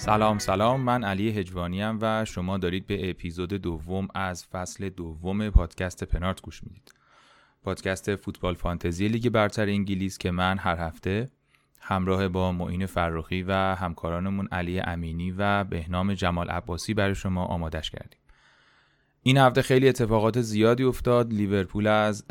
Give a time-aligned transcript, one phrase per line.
[0.00, 0.80] سلام سلام.
[0.80, 6.64] من علی هجوانی و شما دارید به اپیزود دوم از فصل دوم پادکست پنارت گوش
[6.64, 6.94] می‌دید.
[7.62, 11.30] پادکست فوتبال فانتزی لیگ برتر انگلیس که من هر هفته
[11.80, 17.90] همراه با معین فرخی و همکارانمون علی امینی و بهنام جمال عباسی برای شما آمادش
[17.90, 18.20] کردیم.
[19.22, 21.32] این هفته خیلی اتفاقات زیادی افتاد.
[21.32, 22.24] لیورپول از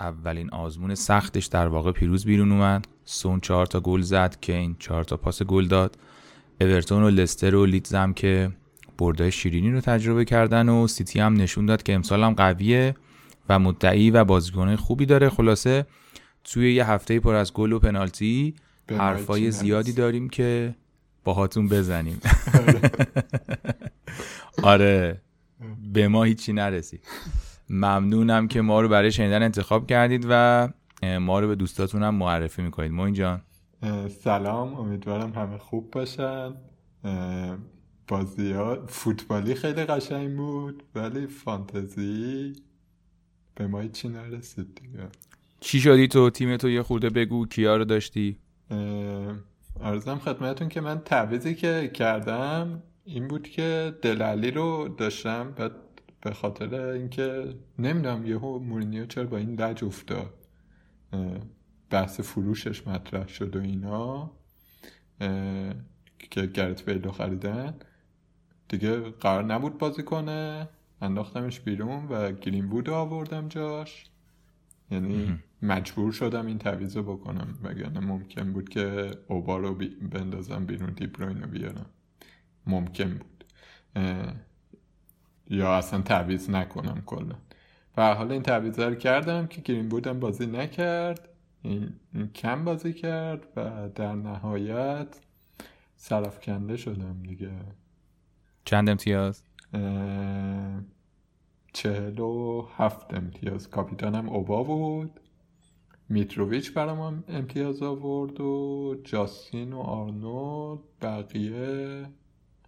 [0.00, 2.88] اولین آزمون سختش در واقع پیروز بیرون اومد.
[3.04, 5.96] سون چهار تا گل زد کین چهار تا پاس گل داد.
[6.60, 8.50] اورتون و لستر و لیدز هم که
[8.98, 12.94] بردای شیرینی رو تجربه کردن و سیتی هم نشون داد که امسال هم قویه
[13.48, 15.28] و مدعی و بازیکن خوبی داره.
[15.28, 15.86] خلاصه
[16.44, 18.54] توی یه هفته پر از گل و پنالتی
[18.90, 20.74] حرفای زیادی داریم که
[21.24, 22.20] باهاتون بزنیم.
[24.62, 25.20] آره
[25.92, 27.00] به ما هیچی نرسید
[27.70, 30.68] ممنونم که ما رو برای شنیدن انتخاب کردید و
[31.20, 32.92] ما رو به دوستاتون هم معرفی می‌کنید.
[32.92, 33.40] ما اینجا
[34.08, 36.54] سلام امیدوارم همه خوب باشن.
[38.08, 42.52] بازی ها فوتبالی خیلی قشنگ بود ولی فانتزی
[43.54, 45.08] به ما هیچی نرسید دیگه.
[45.60, 48.36] چی شدی تو؟ تیم تو یه خورده بگو کیا رو داشتی؟
[49.80, 55.72] ارزم خدمتون که من تعویزی که کردم این بود که دلالی رو داشتم بعد
[56.20, 60.34] به خاطر اینکه نمی‌دونم یهو مورینیو چرا با این لج افتاد.
[61.90, 64.30] بحث فروشش مطرح شد و اینا
[66.18, 67.74] که گرت بیلو خریدن.
[68.68, 70.68] دیگه قرار نبود بازی کنه.
[71.02, 74.04] انداختمش بیرون و گرین بود آوردم جاش.
[74.90, 77.58] یعنی مجبور شدم این تعویض رو بکنم.
[77.62, 79.74] وگرنه ممکن بود که اوبا رو
[80.12, 81.86] بندازم بیرون دیبروین رو بیارم.
[82.66, 83.44] ممکن بود.
[85.50, 87.34] یا اصلا تعویض نکنم کلا.
[87.96, 91.28] و حالا این تعویض رو کردم که گرین بودم بازی نکرد.
[91.62, 91.92] این,
[92.34, 95.20] کم بازی کرد و در نهایت
[95.96, 97.50] سرفکنده شدم دیگه.
[98.64, 99.42] چند امتیاز؟
[101.72, 103.68] چهل و هفت امتیاز.
[103.70, 105.20] کاپیتانم اوبا بود.
[106.08, 112.06] میتروویچ برام امتیاز آورد و جاستین و آرنولد بقیه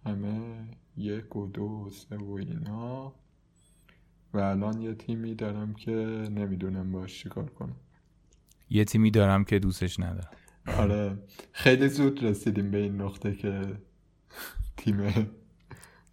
[0.05, 0.67] همه
[0.97, 3.13] یک و دو و سه و اینا.
[4.33, 5.91] و الان یه تیمی دارم که
[6.31, 7.75] نمی‌دونم باش چیکار کنم.
[8.73, 10.29] یه تیمی دارم که دوستش ندارم.
[10.77, 11.17] آره
[11.51, 13.61] خیلی زود رسیدیم به این نقطه که
[14.77, 14.97] تیم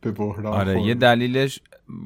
[0.01, 1.61] به بحران آره یه دلیلش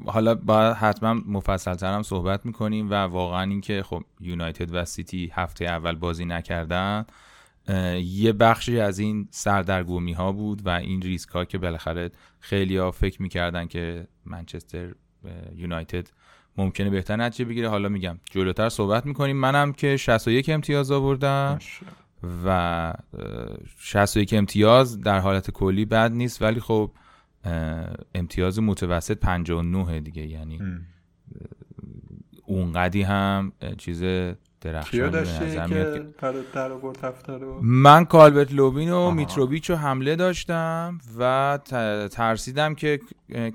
[0.06, 5.64] حالا با حتما مفصل ترم صحبت می‌کنیم و واقعا اینکه خب یونایتد و سیتی هفته
[5.64, 7.04] اول بازی نکردن
[8.02, 12.10] یه بخشی از این سردرگمی ها بود و این ریسک ها که بالاخره
[12.40, 14.94] خیلی ها فکر می‌کردن که منچستر
[15.54, 16.08] یونایتد
[16.56, 17.68] ممکنه بهتر نتیجه بگیره.
[17.68, 19.36] حالا میگم جلوتر صحبت می‌کنیم.
[19.36, 21.58] منم که 61 امتیاز آوردم
[22.44, 22.92] و
[23.78, 26.42] 61 امتیاز در حالت کلی بد نیست.
[26.42, 26.90] ولی خب
[28.14, 30.26] امتیاز متوسط 59 دیگه.
[30.26, 30.60] یعنی
[32.46, 34.02] اونقدی هم چیز
[34.72, 36.06] درخشان که
[37.62, 41.58] من کالبرت لوبین و میتروویچ رو حمله داشتم و
[42.10, 43.00] ترسیدم که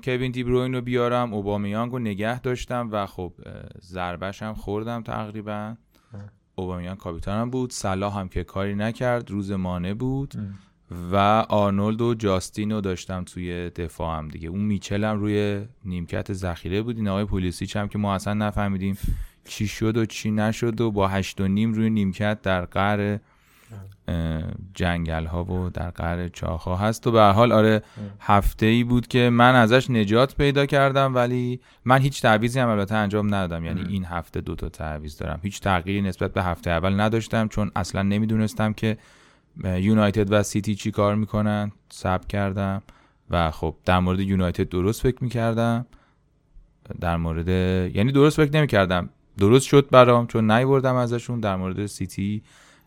[0.04, 3.32] کوین دیبروین رو بیارم اوبامیانگ رو نگه داشتم و خب
[3.82, 5.74] ضربش هم خوردم تقریبا.
[6.54, 10.34] اوبامیانگ کاپیتانم بود صلاح هم که کاری نکرد روز مانه بود
[11.12, 11.16] و
[11.48, 14.48] آرنولد و جاستین رو داشتم توی دفاع هم دیگه.
[14.48, 16.96] اون میچل هم روی نیمکت ذخیره بود.
[16.96, 18.98] این آقای پولیسیچ هم که ما اصلا نفهمیدیم
[19.44, 23.18] چی شد و چی نشد و با هشت و نیم روی نیمکت در قر
[24.74, 27.06] جنگل ها و در قر چاخ ها هست.
[27.06, 27.82] و به حال آره
[28.20, 32.94] هفته ای بود که من ازش نجات پیدا کردم ولی من هیچ تعویزی هم البته
[32.94, 33.64] انجام ندادم.
[33.64, 35.40] یعنی این هفته دو تا تعویض دارم.
[35.42, 38.98] هیچ تغییری نسبت به هفته اول نداشتم چون اصلا نمی‌دونستم که
[39.64, 41.72] یونایتد و سیتی چی کار می‌کنن.
[41.88, 42.82] سب کردم
[43.30, 45.86] و خب در مورد یونایتد درست فکر می‌کردم.
[47.00, 47.48] در مورد
[47.96, 49.08] یعنی درست فکر نمی‌کردم.
[49.40, 52.42] درست شد برام چون نیوردم ازشون در مورد سیتی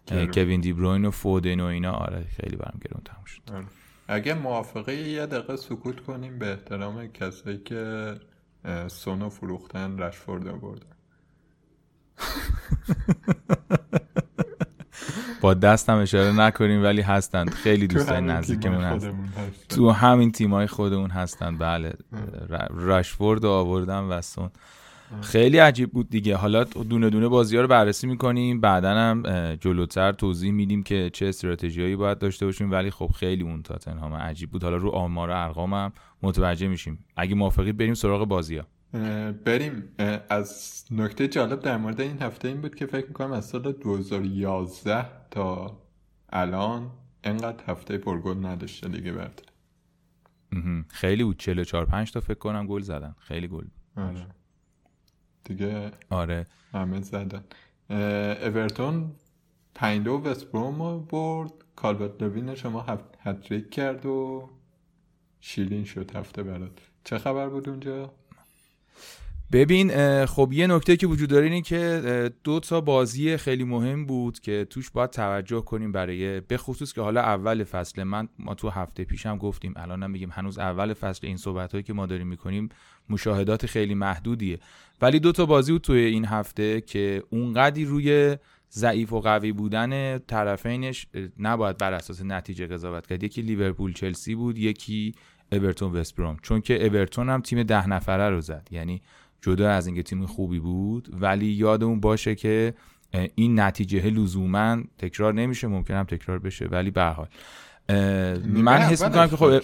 [0.07, 1.91] کوین دیبروین و فودن و اینا.
[1.91, 3.41] آره خیلی برام گرون تموم شد.
[3.53, 3.65] آره.
[4.07, 8.13] اگه موافقه یه دقیقه سکوت کنیم به احترام کسایی که
[8.87, 10.87] سونو فروختن رشفورد آوردن.
[15.41, 19.07] با دستم اشاره نکنیم ولی هستند خیلی دوستای نزدیکمون هست
[19.69, 21.93] تو همین تیمای خودمون هستند بله.
[22.69, 24.49] رشفورد آوردم و سون
[25.21, 26.35] خیلی عجیب بود دیگه.
[26.35, 28.61] حالا دونه دونه بازی ها رو بررسی می‌کنیم.
[28.61, 29.23] بعدا هم
[29.55, 32.71] جلوتر توضیح میدیم که چه استراتژیایی باید داشته باشیم.
[32.71, 34.63] ولی خب خیلی اون تاتنهام عجیب بود.
[34.63, 37.05] حالا رو آمار و ارقام هم متوجه میشیم.
[37.15, 38.65] اگه موافقی بریم سراغ بازی ها
[39.31, 39.83] بریم.
[40.29, 45.05] از نکته جالب در مورد این هفته این بود که فکر می‌کنم از سال 2011
[45.31, 45.77] تا
[46.29, 46.91] الان
[47.23, 49.43] انقدر هفته پرگل نداشته دیگه برده
[50.87, 51.37] خیلی بود.
[51.37, 53.15] 44 5 تا فکر کنم گل زدن.
[53.19, 53.65] خیلی گل
[53.97, 54.27] آره.
[55.43, 56.47] دیگه آره.
[56.73, 57.43] همه زدن.
[57.89, 59.11] اورتون
[59.75, 61.51] پنج دو وستبروم برد.
[61.75, 62.85] کالبرت لوین شما
[63.19, 64.49] هتریک کرد و
[65.39, 66.79] شیلین شد هفته برات.
[67.03, 68.13] چه خبر بود اونجا؟
[69.53, 74.39] ببین خب یه نکته که وجود داره اینه که دو تا بازی خیلی مهم بود
[74.39, 78.69] که توش باید توجه کنیم برای به خصوص که حالا اول فصل من ما تو
[78.69, 82.69] هفته پیشم گفتیم الان میگیم هنوز اول فصل این صحبت هایی که ما داریم می‌کنیم
[83.09, 84.59] مشاهدات خیلی محدودیه.
[85.01, 88.37] ولی دو تا بازی بود توی این هفته که اونقدی روی
[88.71, 91.07] ضعیف و قوی بودن طرفینش
[91.39, 93.23] نباید بر اساس نتیجه قضاوت کرد.
[93.23, 95.15] یکی لیورپول چلسی بود یکی
[95.51, 98.67] اورتون وستبروم چون که اورتون هم تیم ده نفره رو زد.
[98.71, 99.01] یعنی
[99.43, 102.73] جدا از اینکه تیم خوبی بود ولی یادمون باشه که
[103.35, 107.27] این نتیجه لزوما تکرار نمیشه ممکنم تکرار بشه ولی به حال.
[108.45, 109.61] من حس می‌کنم که خب آره.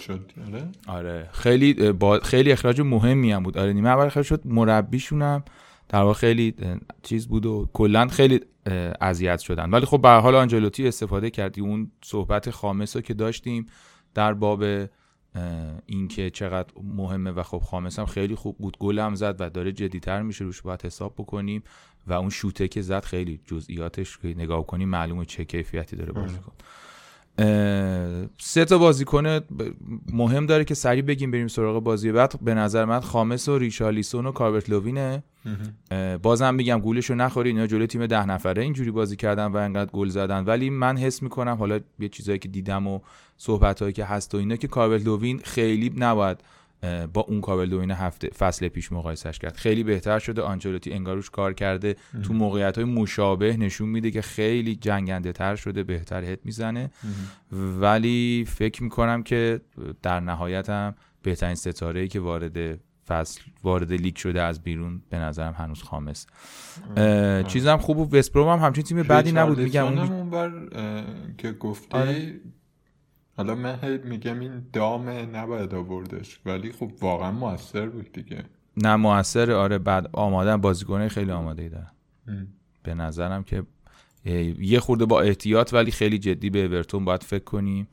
[0.86, 3.58] آره خیلی با خیلی اخراج مهمی هم بود.
[3.58, 5.44] آره نیمه اول اخراج شد مربیشونم
[5.88, 6.54] در واقع خیلی
[7.02, 8.40] چیز بود و کلا خیلی
[9.00, 9.70] اذیت شدن.
[9.70, 11.60] ولی خب به حال آنجلوتی استفاده کردی.
[11.60, 13.66] اون صحبت خامس رو که داشتیم
[14.14, 14.64] در باب
[15.86, 18.76] اینکه چقدر مهمه و خب خامس هم خیلی خوب بود.
[18.78, 20.44] گل هم زد و داره جدیتر میشه.
[20.44, 21.62] روش باید حساب بکنیم.
[22.06, 24.88] و اون شوته که زد خیلی جزئیاتش که نگاه کنیم.
[24.88, 26.52] معلومه چه کیفیتی داره بازی کن
[28.38, 29.40] سه تا بازیکن
[30.12, 32.40] مهم داره که سریع بگیم بریم سراغ بازی بعد.
[32.42, 35.22] به نظر من خامس و ریشالیسون و کاربرت لوینه
[36.22, 39.90] بازم میگم گولش رو نخوری اینا جلوی تیم ده نفره اینجوری بازی کردن و انقدر
[39.90, 40.44] گل زدن.
[40.44, 43.00] ولی من حس می‌کنم حالا یه چیزایی که دیدم و
[43.42, 46.40] صحبت که هست و اینا که لوین خیلی نباید
[47.14, 49.56] با اون کابل هفته فصل پیش مقایسش کرد.
[49.56, 54.74] خیلی بهتر شده آنچلوتی انگاروش کار کرده تو موقعیت های مشابه نشون میده که خیلی
[54.74, 56.90] جنگنده تر شده بهتر هت می‌زنه.
[57.80, 59.60] ولی فکر می‌کنم که
[60.02, 65.18] در نهایت هم بهترین ستاره ای که وارد فصل وارد لیگ شده از بیرون به
[65.18, 66.26] نظرم هنوز خامس.
[67.46, 68.14] چیزم خوب بود.
[68.14, 70.52] وستبروم هم همچین تیم بعدی نبود میگم اون بر
[71.38, 72.40] که گفته آره.
[73.40, 78.44] حالا من میگم این دام نباید آوردش ولی خب واقعا موثر بود دیگه.
[78.76, 81.90] نه موثر آره بعد آماده بازیکنه خیلی آماده ای دارن
[82.82, 83.62] به نظرم که
[84.60, 87.88] یه خورده با احتیاط ولی خیلی جدی به اورتون باید فکر کنیم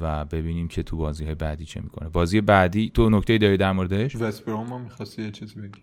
[0.00, 2.08] و ببینیم که تو بازی بعدی چه می‌کنه.
[2.08, 5.82] بازی بعدی تو نکته داری در موردش؟ وستبروم هم می‌خواستی یه چیزی بگی؟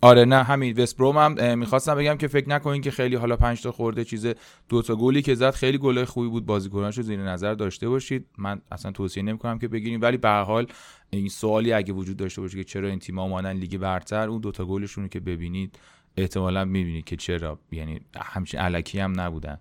[0.00, 3.72] آره نه همین وستبروم هم می‌خواستم بگم که فکر نکنین که خیلی حالا پنج تا
[3.72, 4.26] خورده چیز
[4.68, 8.26] دو تا گلی که زد خیلی گل خوبی بود بازیکناشو زیر نظر داشته باشید.
[8.38, 10.66] من اصلا توصیه نمی‌کنم که بگیریم ولی به حال
[11.10, 14.52] این سوالی اگه وجود داشته باشه که چرا این تیم‌ها اومدن لیگ برتر اون دو
[14.52, 15.78] تا گلشون که ببینید
[16.16, 19.58] احتمالا می‌بینید که چرا یعنی همچین علکی هم نبودن.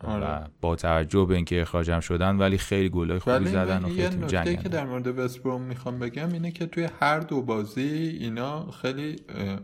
[0.00, 0.44] آره.
[0.44, 4.56] و با توجه به اینکه اخراجم شدن ولی خیلی گلای خوبی زدن و خیلی یه
[4.56, 9.16] که در مورد وستبروم می‌خوام بگم اینه که توی هر دو بازی اینا خیلی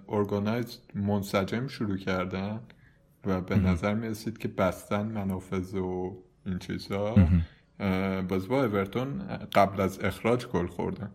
[0.08, 2.60] ارگانایز منسجم شروع کردن
[3.26, 7.14] و به نظر می‌رسید که بستن منافذ و این چیزها
[8.28, 9.18] باز با اورتون
[9.54, 11.10] قبل از اخراج گل خوردن.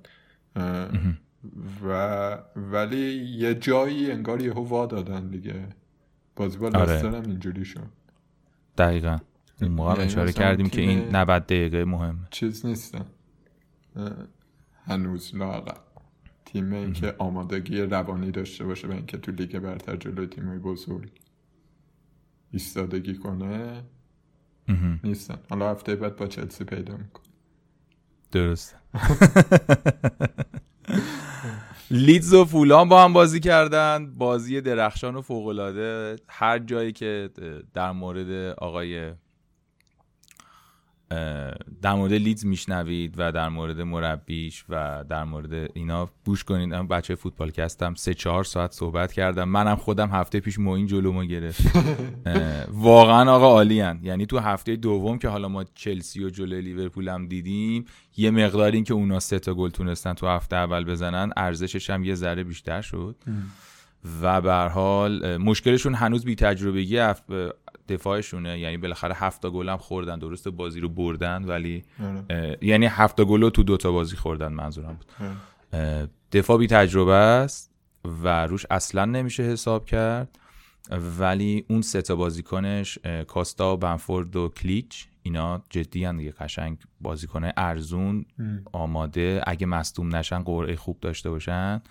[1.88, 5.67] و ولی یه جایی انگار یهو وا دادن دیگه.
[6.36, 6.81] بازی با آره.
[6.81, 8.00] لستر هم اینجوری شد.
[8.82, 9.18] دقیقا.
[9.62, 13.06] این موقع یعنی اشاره کردیم که این 90 دقیقه مهم چیز نیستن
[14.86, 15.78] هنوز لاغر.
[16.46, 21.12] تیم این که آمادگی روانی داشته باشه به اینکه تو لیگ برتر جلوی تیمای بزرگ
[22.52, 23.84] ایستادگی کنه
[25.04, 25.38] نیستن.
[25.50, 27.22] حالا هفته بعد با چلسی پیدا میکن
[28.32, 28.76] درست
[31.93, 34.13] لیدز و فولان با هم بازی کردن.
[34.15, 36.15] بازی درخشان و فوقالعاده.
[36.29, 37.29] هر جایی که
[37.74, 39.12] در مورد آقای
[41.82, 46.70] در مورد لیدز میشنوید و در مورد مربیش و در مورد اینا بوش کنید.
[46.70, 49.44] من بچه فوتبال کستم سه چهار ساعت صحبت کردم.
[49.44, 51.62] منم خودم هفته پیش موین جلومو گرفت.
[52.72, 57.27] واقعا آقا عالیان یعنی تو هفته دوم که حالا ما چلسی و جلوی لیورپول هم
[57.27, 57.86] دیدیم
[58.18, 62.03] یه مقدار این که اونا سه تا گل تونستن تو هفته اول بزنن ارزشش هم
[62.03, 63.15] یه ذره بیشتر شد.
[64.22, 66.98] و به حال مشکلشون هنوز بی تجربگی
[67.93, 68.60] دفاعشونه.
[68.60, 70.19] یعنی بالاخره هفت گل هم خوردن.
[70.19, 72.57] درست بازی رو بردن ولی آره.
[72.62, 75.29] یعنی هفت گل تو دوتا بازی خوردن منظورم بود.
[75.74, 76.10] آره.
[76.31, 77.71] دفاع بی تجربه است
[78.24, 80.39] و روش اصلا نمیشه حساب کرد.
[81.19, 86.31] ولی اون سه تا بازیکنش کاستا و بنفورد و کلیچ اینا جدی هم دیگه.
[86.31, 88.25] قشنگ بازیکن ارزون
[88.71, 89.41] آماده.
[89.48, 91.81] اگه مصدوم نشن قرعه خوب داشته باشن.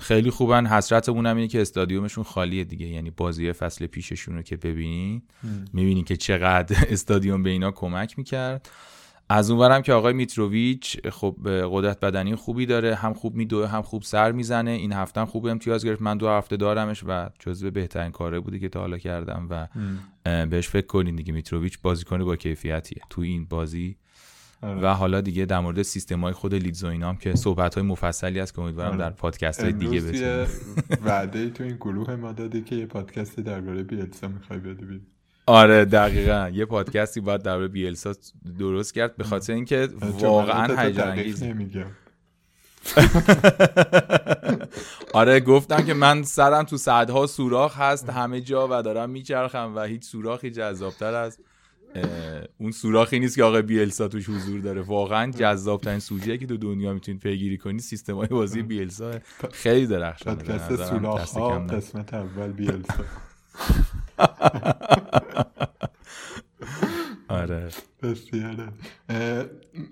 [0.00, 0.66] خیلی خوبن.
[0.66, 2.86] حسرتمون هم اینه که استادیومشون خالیه دیگه.
[2.86, 5.22] یعنی بازی فصل پیششون رو که ببینین
[5.72, 8.70] می‌بینین که چقدر استادیوم به اینا کمک می‌کرد.
[9.30, 12.94] از اونورم که آقای میتروویچ خب قدرت بدنی خوبی داره.
[12.94, 14.70] هم خوب میدوه هم خوب سر می‌زنه.
[14.70, 16.02] این هفته هم خوب امتیاز گرفت.
[16.02, 19.68] من دو هفته دارمش و جزو بهترین کاره بوده که تا حالا کردم و
[20.46, 21.32] بهش فکر کنین دیگه.
[21.32, 23.02] میتروویچ بازیکن با کیفیتیه.
[23.10, 23.96] تو این بازی
[24.62, 24.80] آره.
[24.80, 28.38] و حالا دیگه در مورد سیستم های خود لیدز و اینام که صحبت های مفصلی
[28.38, 28.98] هست که امیدوارم آره.
[28.98, 30.46] در پادکست های دیگه بتونیم.
[31.06, 35.00] وعده تو این گروه ما دادی که یه پادکست درباره بیلسا می‌خوای بدی
[35.46, 36.50] آره دقیقا.
[36.54, 38.14] یه پادکستی باید در بیلسا
[38.58, 39.88] درست کرد به خاطر اینکه
[40.20, 41.42] واقعا هیجان انگیز
[45.14, 49.82] آره گفتم که من سرم تو صدها سوراخ هست همه جا و دارم میچرخم و
[49.82, 51.38] هیچ سوراخی جذابتر از
[52.58, 54.80] اون سوراخی نیست که آقای بیلسا توش حضور داره.
[54.80, 59.10] واقعا جذاب ترین سوژه که تو دنیا می‌تونید پیگیری کنی سیستم های بازی بیلسا
[59.52, 60.36] خیلی درخشانه.
[60.36, 63.04] پادکست سوراخ ها قسمت اول بیلسا.
[67.28, 67.68] آره.
[68.02, 68.68] بسیاره.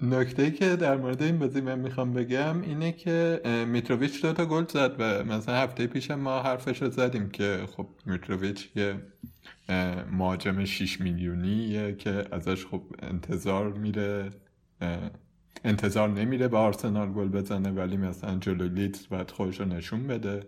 [0.03, 4.65] نکته که در مورد این بازی من می‌خوام بگم اینه که میتروویچ دو تا گل
[4.67, 8.95] زد و مثلا هفته پیش ما حرفش رو زدیم که خب میتروویچ یه
[10.13, 14.31] مهاجم 6 میلیونیه که ازش خب انتظار میره
[15.65, 20.47] انتظار نمیره به آرسنال گل بزنه ولی مثلا جلو لیدز باید خودش رو نشون بده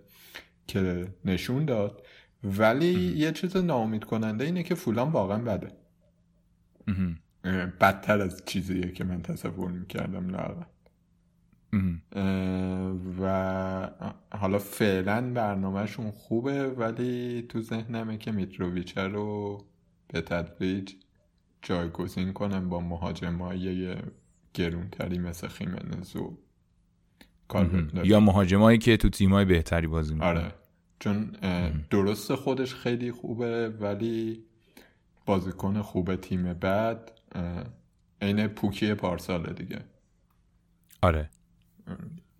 [0.66, 2.06] که نشون داد.
[2.44, 5.72] ولی یه چیز ناامید کننده اینه که فولان واقعا بده.
[7.80, 10.66] بدتر از چیزیه که من تصور می‌کردم لاغت
[13.20, 13.90] و
[14.32, 19.58] حالا فعلا برنامهشون خوبه ولی تو ذهنمه که میتروویچه رو
[20.08, 20.92] به تدریج
[21.62, 23.96] جایگزین کنم با مهاجمای
[24.54, 26.38] گرونتری مثل خیمنز و
[28.04, 30.28] یا مهاجمایی که تو تیمای بهتری بازی می‌کنن.
[30.28, 30.52] آره.
[31.00, 31.30] چون
[31.90, 34.44] درست خودش خیلی خوبه ولی
[35.26, 37.12] بازیکن خوب تیم بعد
[38.22, 39.78] عین پوکی پارساله دیگه.
[41.02, 41.30] آره.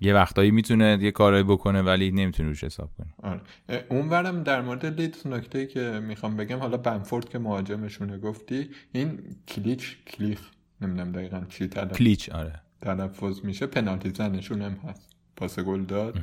[0.01, 3.41] یه وقتایی می‌تونه یه کارایی بکنه ولی نمی‌تونه روش حساب کنه آره.
[3.89, 9.97] اونورم در مورد لیدز نکته که می‌خوام بگم حالا بنفورد که مهاجمشونه گفتی این کلیچ
[10.07, 10.51] کلیخ
[10.81, 12.61] نمی‌دونم دقیقا چی تلفظ کلیچ آره.
[12.81, 13.67] تلفظ میشه.
[13.67, 15.17] پنالتی زنشون هم هست.
[15.37, 16.19] پاس گل داد.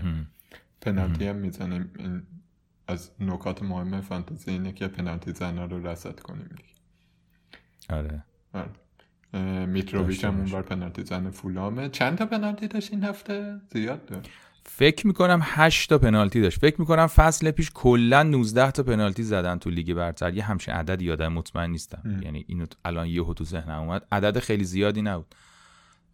[0.81, 1.85] پنالتی هم می‌زنه.
[2.87, 6.69] از نکات مهم فانتزی اینه که پنالتی زن رو رسد کنیم دیگه.
[7.89, 8.69] آره, آره.
[9.67, 11.89] میتروویچ هم اونور پنالتی زن فولامه.
[11.89, 14.29] چند تا پنالتی داشت این هفته؟ زیاد داشت
[14.67, 16.59] فکر می‌کنم 8 تا پنالتی داشت.
[16.59, 20.33] فکر می‌کنم فصل پیش کلا 19 تا پنالتی زدن تو لیگ برتر.
[20.33, 22.19] یه همچین عدد یادم مطمئن نیستم.
[22.23, 24.05] یعنی اینو الان یهو تو ذهنم اومد.
[24.11, 25.35] عدد خیلی زیادی نبود.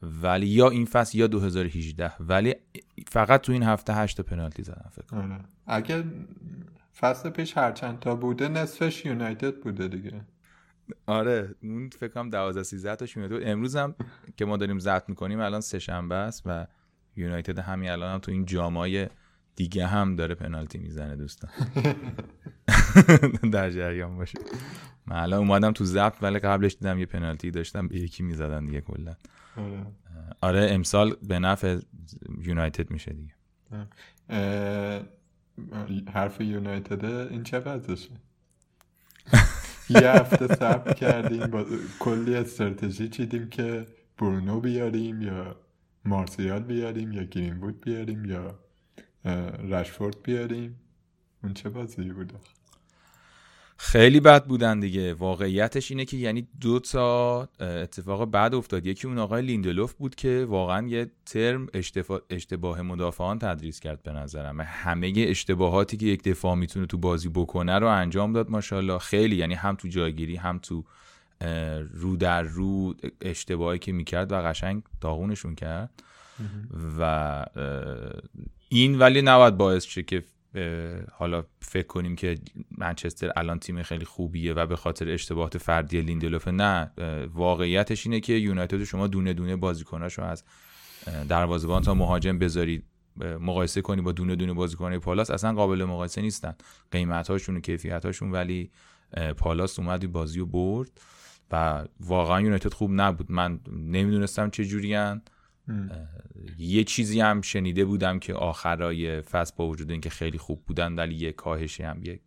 [0.01, 2.55] ولی یا این فصل یا 2018 ولی
[3.07, 5.31] فقط تو این هفته 8 تا پنالتی زدن فکر کنم.
[5.31, 5.39] آره.
[5.67, 6.03] اگه
[6.99, 10.21] فصل پیش هر چند تا بوده نصفش یونایتد بوده دیگه.
[11.05, 13.95] آره اون فکر کنم 12 13 تاش میاد امروز هم
[14.37, 16.67] که ما داریم ضبط می‌کنیم الان سه شنبه است و
[17.15, 19.07] یونایتد همین الان هم تو این جامای
[19.55, 21.51] دیگه هم داره پنالتی می‌زنه دوستان.
[23.53, 24.39] در جریان باشه.
[25.05, 28.81] من الان اومدم تو ضبط ولی قبلش دیدم یه پنالتی داشتم به یکی می‌زدن دیگه
[28.81, 29.15] کلا.
[29.57, 29.85] آره.
[30.41, 31.77] آره امسال به نفع
[32.41, 33.33] یونایتد میشه دیگه.
[36.13, 38.09] حرف یونایتد این چه وضعشه؟
[39.91, 41.65] یه هفته صبر کردیم با
[41.99, 43.85] کلی استراتژی چیدیم که
[44.17, 45.55] برونو بیاریم یا
[46.05, 48.59] مارسیال بیاریم یا گرینوود بیاریم یا
[49.69, 50.79] رشفورد بیاریم.
[51.43, 52.33] اون چه بازی بود؟
[53.83, 55.13] خیلی بد بودن دیگه.
[55.13, 58.85] واقعیتش اینه که یعنی دو تا اتفاق بد افتاد.
[58.85, 61.67] یکی اون آقای لیندلوف بود که واقعا یه ترم
[62.29, 64.61] اشتباه مدافعان تدریس کرد به نظرم.
[64.61, 68.97] همه اشتباهاتی که یک دفاع می‌تونه تو بازی بکنه رو انجام داد ماشاءالله.
[68.97, 70.83] خیلی یعنی هم تو جایگیری هم تو
[71.93, 76.03] رو در رو اشتباهی که می‌کرد و قشنگ داغونشون کرد.
[76.99, 77.45] و
[78.69, 80.23] این ولی نباید باعث شه که
[81.11, 82.37] حالا فکر کنیم که
[82.77, 86.91] منچستر الان تیم خیلی خوبیه و به خاطر اشتباهات فردی لیندلوف نه
[87.33, 90.43] واقعیتش اینه که یونایتد شما دونه دونه بازیکناشو از
[91.29, 92.83] دروازه‌بان تا مهاجم بذارید.
[93.39, 96.55] مقایسه کنی با دونه دونه بازیکنای پالاس اصلا قابل مقایسه نیستن.
[96.91, 98.71] قیمتاشون و کیفیتاشون ولی
[99.37, 101.01] پالاس اومد بازی و برد
[101.51, 103.31] و واقعا یونایتد خوب نبود.
[103.31, 105.21] من نمی‌دونستم چه جوریان.
[106.57, 111.15] یه چیزی هم شنیده بودم که آخرای فصل با وجود اینکه خیلی خوب بودن ولی
[111.15, 112.21] یه کاهشی هم یک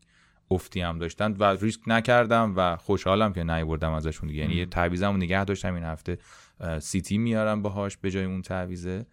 [0.51, 4.41] افتی هم داشتن و ریسک نکردم و خوشحالم که نیوردم ازشون دیگه.
[4.41, 6.19] یعنی یه تعویضمو نگه داشتم این هفته.
[6.81, 9.07] سیتی میارم باهاش به جای اون تعویزه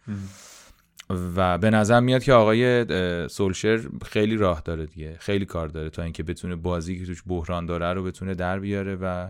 [1.36, 2.86] و به نظر میاد که آقای
[3.28, 5.18] سولشر خیلی راه داره دیگه.
[5.20, 8.98] خیلی کار داره تا اینکه بتونه بازی که توش بحران داره رو بتونه در بیاره
[9.02, 9.30] و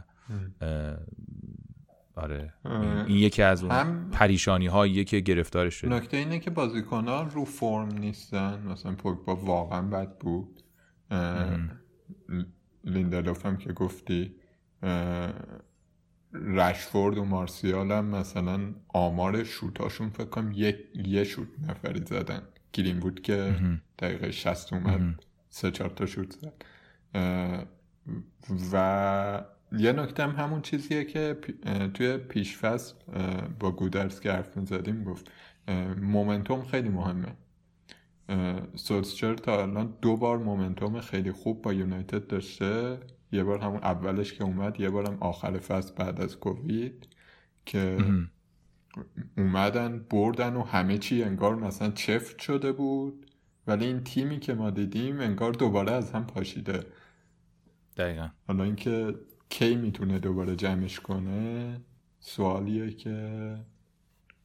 [2.21, 2.53] آره.
[3.07, 4.09] این یکی از اون هم...
[4.11, 8.61] پریشانی هایی که گرفتارش شده نکته اینه که بازیکن ها رو فرم نیستن.
[8.67, 10.63] مثلا پوگبا واقعا بد بود.
[12.83, 14.35] لیندلوف هم که گفتی
[16.33, 22.41] رشفورد و مارسیال هم مثلا آمار شوتاشون فکر کنم یه, یه شوت نفری زدن.
[22.73, 23.55] گرین بود که
[23.99, 26.53] دقیقه شست اومد سه چهار تا شوت زد.
[28.73, 29.43] و
[29.77, 31.37] یه نکته هم همون چیزیه که
[31.93, 32.95] توی پیشفصل
[33.59, 35.31] با گودرس که حرف می‌زدیم گفت
[36.01, 37.35] مومنتوم خیلی مهمه.
[38.75, 42.99] سولسچر تا الان دو بار مومنتوم خیلی خوب با یونایتد داشته.
[43.31, 47.07] یه بار همون اولش که اومد یه بارم آخر فصل بعد از کووید
[47.65, 47.97] که
[49.37, 53.25] اومدن بردن و همه چی انگار مثلا چفت شده بود.
[53.67, 56.85] ولی این تیمی که ما دیدیم انگار دوباره از هم پاشیده.
[57.97, 58.29] دقیقا.
[58.47, 59.15] حالا اینکه
[59.51, 61.81] کی می‌تونه دوباره جمعش کنه؟
[62.19, 63.55] سوالیه که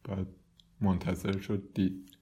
[0.04, 0.26] باید
[0.80, 2.16] منتظر شد دید.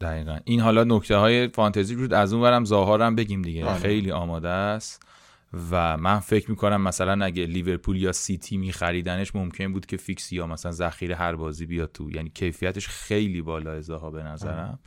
[0.00, 0.38] دقیقا.
[0.44, 3.64] این حالا نکته های فانتزی بود از اون بریم زاها رم بگیم دیگه.
[3.64, 3.78] آره.
[3.78, 5.06] خیلی آماده است
[5.70, 10.46] و من فکر می‌کنم مثلا اگه لیورپول یا سیتی میخریدنش ممکن بود که فیکس یا
[10.46, 14.78] مثلا ذخیره هر بازی بیاد تو یعنی کیفیتش خیلی بالا زاها به نظرم.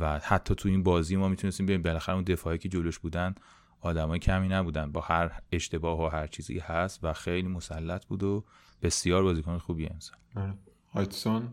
[0.00, 3.34] و حتی تو این بازی ما می‌تونستیم ببینیم بالاخره اون دفاعی که جلوش بودن
[3.84, 4.92] آدمای کمی نبودن.
[4.92, 8.44] با هر اشتباه و هر چیزی هست و خیلی مسلط بود و
[8.82, 10.18] بسیار بازیکن خوبی امسال.
[10.36, 10.54] آره.
[10.92, 11.48] هایتسون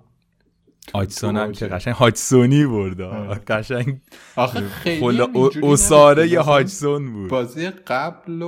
[0.96, 3.02] هایتسون هم که قشنگ هایتسونی برد.
[3.02, 3.36] آره.
[3.36, 4.02] قشنگ.
[4.36, 5.22] آخه خیلی
[5.64, 7.30] اساره ی هایتسون بود.
[7.30, 8.40] بازی قبل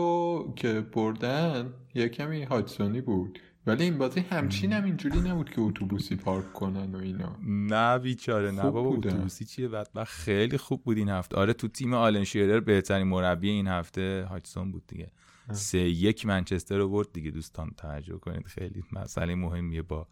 [0.56, 3.40] که بردن یه کمی هایتسونی بود.
[3.68, 7.36] ولی این بازی همچین هم اینجوری نبود که اتوبوسی پارک کنن و اینا.
[7.48, 11.38] نه بیچاره نه بابا اتوبوسی چیه؟ بعد خیلی خوب بود این هفته.
[11.38, 15.12] آره تو تیم آلن شیرر بهترین مربی این هفته هایتسون بود دیگه.
[15.52, 17.32] سه یک منچستر رو برد دیگه.
[17.32, 18.46] دوستان توجه کنید.
[18.46, 20.08] خیلی مسئله مهمیه با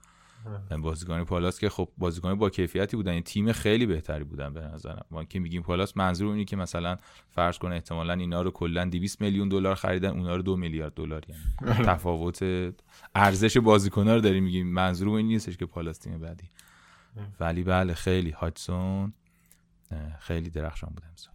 [0.82, 5.06] بازیکن پالاس که خب بازیکن با کیفیتی بودن این تیم خیلی بهتری بودن به نظرم.
[5.12, 6.97] ما که میگیم پالاس منظور اینه که مثلا
[7.30, 11.23] فرض کنه احتمالا اینا رو کلا 200 میلیون دلار خریدن اونا رو دو میلیارد دلار
[11.30, 11.86] یعنی آره.
[11.86, 12.43] تفاوت
[13.15, 14.67] ارزش بازیکن‌ها رو داریم میگیم.
[14.67, 16.49] منظور این نیستش که پالاس تیم بعدی.
[17.39, 18.32] ولی بله خیلی.
[18.32, 19.13] هاتسون
[20.19, 21.34] خیلی درخشان بود امسال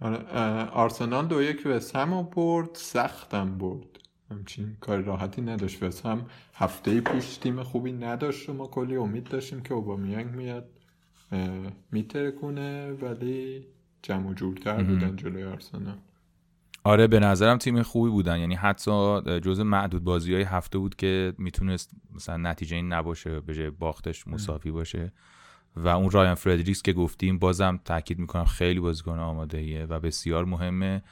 [0.00, 3.93] آره آرسنال دو یک به سم برد سختم برد.
[4.30, 5.82] همچین کار راحتی نداشت.
[5.82, 10.68] و هم هفته پیش تیم خوبی نداشت و ما کلی امید داشتیم که اوبامیانگ میاد
[11.92, 13.66] میتره کنه ولی
[14.02, 15.96] جمع و جورتر بودن جلوی آرسنال.
[16.84, 18.38] آره به نظرم تیم خوبی بودن.
[18.38, 23.54] یعنی حتی جز معدود بازی های هفته بود که می‌تونست مثلا نتیجه این نباشه به
[23.54, 25.12] جای باختش مساوی باشه.
[25.76, 30.44] و اون رایان فردریکس که گفتیم بازم تاکید می‌کنم خیلی بازیکن آماده ایه و بسیار
[30.44, 31.02] مهمه.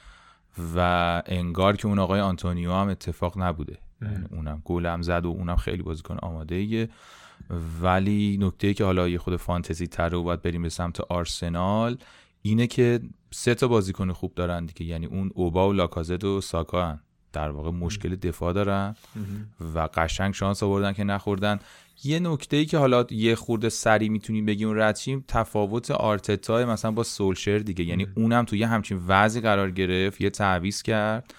[0.75, 3.77] و انگار که اون آقای آنتونیو هم اتفاق نبوده.
[4.01, 6.89] یعنی اونم گل هم زد و اونم خیلی بازیکن آماده ایه
[7.81, 11.97] ولی نکته که حالا یه خود فانتزی تر و باید بریم به سمت آرسنال
[12.41, 12.99] اینه که
[13.31, 14.85] سه تا بازیکن خوب دارن دیگه.
[14.85, 16.99] یعنی اون اوبا و لاکازت و ساکا هن.
[17.33, 18.95] در واقع مشکل دفاع دارن
[19.75, 21.59] و قشنگ شانس آوردن که نخوردن.
[22.03, 27.03] یه نکته ای که حالا یه خورده سری می‌تونیم بگیم ردشیم تفاوت آرتتا مثلا با
[27.03, 27.83] سولشر دیگه.
[27.85, 31.33] یعنی اونم تو یه همچین وضعی قرار گرفت یه تعویض کرد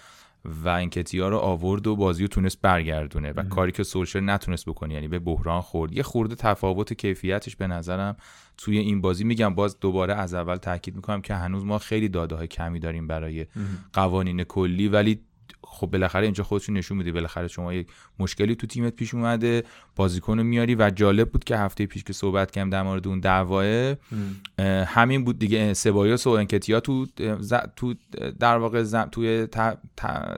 [0.45, 4.93] و انکتیا رو آورد و بازی رو تونست برگردونه و کاری که سولشر نتونست بکنه
[4.93, 5.93] یعنی به بحران خورد.
[5.93, 8.15] یه خورده تفاوت کیفیتش به نظرم
[8.57, 9.23] توی این بازی.
[9.23, 13.07] میگم باز دوباره از اول تاکید می‌کنم که هنوز ما خیلی داده های کمی داریم
[13.07, 13.45] برای
[13.93, 15.19] قوانین کلی ولی
[15.75, 17.87] خب بالاخره اینجا خودشون نشون میده بالاخره شما یک
[18.19, 19.63] مشکلی تو تیمت پیش اومده
[19.95, 23.95] بازیکن میاری و جالب بود که هفته پیش که صحبت کردم در مورد اون دعواه
[24.85, 25.73] همین بود دیگه.
[25.73, 27.05] سبایوس و انکتیا تو
[27.75, 27.93] تو
[28.39, 29.47] در واقع توی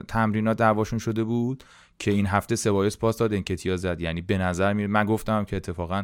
[0.08, 1.64] تمرینات دعواشون شده بود.
[1.98, 4.00] که این هفته سبایوس پاس داد انکتیا زد.
[4.00, 6.02] یعنی به نظر میره من گفتم که اتفاقا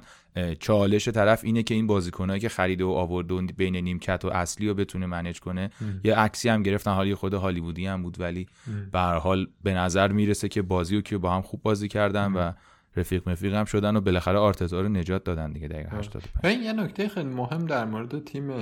[0.60, 4.68] چالش طرف اینه که این بازیکنایی که خریده و آورده و بین نیمکت و اصلی
[4.68, 5.70] رو بتونه منیج کنه
[6.04, 6.90] یه عکسی هم گرفتن.
[6.90, 8.46] حالی خود هالیوودی هم بود ولی
[8.92, 12.32] به هر حال به نظر می‌رسه که بازی رو که با هم خوب بازی کردن
[12.32, 12.52] و
[12.96, 16.72] رفیق مفیق هم شدن و بالاخره آرتتا رو نجات دادن دیگه دقیقه 85 این یه
[16.72, 18.52] نکته خیلی مهم در مورد تیم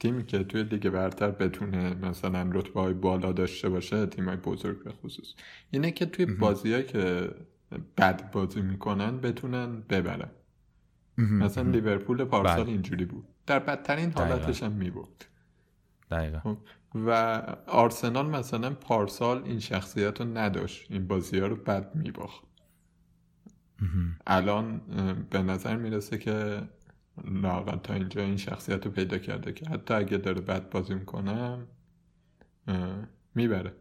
[0.00, 4.84] تیمی که توی لیگ برتر بتونه مثلا رتبه های بالا داشته باشه تیم های بزرگ
[4.84, 5.34] به خصوص
[5.70, 7.30] اینه که توی بازیایی که
[7.98, 10.30] بد بازی می‌کنن بتونن ببرن.
[11.18, 12.72] مثلا لیورپول پارسال بله.
[12.72, 13.24] اینجوری بود.
[13.46, 15.24] در بدترین حالتش هم میبود
[16.10, 16.38] دقیقا.
[16.38, 16.56] خب،
[16.94, 17.10] و
[17.66, 20.86] آرسنال مثلا پارسال این شخصیت رو نداشت.
[20.90, 22.47] این بازی ها رو بد میباخت.
[24.26, 24.80] الان
[25.30, 26.62] به نظر می‌رسه که
[27.24, 31.66] لاقل تا اینجا این شخصیت رو پیدا کرده که حتی اگه داره بد بازی می‌کنم
[33.34, 33.72] می‌بره.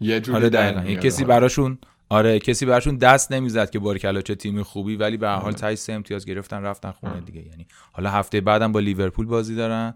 [0.00, 4.96] یه جوری آره کسی براشون آره کسی برشون دست نمی‌زد که بارکلا چه تیم خوبی
[4.96, 7.42] ولی به حال تای سه امتیاز گرفتن رفتن خونه دیگه.
[7.42, 9.94] یعنی حالا هفته بعدم با لیورپول بازی دارن.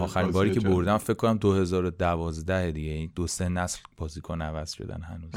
[0.00, 3.10] آخرین باری که بردم فکر کنم 2012 دیگه.
[3.14, 5.32] دو سه نسل بازیکن عوض شدن هنوز.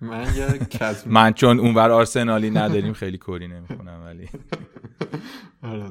[0.00, 0.58] من یه
[1.06, 4.28] من چون اونور آرسنالی نداریم خیلی کری نمی‌کنم ولی.
[5.62, 5.90] آره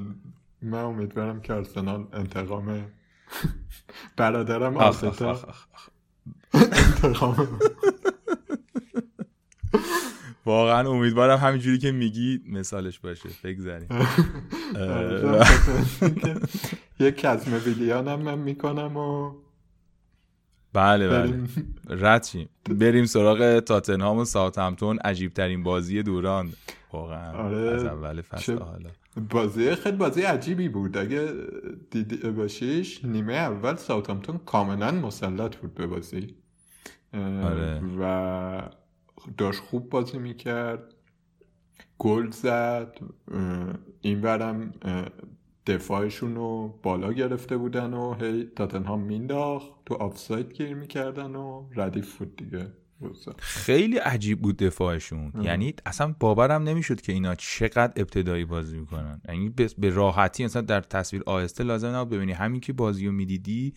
[0.62, 2.86] من امیدوارم که آرسنال انتقام
[4.17, 5.39] برادرم آرتتا
[6.54, 7.60] انتقام
[10.46, 13.30] واقعا امیدوارم همینجوری که میگی مثالش باشه.
[13.43, 13.88] بگذاریم
[17.00, 19.32] یه کزم ویلیان هم من می‌کنم و
[20.77, 21.43] بله بله.
[21.89, 22.27] رد
[22.69, 24.97] بریم سراغ تاتنهام و ساوثهمپتون.
[24.97, 26.49] عجیب ترین بازی دوران.
[26.93, 27.31] واقعا.
[27.31, 27.57] آره.
[27.57, 28.89] از اول فصل حالا.
[29.29, 30.97] بازی خیلی بازی عجیبی بود.
[30.97, 31.33] اگه
[31.91, 36.35] دیده باشیش نیمه اول ساوثهمپتون کاملا مسلط بود به بازی.
[37.13, 37.81] آره.
[37.99, 38.61] و
[39.37, 40.93] داشت خوب بازی می‌کرد.
[41.97, 42.97] گل زد.
[44.01, 44.71] این ورم
[45.67, 52.17] دفاعشون رو بالا گرفته بودن و هی تاتنهام مینداخت تو آفساید گیر می‌کردن و ردیف
[52.17, 52.67] بود دیگه
[53.38, 55.32] خیلی عجیب بود دفاعشون.
[55.41, 59.21] یعنی اصلا باورم نمی‌شد که اینا چقدر ابتدایی بازی می‌کنن.
[59.30, 62.32] یعنی به راحتی مثلا در تصویر آهسته لازم نبود ببینی.
[62.32, 63.73] همین که بازی رو می‌دیدی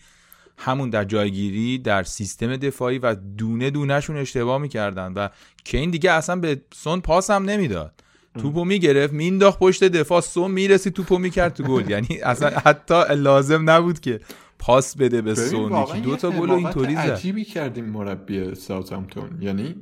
[0.57, 5.29] همون در جایگیری در سیستم دفاعی و دونه دونهشون اشتباه می‌کردن و
[5.63, 8.03] کین دیگه اصلا به سون پاس هم نمی‌داد.
[8.39, 11.89] توپو می‌گرفت مینداخت پشت دفاع سون می‌رسی توپو می‌کرد تو گل.
[11.89, 14.19] یعنی اصلا حتی لازم نبود که
[14.59, 16.99] پاس بده به سون دو تا گل اینطوری زد.
[16.99, 19.75] عجیبی کردیم مربی ساوثهامپتون یعنی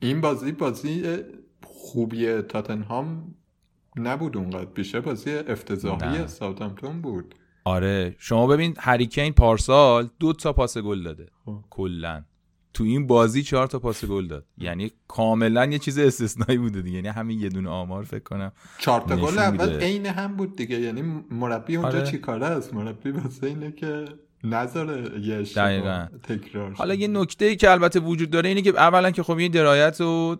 [0.00, 1.02] این بازی بازی
[1.62, 3.34] خوبی تاتنهام
[3.96, 4.64] نبود اونقدر.
[4.64, 7.34] بیشتر بازی افتضاحی ساوثهامپتون بود.
[7.64, 8.16] آره.
[8.18, 11.26] شما ببین هریکین پارسال دو تا پاس گل داده.
[11.44, 11.64] خب.
[11.70, 12.22] کلا.
[12.74, 14.44] تو این بازی چهار تا پاس گل داد.
[14.58, 16.96] یعنی کاملا یه چیز استثنایی بوده دیگه.
[16.96, 20.80] یعنی همین یه دونه آمار فکر کنم چهار تا گل اول عین هم بود دیگه.
[20.80, 22.10] یعنی مربی اونجا آره.
[22.10, 24.04] چیکاره است؟ مربی واسه اینه که
[24.44, 25.42] نظر یه
[26.22, 29.52] تکرار حالا یه نکته ای که البته وجود داره اینه که اولا که خب این
[29.52, 30.36] درایت و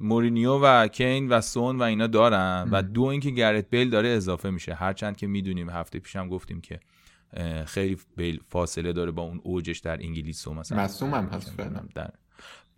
[0.00, 4.50] مورینیو و کین و سون و اینا دارن و دو اینکه گرت بیل داره اضافه
[4.50, 4.74] میشه.
[4.74, 6.80] هرچند که می‌دونیم هفته پیشم گفتیم که
[7.66, 7.98] خیلی
[8.48, 11.56] فاصله داره با اون اوجش در انگلیس و مثلا مصوم هم هست
[11.94, 12.10] در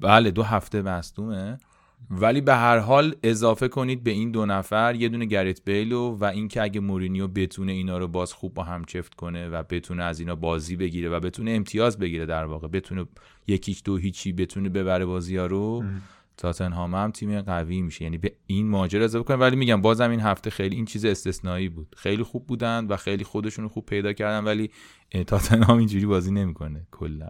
[0.00, 1.58] بله دو هفته مصدومه
[2.10, 6.24] ولی به هر حال اضافه کنید به این دو نفر یه دونه گریت بیلو و
[6.24, 10.20] اینکه اگه مورینیو بتونه اینا رو باز خوب با هم چفت کنه و بتونه از
[10.20, 13.06] اینا بازی بگیره و بتونه امتیاز بگیره در واقع بتونه
[13.46, 15.84] یکیچ دو هیچی بتونه ببره بازی ها رو
[16.36, 18.04] تاتنهام هم تیم قوی میشه.
[18.04, 21.68] یعنی به این ماجرا اضافه کنه ولی میگم بازم این هفته خیلی این چیز استثنایی
[21.68, 21.94] بود.
[21.96, 24.70] خیلی خوب بودن و خیلی خودشون خوب پیدا کردن ولی
[25.26, 26.86] تاتنهام اینجوری بازی نمی‌کنه.
[26.90, 27.28] کلا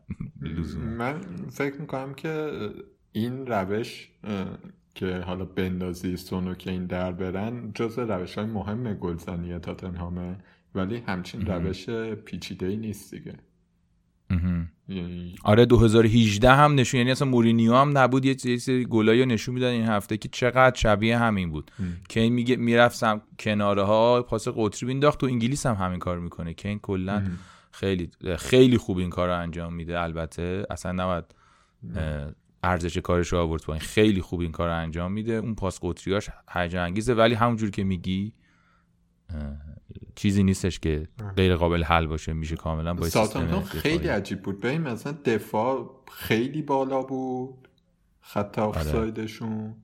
[0.99, 2.51] من فکر می‌کنم که
[3.13, 4.11] این روش
[4.95, 10.39] که حالا بندازی سونو که این در برن جز روش های مهم گلزنی تاتنهامه.
[10.75, 11.91] ولی همچین روش
[12.25, 13.35] پیچیده ای نیست دیگه.
[15.45, 19.85] آره 2018 هم نشون یعنی اصلا مورینیو هم نبود یه سری گلایی نشون میدن این
[19.85, 21.71] هفته که چقدر شبیه همین بود.
[22.09, 26.55] کین میگه می‌رفتم کناره ها پاس قطری بینداخت تو انگلیس هم همین کار می‌کنه.
[26.55, 27.23] کین کلا
[27.71, 30.01] خیلی خیلی خوب این کار رو انجام میده.
[30.01, 31.25] البته اصلا نباید
[32.63, 33.81] ارزش کارش رو آورد پایین.
[33.81, 35.33] خیلی خوب این کار رو انجام میده.
[35.33, 38.33] اون پاس قطریاش هیجان انگیزه ولی همونجور که میگی
[40.15, 43.07] چیزی نیستش که غیر قابل حل باشه میشه کاملا با
[43.65, 44.61] خیلی عجیب بود.
[44.61, 47.69] ببین مثلا دفاع خیلی بالا بود
[48.21, 48.69] خط آره.
[48.69, 49.75] آفسایدشون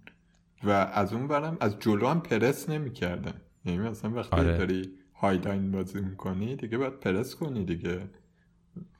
[0.64, 3.34] و از اون برم از جلو هم پرس نمی‌کردن.
[3.64, 4.58] یعنی مثلا وقتی آره.
[4.58, 8.00] داری high line بازی می‌کنی دیگه باید پرس کنی دیگه.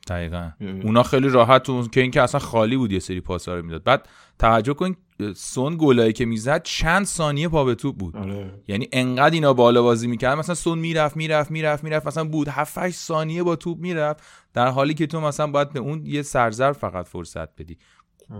[0.08, 0.50] دقیقا.
[0.60, 3.84] اونا خیلی راحت اون که اینکه اصلا خالی بود یه سری پاسا رو می‌داد.
[3.84, 4.96] بعد توجه کن
[5.36, 8.16] سون گلایی که می‌زد چند ثانیه پا به توپ بود.
[8.16, 8.54] آره.
[8.68, 12.06] یعنی انقدر اینا بالا بازی می‌کرد مثلا سون می‌رفت می‌رفت می‌رفت می‌رفت.
[12.06, 14.24] مثلا بود 7 8 ثانیه با توپ می‌رفت.
[14.54, 17.78] در حالی که تو مثلا باید به اون یه سر سوزن فقط فرصت بدی.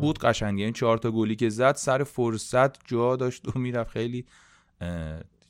[0.00, 3.90] بود قشنگه این چهار تا گلی که زد سر فرصت جا داشت و می‌رفت.
[3.90, 4.24] خیلی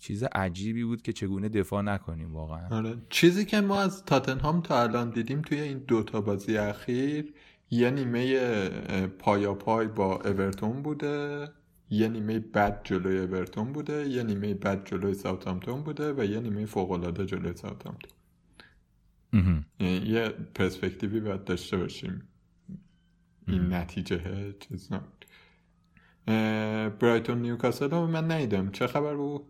[0.01, 2.69] چیز عجیبی بود که چگونه دفاع نکنیم واقعا.
[2.71, 2.95] آره.
[3.09, 7.33] چیزی که ما از تاتنهام تا الان دیدیم توی این دوتا بازی اخیر
[7.70, 8.68] یه نیمه
[9.07, 11.48] پایاپای با اورتون بوده
[11.90, 16.66] یه نیمه بد جلوی اورتون بوده یه نیمه بد جلوی ساوثهامپتون بوده و یه نیمه
[16.66, 18.11] فوق العاده جلوی ساوثهامپتون
[19.80, 22.28] یعنی یه پرسپکتیوی باید داشته باشیم.
[23.46, 25.24] این نتیجه چیز نبود.
[27.00, 28.70] برایتون نیوکاسل رو من ندیدم.
[28.70, 29.50] چه خبر بود؟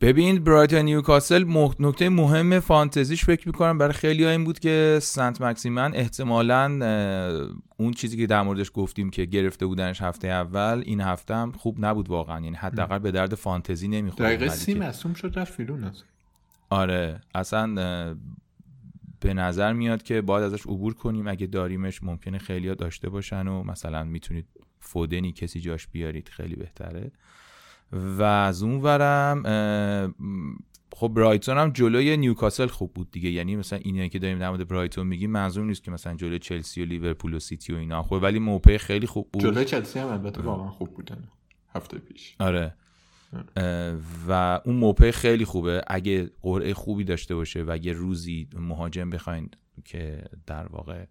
[0.00, 1.44] ببین برایتون نیوکاسل
[1.78, 6.64] نکته مهم فانتزیش فکر می‌کنم برای خیلی این بود که سنت مکسیمن احتمالا
[7.76, 11.84] اون چیزی که در موردش گفتیم که گرفته بودنش هفته اول این هفته هم خوب
[11.84, 12.40] نبود واقعا.
[12.40, 14.28] یعنی حداقل به درد فانتزی نمی‌خورد.
[14.28, 15.92] دقیقه سی مصوم شد رفت بیرون
[16.70, 17.74] آره اصلا
[19.20, 21.28] به نظر میاد که باید ازش عبور کنیم.
[21.28, 24.46] اگه داریمش ممکنه خیلی داشته باشن و مثلا می‌تونید
[24.80, 27.10] فودنی کسی جاش بیارید خیلی بهتره.
[27.92, 29.42] و از اون ورم
[30.98, 33.30] خب برایتون هم جلوی نیوکاسل خوب بود دیگه.
[33.30, 36.82] یعنی مثلا اینایی که داریم در مورد برایتون میگیم منظور نیست که مثلا جلوی چلسی
[36.82, 39.42] و لیورپول و سیتی و اینا خب ولی موپه خیلی خوب بود.
[39.42, 41.28] جلوی چلسی هم البته واقعا خوب بودن.
[41.74, 42.36] هفته پیش.
[42.40, 42.74] آره.
[44.28, 45.82] و اون موپه خیلی خوبه.
[45.86, 49.50] اگه قرعه خوبی داشته باشه و اگه روزی مهاجم بخواین
[49.84, 51.04] که در واقع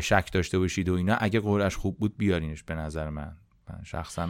[0.00, 3.36] شک داشته باشید و اینا اگه قرعش خوب بود بیارینش به نظر من.
[3.72, 4.28] من شخصا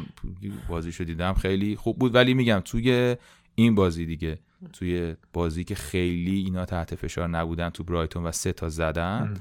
[0.68, 2.14] بازی شو دیدم خیلی خوب بود.
[2.14, 3.16] ولی میگم توی
[3.54, 4.38] این بازی دیگه
[4.72, 9.34] توی بازی که خیلی اینا تحت فشار نبودن تو برایتون و سه تا زدن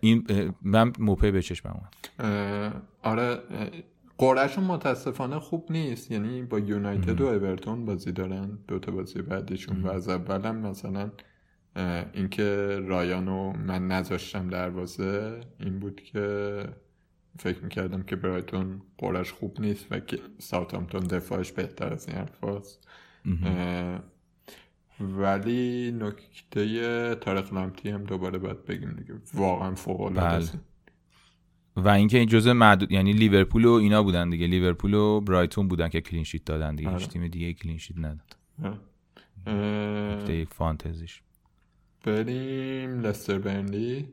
[0.00, 0.26] این
[0.62, 1.80] من موپه به چشمم
[3.02, 3.38] آره
[4.18, 6.10] قرعهشون متاسفانه خوب نیست.
[6.10, 11.10] یعنی با یونایتد و اورتون بازی دارن دوتا بازی بعدشون و از اولم مثلا
[12.12, 16.58] اینکه رایانو من نذاشتم دروازه این بود که
[17.38, 22.44] فکر می‌کردم که برایتون قرش خوب نیست و که ساوتامتون دفاعش بهتر از این حرف
[25.00, 29.14] ولی نکته تاریخ لامتی هم دوباره باید بگیم دیگه.
[29.34, 30.60] واقعا فوق العاده بله.
[31.76, 34.46] و اینکه این جزء معدود یعنی لیورپول و اینا بودن دیگه.
[34.46, 36.90] لیورپول و برایتون بودن که کلین شیت دادن دیگه.
[36.90, 37.06] هیچ آره.
[37.12, 38.36] تیم دیگه کلین شیت نداد.
[40.30, 41.22] یک فانتزیش.
[42.04, 44.08] بریم لستر برنلی.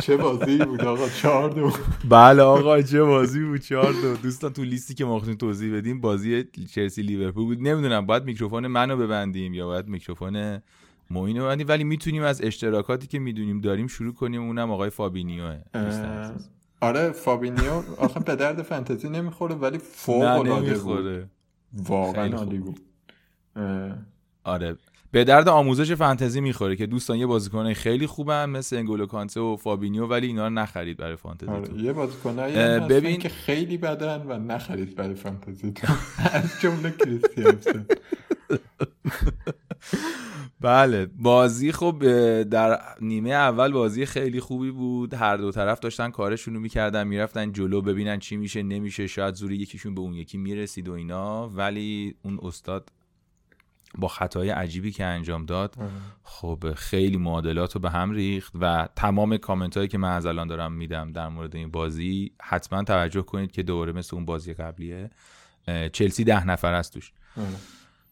[0.00, 1.72] چه بازی بود آقا؟ چهار دو.
[2.08, 4.16] بله آقا چه بازی بود؟ چهار دو.
[4.16, 7.58] دوستان تو لیستی که ما توضیح بدیم بازی چلسی لیورپول بود.
[7.60, 10.62] نمی‌دونم باید میکروفون منو ببندیم یا باید میکروفون
[11.10, 14.42] موین رو ببندیم ولی می‌تونیم از اشتراکاتی که می‌دونیم داریم شروع کنیم.
[14.42, 15.60] اونم آقای فابینیوه
[16.80, 21.30] آره فابینیو آخه به درد فانتزی نمی‌خوره ولی فوق العاده بود.
[21.72, 22.80] واقعا عالی بود.
[24.44, 24.76] آره.
[25.12, 29.56] به درد آموزش فانتزی می‌خوره که دوستان یه بازیکن خیلی خوبن مثل انگولو کانته و
[29.56, 31.82] فابینیو ولی اینا رو نخرید برای فانتزی آره.
[31.82, 35.74] یه بازیکنایی ببین که خیلی بدن و نخرید برای فانتزی
[36.32, 37.86] از جمله کریستیانسن.
[40.60, 42.02] بله بازی خب
[42.42, 45.14] در نیمه اول بازی خیلی خوبی بود.
[45.14, 49.56] هر دو طرف داشتن کارشون رو می‌کردن می‌رفتن جلو ببینن چی میشه نمیشه شاید زوری
[49.56, 51.48] یکیشون به اون یکی می‌رسید و اینا.
[51.48, 52.90] ولی اون استاد
[53.98, 55.76] با خطای عجیبی که انجام داد
[56.22, 60.46] خب خیلی معادلات رو به هم ریخت و تمام کامنت هایی که من از الان
[60.46, 65.10] دارم میدم در مورد این بازی حتما توجه کنید که دوره مثل اون بازی قبلیه
[65.92, 67.12] چلسی ده نفر است توش.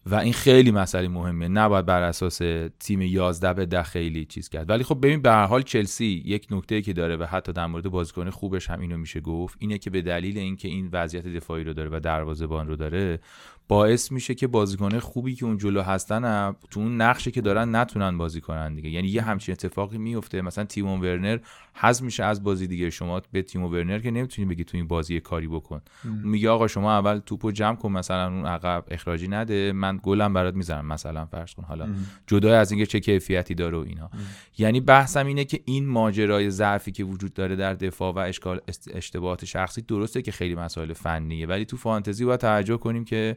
[0.06, 2.40] و این خیلی مسئله مهمه نباید بر اساس
[2.80, 4.70] تیم 11 به ده خیلی چیز کرد.
[4.70, 7.88] ولی خب ببین به هر حال چلسی یک نکته که داره و حتی در مورد
[7.88, 11.72] بازیکن خوبش هم اینو میشه گفت اینه که به دلیل اینکه این وضعیت دفاعی رو
[11.72, 13.20] داره و دروازه‌بان رو داره
[13.68, 18.18] باعث میشه که بازیکن خوبی که اون جلو هستن تو اون نقشه که دارن نتونن
[18.18, 18.90] بازی کنن دیگه.
[18.90, 20.42] یعنی یه همچین اتفاقی میفته.
[20.42, 21.38] مثلا تیمون ورنر
[21.74, 22.90] حذف میشه از بازی دیگه.
[22.90, 25.80] شما به تیمو ورنر که نمی‌تونی بگی تو این بازی کاری بکن.
[26.04, 29.72] میگه آقا شما اول توپو جمع کن مثلا اون عقب اخراجی نده.
[29.72, 31.62] من گلم برات می‌زنم مثلا فرض کن.
[31.62, 31.88] حالا
[32.26, 34.10] جدا از اینکه چه کیفیتی داره و اینا.
[34.58, 38.60] یعنی بحثم اینه که این ماجرای ضعفی که وجود داره در دفاع و اشکال
[38.94, 43.36] اشتباهات شخصی درسته که خیلی مسائل فنیه ولی تو فانتزی باید توجه کنیم که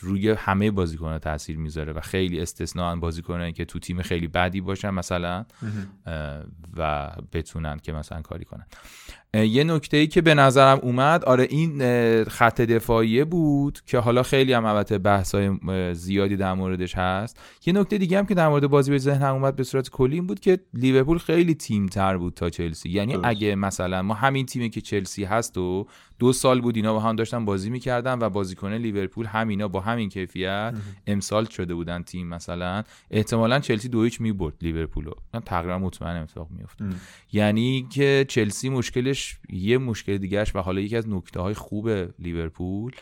[0.00, 4.90] روی همه بازیکنان تاثیر می‌ذاره و خیلی استثنا بازیکنانی که تو تیم خیلی بدی باشن
[4.90, 5.44] مثلا
[6.76, 8.66] و بتونن که مثلا کاری کنن.
[9.34, 11.78] یه نکته ای که به نظرم اومد آره این
[12.24, 17.40] خط دفاعیه بود که حالا خیلی هم البته بحث های زیادی در موردش هست.
[17.66, 20.26] یه نکته دیگه هم که در مورد بازی به ذهنم اومد به صورت کلی این
[20.26, 22.90] بود که لیورپول خیلی تیم تر بود تا چلسی.
[22.90, 25.86] یعنی اگه مثلا ما همین تیمی که چلسی هست و
[26.18, 30.08] دو سال بود اینا با هم داشتن بازی می‌کردن و بازیکن لیورپول همینا با همین
[30.08, 30.74] کیفیت
[31.06, 36.16] امسال شده بودن تیم مثلا احتمالا چلسی دو هیچ می‌برد لیورپول رو من تقریبا مطمئن
[36.16, 36.84] اتفاق میفته
[37.32, 42.92] یعنی که چلسی مشکلش یه مشکل دیگهش و حالا یکی از نکته های خوب لیورپول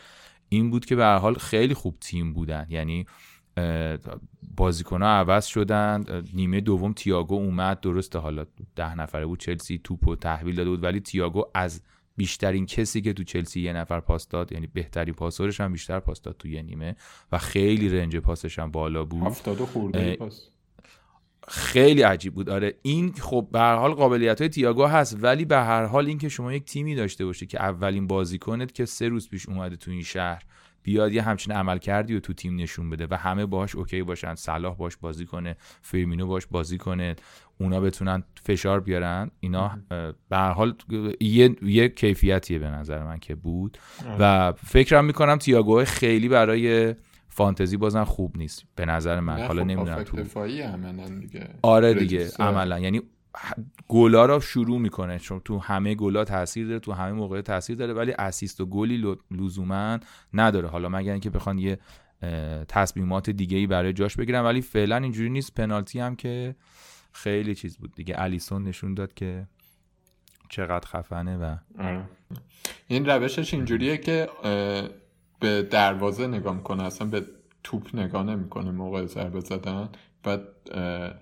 [0.49, 2.65] این بود که به هر حال خیلی خوب تیم بودن.
[2.69, 3.05] یعنی
[4.57, 6.23] بازیکن ها عوض شدن.
[6.33, 7.79] نیمه دوم تییاگو اومد.
[7.79, 9.39] درسته حالا ده نفره بود.
[9.39, 11.81] چلسی توپ و تحویل داده بود ولی تییاگو از
[12.17, 16.21] بیشترین کسی که تو چلسی یه نفر پاس داد یعنی بهترین پاسورش هم بیشتر پاس
[16.21, 16.95] داد تو یه نیمه
[17.31, 19.23] و خیلی رنج پاسش هم بالا بود.
[19.23, 20.49] هفتاد خورده پاس.
[21.47, 22.49] خیلی عجیب بود.
[22.49, 26.29] آره این خب به هر حال قابلیت های تییاگو هست ولی به هر حال اینکه
[26.29, 30.03] شما یک تیمی داشته باشه که اولین بازیکنت که سه روز پیش اومده تو این
[30.03, 30.43] شهر
[30.83, 34.35] بیاد یه همچین عمل کردی و تو تیم نشون بده و همه باش اوکی باشن
[34.35, 37.15] صلاح باش بازی کنه فرمینو باش بازی کنه
[37.57, 39.79] اونا بتونن فشار بیارن اینا
[40.29, 40.75] به هر حال
[41.19, 43.77] یه, یه کیفیتیه به نظر من که بود.
[44.19, 46.95] و فکرم می‌کنم تییاگو خیلی برای
[47.33, 48.63] فانتزی بازم خوب نیست.
[48.75, 49.41] به نظر من.
[49.41, 50.17] حالا خب نمی‌دونم تو
[51.19, 51.49] دیگه.
[51.61, 52.31] آره دیگه.
[52.39, 52.79] عملا.
[52.79, 53.01] یعنی
[53.87, 55.19] گلا رو شروع می‌کنه.
[55.19, 59.17] چون تو همه گلا تاثیر داره تو همه موقع تاثیر داره ولی اسیست و گلی
[59.31, 59.99] لزوما
[60.33, 60.67] نداره.
[60.67, 61.79] حالا مگر اینکه بخوان یه
[62.67, 65.53] تصمیمات دیگه ای برای جاش بگیرن ولی فعلا اینجوری نیست.
[65.55, 66.55] پنالتی هم که
[67.11, 67.95] خیلی چیز بود.
[67.95, 69.47] دیگه الیسون نشون داد که
[70.49, 72.03] چقدر خفنه و آره.
[72.87, 74.29] این روشش اینجوریه که
[75.41, 77.25] به دروازه نگاه می‌کنه اصلا به
[77.63, 79.89] توپ نگاه نمی‌کنه موقع ضربه زدن.
[80.25, 81.13] اه،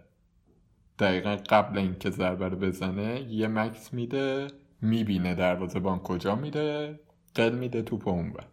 [0.99, 4.47] دقیقا قبل اینکه ضربه رو بزنه یه مکس میده
[4.81, 6.99] می‌بینه دروازه بان کجا میده
[7.35, 8.45] قل میده توپ اون بر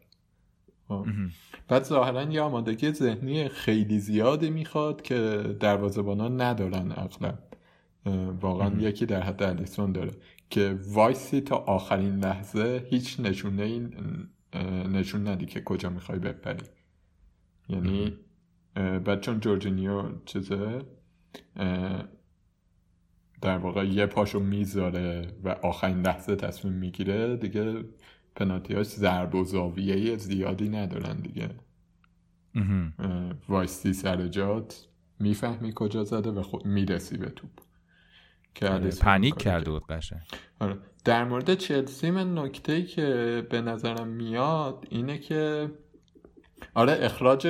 [1.69, 7.39] بعد ظاهرا یه آمادگی ذهنی خیلی زیادی می‌خواد که دروازه‌بانا ندارن اغلب.
[8.41, 10.11] واقعا یکی در حد الیسون داره.
[10.51, 13.95] که وایسی تا آخرین لحظه هیچ نشونه این
[14.93, 16.67] نشون ندی که کجا می‌خوای بپری.
[17.69, 18.17] یعنی
[18.75, 20.83] بعد چون جورجینیو چیزه
[23.43, 27.85] در واقع یه پاشو می‌ذاره و آخرین لحظه تصمیم می‌گیره دیگه
[28.35, 31.51] پنالتیاش ضرب و زاویه زیادی ندارن دیگه.
[33.49, 34.87] وایستی سر جات
[35.21, 37.51] می‌فهمی کجا زده و خود می‌رسی به توپ.
[38.55, 40.21] که آره، پنیک کرده بود قشنگ.
[40.61, 40.79] آره.
[41.07, 45.71] در مورد چلسی من نکته ای که به نظرم میاد اینه که
[46.75, 47.43] آره اخراج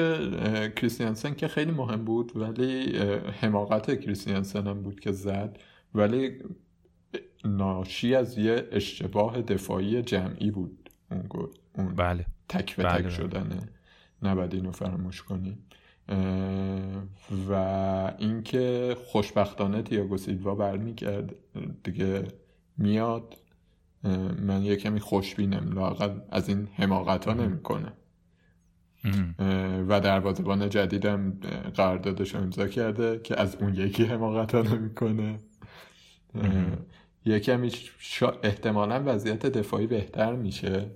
[0.77, 2.99] کریستیانسن که خیلی مهم بود ولی
[3.41, 5.59] حماقت کریستیانسن هم بود که زد
[5.95, 6.39] ولی
[7.45, 12.27] ناشی از یه اشتباه دفاعی جمعی بود اون گل اون بله.
[12.49, 13.11] تک به بله، تک بله.
[13.11, 13.59] شدنه
[14.23, 15.67] نباید اینو فراموش کنیم
[16.09, 16.19] اه،
[17.49, 17.53] و
[18.19, 21.35] اینکه خوشبختانه تییاگو سیلوا برمیگرد
[21.85, 22.25] دیگه
[22.79, 23.37] میاد.
[24.39, 27.93] من یه کمی خوشبینم لاقل از این حماقت ها نمی‌کنه.
[29.89, 31.41] و دروازه‌بان جدیدم
[31.75, 35.39] قراردادش رو امضا کرده که از اون یکی حماقت ها نمی‌کنه
[37.25, 38.31] یه کمی شا...
[38.43, 40.91] احتمالا وضعیت دفاعی بهتر میشه.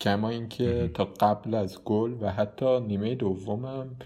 [0.00, 3.96] کما اینکه تا قبل از گل و حتی نیمه دومم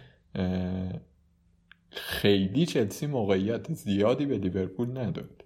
[1.90, 5.37] خیلی چلسی موقعیت زیادی به لیورپول نداد.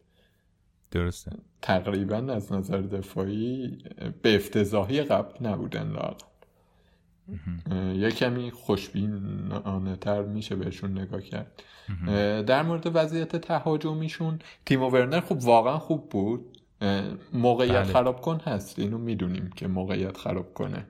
[0.93, 1.31] درسته.
[1.63, 3.79] تقریبا از نظر دفاعی
[4.23, 6.27] به افتضاحی قبل نبودن لاقل
[7.95, 11.63] یه کمی خوشبینانه تر میشه بهشون نگاه کرد.
[12.47, 16.59] در مورد وضعیت تهاجمیشون تیمو ورنر خوب واقعا خوب بود.
[17.33, 17.93] موقعیت بله.
[17.93, 20.87] خراب کن هست اینو می‌دونیم که موقعیت خراب کنه.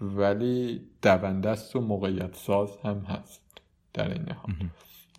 [0.00, 3.42] ولی دونده است و موقعیت ساز هم هست
[3.92, 4.54] در این حال.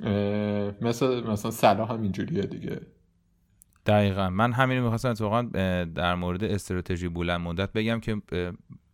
[0.04, 2.82] اه، مثل مثلا صلاح هم اینجوریه دیگه.
[3.86, 4.30] دقیقا.
[4.30, 5.42] من همین رو می‌خواستم اتفاقا
[5.96, 8.22] در مورد استراتژی بلند مدت بگم که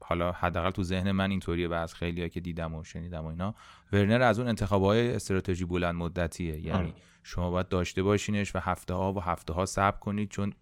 [0.04, 3.56] حالا حداقل تو ذهن من اینطوریه و از خیلی که دیدم و شنیدم و اینا
[3.94, 6.60] ورنر از اون انتخاب های استراتژی بلند مدتیه.
[6.60, 6.94] یعنی آره.
[7.24, 10.54] شما باید داشته باشینش و هفته ها و هفته ها صبر کنید چون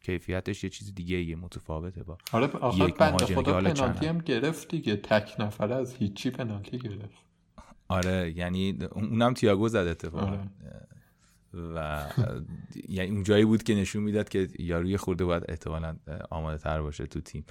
[0.00, 4.68] کیفیتش یه چیز دیگه یه متفاوته با حالا آخر بنده که خدا پنالتی هم گرفت
[4.68, 4.96] دیگه.
[4.96, 7.18] تک نفره از هیچی پنالتی گرفت.
[7.88, 10.26] آره یعنی اونم تییاگو زد اتفاقا.
[10.26, 10.50] آره.
[11.54, 12.06] و
[12.88, 15.96] یعنی اون جایی بود که نشون می‌داد که یاروی خورده باید احتمالا
[16.30, 17.44] آماده تر باشه تو تیم.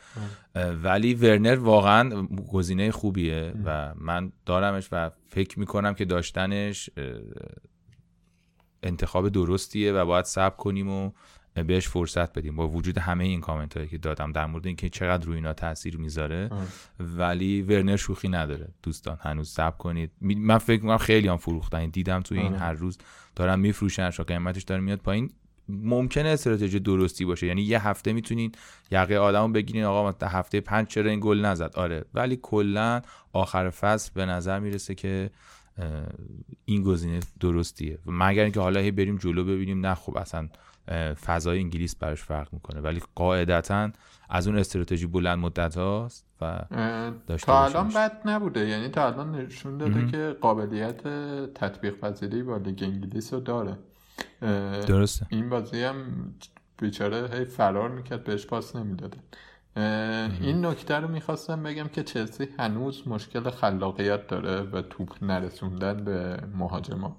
[0.84, 6.90] ولی ورنر واقعا گزینه خوبیه و من دارمش و فکر می‌کنم که داشتنش
[8.84, 11.12] انتخاب درستیه و باید صبر کنیم و
[11.64, 12.56] بهش فرصت بدیم.
[12.56, 15.98] با وجود همه این کامنت هایی که دادم در مورد اینکه چقدر روی اینا تاثیر
[15.98, 16.50] می‌ذاره.
[17.00, 18.68] ولی ورنر شوخی نداره.
[18.84, 20.12] دوستان هنوز صبر کنید.
[20.22, 21.90] من فکر می‌کنم خیلی هم فروختن.
[21.90, 22.58] دیدم توی این آره.
[22.58, 22.98] هر روز
[23.36, 25.30] دارن میفروشن شا قیمتش داره میاد پایین.
[25.70, 27.48] ممکنه استراتژی درستی باشه.
[27.48, 28.52] یعنی یه هفته می‌تونین
[28.92, 32.06] یقه آدمو بگیرین آقا مثلا هفته پنج چرا این گل نزد؟ آره.
[32.14, 33.02] ولی کلا
[33.34, 35.30] آخر فصل به نظر می‌رسه که
[36.66, 38.00] این گزینه درستیه.
[38.06, 40.50] مگر اینکه حالا هی بریم جلو ببینیم نه خب اصلا
[41.26, 42.82] فضای انگلیس براش فرق می‌کنه.
[42.82, 43.90] ولی قاعدتا
[44.30, 46.62] از اون استراتژی بلند مدت هاست و
[47.28, 47.90] داشته تا الان.
[47.90, 48.68] بد نبوده.
[48.68, 51.04] یعنی تا الان نشون داده که قابلیت
[51.54, 53.78] تطبیق پذیری با لیگ انگلیس رو داره.
[54.88, 55.26] درسته.
[55.30, 55.96] این بازی هم
[56.78, 59.22] بیچاره هی فرار می‌کرد بهش پاس نمی‌دادن.
[60.42, 66.38] این نکته رو می‌خواستم بگم که چلسی هنوز مشکل خلاقیت داره و توپ نرسوندن به
[66.56, 67.18] مهاجما.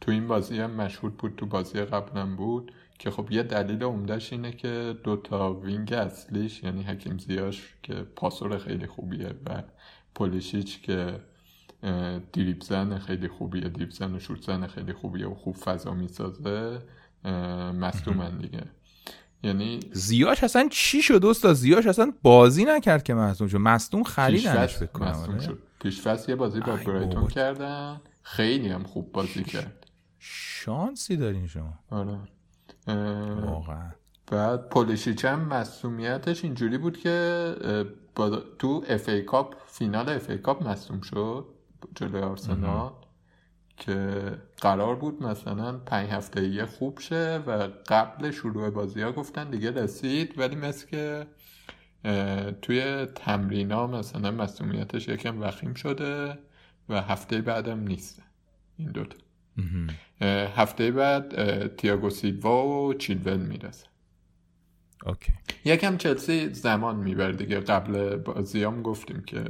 [0.00, 4.32] تو این بازی هم مشهود بود تو بازی قبلم بود که خب یه دلیل عمدهش
[4.32, 9.62] اینه که دوتا wing اصلیش یعنی حکیم زیاش که پاسور خیلی خوبیه و
[10.14, 11.20] پولیشیچ که
[12.32, 16.82] دریب زن خیلی خوبیه دریب زن و شوت زن خیلی خوبیه و خوب فضا می‌سازه
[17.74, 18.62] مصدومن دیگه.
[19.42, 23.56] یعنی زیاش اصلا چی شد دوستا زیاش اصلا بازی نکرد که مصدوم شد.
[23.56, 25.38] مصدوم خریدنش فکر کنم
[25.80, 28.00] پیشفست یه بازی با برایتون کردن.
[28.22, 29.85] خیلی هم خوب بازی کرد.
[30.18, 31.78] شانسی دارین شما.
[31.90, 32.18] آره.
[33.40, 33.90] واقعا.
[34.26, 37.54] بعد پولیشیچ هم مسئولیتش اینجوری بود که
[38.58, 41.46] تو FA Cup فینال FA Cup مصدوم شد
[41.94, 42.92] جلوی آرسنال
[43.76, 44.22] که
[44.60, 49.70] قرار بود مثلا پنج هفته ای خوب شه و قبل شروع بازی ها گفتن دیگه
[49.70, 51.26] رسید ولی مثل که
[52.62, 56.38] توی تمرین ها مثلا مصدومیتش یکم وخیم شده
[56.88, 58.22] و هفته بعدم نیست.
[58.76, 59.16] این دوتا.
[60.20, 63.86] هفته بعد تیاگو سیلوا و چیلول می‌رسه.
[65.06, 65.32] اوکی.
[65.64, 67.60] یکم چلسی زمان می‌بره دیگه.
[67.60, 69.44] قبل بازیام گفتیم که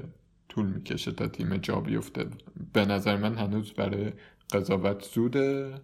[0.49, 2.27] طول می‌کشه تا تیم جا بیفته.
[2.73, 4.13] به نظر من هنوز برای
[4.53, 5.75] قضاوت زوده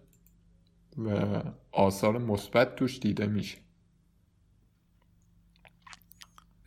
[0.97, 3.57] و آثار مثبت توش دیده میشه.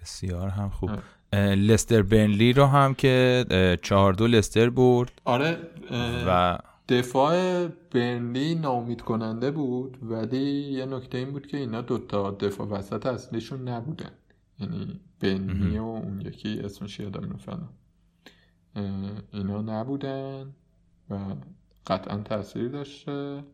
[0.03, 0.91] بسیار هم خوب.
[1.35, 3.45] لستر بنلی رو هم که
[3.83, 5.23] چهار دو لستر برد.
[5.25, 5.59] آره
[6.27, 6.59] و
[6.89, 13.07] دفاع برنلی ناامید کننده بود ولی یه نکته این بود که اینا دوتا دفاع وسط
[13.07, 14.11] اصلیشون نبودن.
[14.61, 17.69] یعنی بنلی و اون یکی اسمش یادم نفرم
[19.33, 20.55] اینا نبودن
[21.11, 21.35] و
[21.87, 23.45] قطعا تاثیر داشته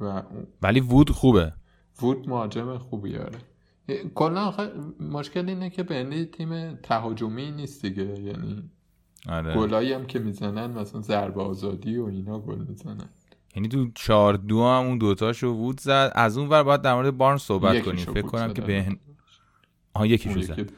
[0.00, 0.22] و
[0.62, 1.52] ولی وود خوبه.
[2.02, 3.38] وود مهاجم خوبی آره.
[4.14, 4.54] کلا
[5.00, 8.20] مشکل اینه که بنلی تیم تهاجمی نیست دیگه.
[8.20, 8.70] یعنی
[9.28, 9.54] آره.
[9.54, 13.08] گلایی هم که می‌زنن مثلا ضربه آزادی و اینا گل می‌زنن.
[13.56, 16.12] یعنی تو چهار دو هم اون دوتاشو وود زد.
[16.14, 18.04] از اون ور باید در مورد بارن صحبت کنیم.
[18.04, 18.96] فکر کنم که به
[19.94, 20.70] آها یکیشو زد.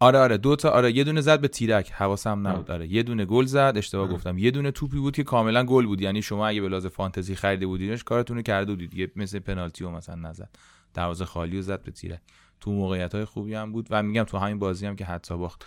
[0.00, 0.36] آره آره.
[0.36, 1.92] دو تا آره یه دونه زد به تیرک.
[1.92, 2.70] حواسم نبود.
[2.70, 3.72] آره یه دونه گل زد.
[3.76, 4.38] اشتباه گفتم.
[4.38, 6.00] یه دونه توپی بود که کاملا گل بود.
[6.00, 8.90] یعنی شما اگه به لحاظ فانتزی خریده بودینش کارتون رو کرده بودید.
[8.90, 10.48] دیگه مثل پنالتی و مثلا نزد.
[10.94, 12.20] دروازه خالی و زد به تیرک.
[12.60, 13.86] تو موقعیت های خوبی هم بود.
[13.90, 15.64] و میگم تو همین بازی هم که حتی باخت.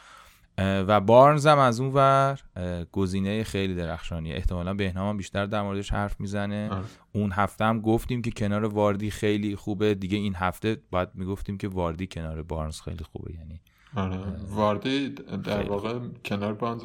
[0.58, 2.40] و بارنز هم از اون ور
[2.92, 4.36] گزینه خیلی درخشانیه.
[4.36, 6.70] احتمالا بهنام هم بیشتر در موردش حرف می‌زنه.
[6.72, 6.84] آره.
[7.14, 9.96] اون هفته هم گفتیم که کنار واردی خیلی خوبه.
[9.96, 13.34] دیگه این هفته باید می‌گفتیم که واردی کنار بارنز خیلی خوبه.
[13.34, 13.62] یعنی
[13.96, 14.18] آره.
[14.50, 15.10] واردی
[15.44, 16.82] در واقع کنار بارنز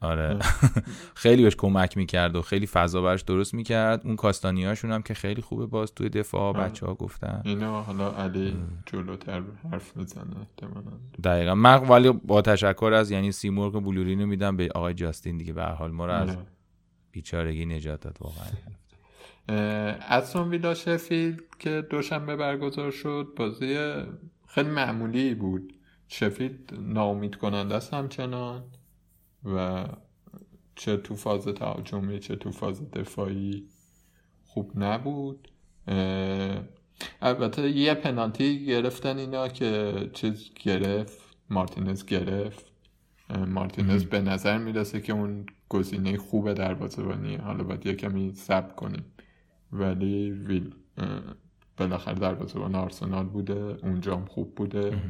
[0.00, 0.38] آره.
[1.14, 4.00] خیلی بهش کمک می‌کرد و خیلی فضا براش درست می‌کرد.
[4.04, 7.42] اون کاستانیاشون هم که خیلی خوبه باز توی دفاع بچه ها گفتن.
[7.44, 9.42] اینا حالا علی جلوتر
[9.72, 10.46] حرف می‌زنه
[11.24, 11.54] دقیقا.
[11.54, 15.52] من ولی با تشکر از یعنی سیمورگ بلورینو میدم به آقای جاستین دیگه.
[15.52, 16.38] به حال ما رو از آره.
[17.12, 18.46] بیچارگی نجات داد واقعا
[20.10, 23.78] اتسون ویلا شفیلد که دوشنبه برگزار شد بازی
[24.46, 25.74] خیلی معمولی بود.
[26.08, 28.64] شفیلد ناامید کننده است همچنان.
[29.44, 29.86] و
[30.74, 33.68] چه تو فاز تهاجمی چه تو فاز دفاعی
[34.46, 35.48] خوب نبود.
[37.22, 42.66] البته یه پنالتی گرفتن اینا که چیز گرفت مارتینز گرفت.
[43.46, 49.04] مارتینز به نظر می‌رسه که اون گزینه خوب دروازه‌بانی حالا باید یه کمی سب کنیم.
[49.72, 50.74] ولی ویل
[51.76, 55.02] بالاخره دروازه‌بان آرسنال بوده اونجا خوب بوده.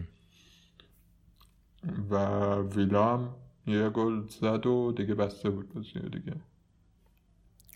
[2.10, 2.16] و
[2.56, 3.34] ویلا هم
[3.70, 6.36] یه گل زد و دیگه بسته بود بازی دیگه.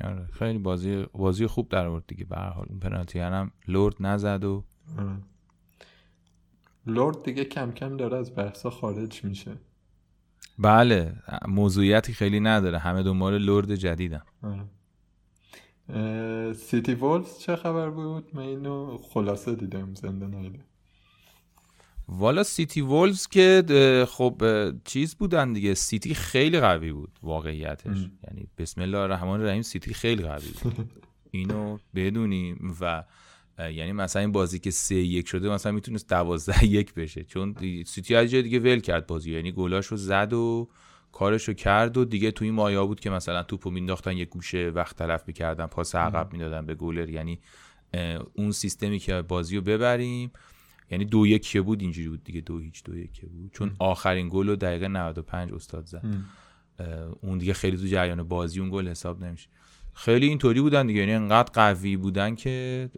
[0.04, 2.24] آره خیلی بازی بازی خوب در آورد دیگه.
[2.24, 4.64] به هر حال اون پنالتی هم لورد نزد و
[4.98, 5.16] آره.
[6.86, 9.56] Lord دیگه کم کم داره از بحثا خارج میشه.
[10.58, 11.12] بله
[11.48, 12.78] موضوعیتی خیلی نداره.
[12.78, 14.64] همه دنبال Lord جدیدم آره.
[16.52, 20.64] سیتی وولز چه خبر بود؟ من اینو خلاصه دیدم زنده ندیدم
[22.08, 24.42] والا سیتی وولز که خب
[24.84, 25.74] چیز بودن دیگه.
[25.74, 27.98] سیتی خیلی قوی بود واقعیتش.
[28.24, 30.90] یعنی بسم الله الرحمن الرحیم سیتی خیلی قوی بود.
[31.30, 33.04] اینو بدونیم و
[33.58, 37.24] یعنی مثلا این بازی که سه یک شده مثلا می‌تونست دوازده یک بشه.
[37.24, 37.54] چون
[37.86, 40.68] سیتی از جای دیگه ول کرد بازی یعنی گلاشو زد و
[41.12, 45.22] کارشو کرد و دیگه توی مایا بود که مثلا توپو مینداختن یه گوشه وقت تلف
[45.26, 47.40] می‌کردن پاس عقب می‌دادن به گولر یعنی
[48.34, 50.30] اون سیستمی که بازی رو ببریم.
[50.94, 53.50] یعنی دو یک بود اینجوری بود دیگه دو هیچ دو یک بود.
[53.52, 56.04] چون آخرین گل رو دقیقه 95 استاد زد.
[57.20, 59.48] اون دیگه خیلی تو جریان بازی اون گل حساب نمیشه.
[59.94, 61.00] خیلی اینطوری بودن دیگه.
[61.00, 62.90] یعنی انقدر قوی بودن که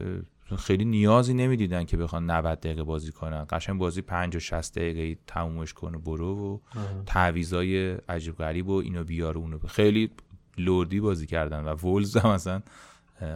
[0.59, 3.47] خیلی نیازی نمی‌دیدن که بخوان 90 دقیقه بازی کنن.
[3.51, 6.59] قشنگ بازی 5 و 60 دقیقه تمومش کنه برو و
[7.07, 10.11] تعویضای عجیب غریب و اینو بیار و اونو خیلی
[10.59, 11.64] لردی بازی کردن.
[11.64, 12.62] و وولز هم مثلا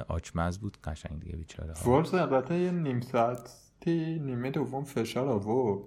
[0.09, 0.77] آچمز بود.
[0.85, 1.75] قشنگ دیگه بیچاره.
[1.87, 3.51] وولز البته یه نیم ساعتی
[3.87, 5.83] نیمه دوم فشار آورد.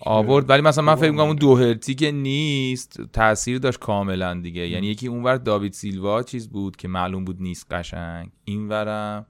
[0.00, 4.68] آورد ولی مثلا من فکر می‌کنم اون دو هرتی که نیست تاثیر داشت کاملا دیگه.
[4.68, 8.30] یعنی یکی اونور داوید سیلوا چیز بود که معلوم بود نیست قشنگ.
[8.44, 9.26] اینورم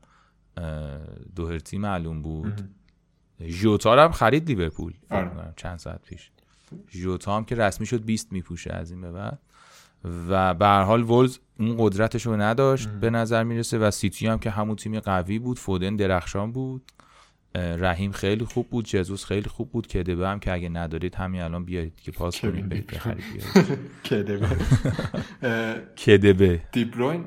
[1.37, 2.68] دوهرتی معلوم بود.
[3.47, 5.53] ژوتا هم خرید لیورپول آره.
[5.57, 6.31] چند ساعت پیش.
[6.91, 9.39] ژوتا هم که رسمی شد 20 میپوشه از این به بعد.
[10.29, 14.39] و به هر حال ولز اون قدرتش رو نداشت به نظر می‌رسه و سیتی هم
[14.39, 16.93] که همون تیم قوی بود فودن درخشان بود.
[17.57, 21.64] رحیم خیلی خوب بود جزوس خیلی خوب بود کدبه هم که اگه ندارید همین الان
[21.64, 23.24] بیارید که پاس کنید بخرید
[24.04, 24.48] کدبه.
[26.07, 26.61] کدبه.
[26.72, 27.24] دیبروین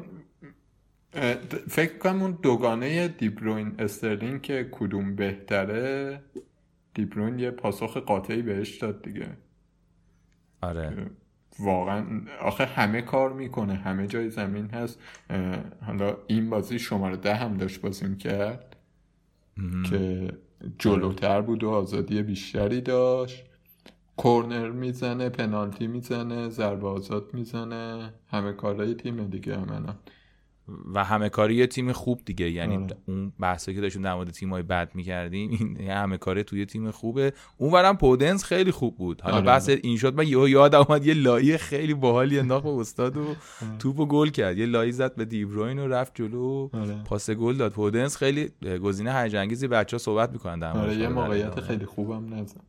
[1.69, 6.21] فکر کنم اون دوگانه دیبروین استرلینگ که کدوم بهتره
[6.93, 9.27] دیبروین یه پاسخ قاطعی بهش داد دیگه.
[10.61, 11.11] آره.
[11.59, 14.99] واقعا آخه همه کار می‌کنه همه جای زمین هست.
[15.86, 18.68] حالا این بازی شماره ده هم داشت بازی کرد
[19.89, 20.32] که
[20.80, 23.45] جلوتر بود و آزادی بیشتری داشت.
[24.18, 28.14] کورنر می‌زنه پنالتی می‌زنه ضربه آزاد می‌زنه.
[28.28, 29.80] همه کارهای تیم دیگه همه
[30.93, 32.51] و همه کاری یه تیم خوب دیگه.
[32.51, 32.97] یعنی آره.
[33.05, 37.34] اون بحثی که داشتیم در مورد تیمای بد می‌کردیم این همه کاری توی تیم خوبه.
[37.57, 39.22] اونورم پودنس خیلی خوب بود.
[39.22, 39.45] حالا آره.
[39.45, 43.36] بحث این شد من یهو یاد اومد یه لایی خیلی باحالی انداخت به استاد و
[43.80, 44.57] توپو گل کرد.
[44.57, 46.70] یه لایی زد به دیبروین و رفت جلو.
[46.74, 47.03] آره.
[47.03, 47.72] پاس گل داد.
[47.72, 48.49] پودنس خیلی
[48.84, 52.61] گزینه هیجان انگیزی بچه‌ها صحبت می‌کنن در آره یه موقعیت خیلی خوبم نزد.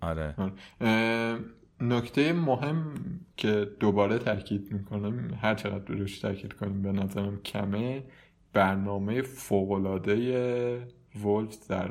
[0.00, 1.38] آره, آره.
[1.80, 2.94] نکته مهم
[3.36, 8.04] که دوباره تاکید می‌کنم هر چقدر روش تاکید کنیم به نظرم کمه.
[8.52, 10.86] برنامه فوقالعاده
[11.24, 11.90] ولف در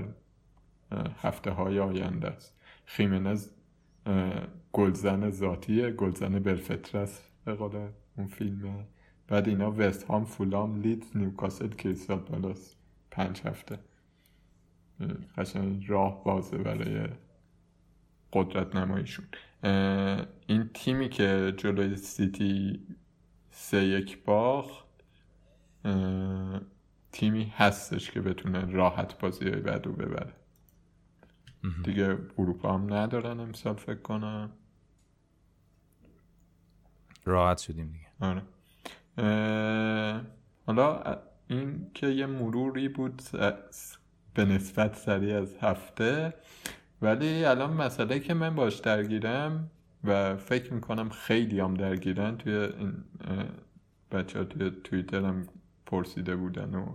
[1.18, 2.56] هفته های آینده است.
[2.86, 3.52] خیمنز
[4.74, 7.88] گلزن ذاتیه گلزن بلفترس به قول
[8.18, 8.86] اون فیلمه
[9.28, 12.76] بعد اینا وست هام فولام لیدز نیوکاسل کریستال پالاس.
[13.12, 13.80] پنج هفته.
[15.38, 17.08] قشنگ راه بازه برای
[18.34, 19.26] قدرت نماییشون
[20.48, 22.88] این تیمی که جلوی سیتی
[23.52, 24.86] سه یک باخت
[27.12, 30.34] تیمی هستش که بتونه راحت بازی های بعدو ببره.
[31.84, 34.52] دیگه اروپا هم ندارن امسال فکر کنم.
[37.26, 38.08] راحت شدیم دیگه.
[38.20, 38.44] آره.
[40.68, 43.22] حالا این که یه مروری بود
[44.34, 46.34] به نسبت سریع از هفته
[47.02, 49.72] ولی الان مسئله که من باش درگیرم
[50.04, 52.94] و فکر می‌کنم خیلی هم درگیرن توی این
[54.12, 55.48] بچه ها توی تویتر هم
[55.86, 56.86] پرسیده بودن و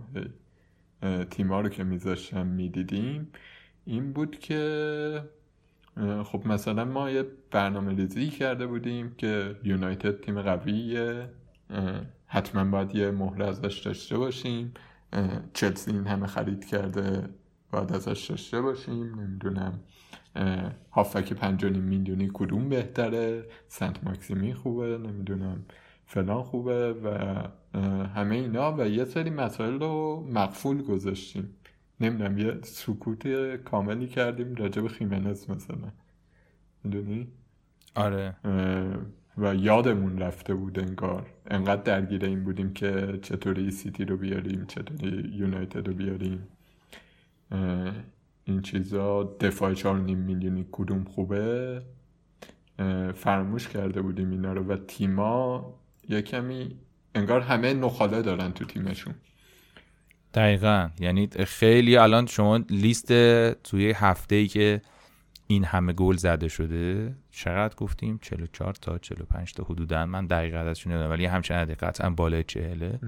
[1.23, 3.31] تیما رو که میذاشتم می‌دیدیم
[3.85, 5.21] این بود که
[6.23, 11.29] خب مثلا ما یه برنامه ریزی کرده بودیم که یونایتد تیم قویه
[12.27, 14.73] حتما باید یه مهره ازش داشته باشیم
[15.53, 17.29] چلسی این همه خرید کرده
[17.71, 19.79] باید ازش داشته باشیم نمی‌دونم
[20.91, 25.65] هافک پنج میلیونی کدوم بهتره سنت ماکسیمی خوبه نمی‌دونم
[26.05, 27.07] فلان خوبه و
[28.07, 31.49] همه اینا و یه سری مسائل رو مقفول گذاشتیم.
[31.99, 35.91] نمی‌دونم یه سکوت کاملی کردیم راجع به خیمنز مثلا.
[36.83, 37.27] می‌دونی؟
[37.95, 38.35] آره.
[39.37, 41.25] و یادمون رفته بود انگار.
[41.47, 46.47] انقدر درگیر این بودیم که چطوری سیتی رو بیاریم چطوری یونایتد رو بیاریم.
[48.43, 51.81] این چیزا دفاع چهار نیم میلیونی کدوم خوبه؟
[53.15, 54.63] فراموش کرده بودیم اینا رو.
[54.63, 55.73] و تیما
[56.09, 56.75] یه کمی
[57.15, 59.15] انگار همه نخاله دارن تو تیمشون.
[60.33, 60.89] دقیقا.
[60.99, 63.07] یعنی خیلی الان شما لیست
[63.53, 64.81] توی هفته ای که
[65.47, 70.05] این همه گل زده شده چقدر گفتیم؟ 44 تا 45 تا حدودا.
[70.05, 72.99] من دقیقا ازشون نمی‌دونم ولی همچنین قطعا بالای چهله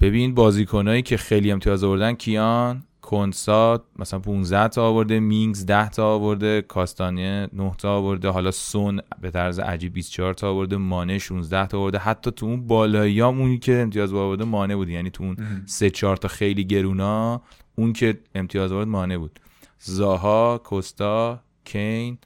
[0.00, 6.14] ببین بازیکنایی که خیلی امتیاز آوردن کیان کنسات مثلا 15 تا آورده مینگز 10 تا
[6.14, 11.66] آورده کاستانیه 9 تا آورده حالا سون به طرز عجیب 24 تا آورده مانه 16
[11.66, 11.98] تا آورده.
[11.98, 14.88] حتی تو اون بالایی اونی که امتیاز آورده مانه بود.
[14.88, 17.42] یعنی تو اون 3 4 تا خیلی گرونا
[17.74, 19.40] اون که امتیاز آورد مانه بود.
[19.78, 22.18] زاها کوستا کین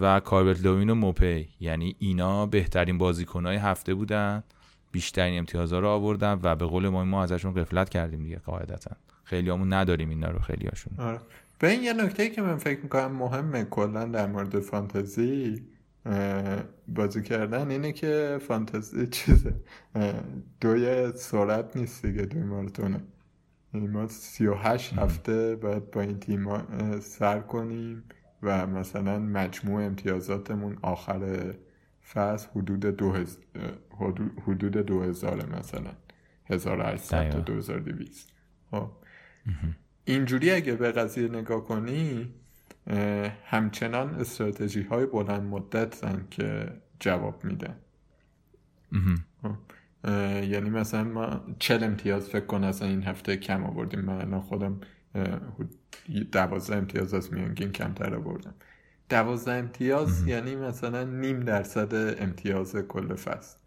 [0.00, 1.48] و کاربت لوین و موپی.
[1.60, 4.42] یعنی اینا بهترین بازیکنهای هفته بودن.
[4.92, 8.96] بیشترین امتیازها رو آوردن و به قول ما ما ازشون قفلت کردیم دیگه قاعدتا.
[9.24, 11.20] خیلی همون نداریم اینا رو خیلی هاشون آره.
[11.58, 15.66] به این یه نکته که من فکر می‌کنم مهمه کلا در مورد فانتزی
[16.88, 19.54] بازی کردن اینه که فانتزی چیزه
[20.60, 23.00] دوی سرعت نیست دیگه دوی ماراتونه.
[23.74, 26.46] یعنی ما سی و هشت هفته باید با این تیم
[27.00, 28.04] سر کنیم
[28.42, 31.52] و مثلا مجموع امتیازاتمون آخر
[32.12, 33.38] فصل حدود دو, هز...
[34.46, 35.90] حدود دو هزاره مثلا.
[36.50, 38.32] هزار تا دو هزار دویست
[38.70, 38.90] خب.
[40.04, 42.34] اینجوری اگه به قضیه نگاه کنی
[43.44, 46.00] همچنان استراتژی های بلند مدت
[46.30, 47.76] که جواب میدن
[49.42, 49.54] خب.
[50.44, 54.00] یعنی مثلا ما چل امتیاز فکر کن اصلا این هفته کم آوردیم.
[54.00, 54.80] من خودم
[56.32, 58.54] دوازده امتیاز از میانگین کمتر آوردم.
[59.08, 63.58] دوازده امتیاز یعنی مثلا نیم درصد امتیاز کل فصل.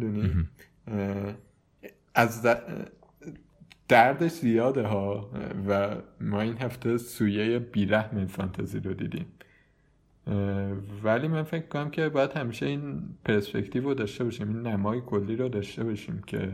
[0.00, 0.48] دونی؟
[2.14, 2.46] از
[3.88, 5.30] دردش زیاده ها
[5.68, 9.26] و ما این هفته سویه بیرحم فانتزی رو دیدیم.
[11.04, 15.36] ولی من فکر کنم که باید همیشه این پرسپکتیو رو داشته باشیم این نمای کلی
[15.36, 16.52] رو داشته باشیم که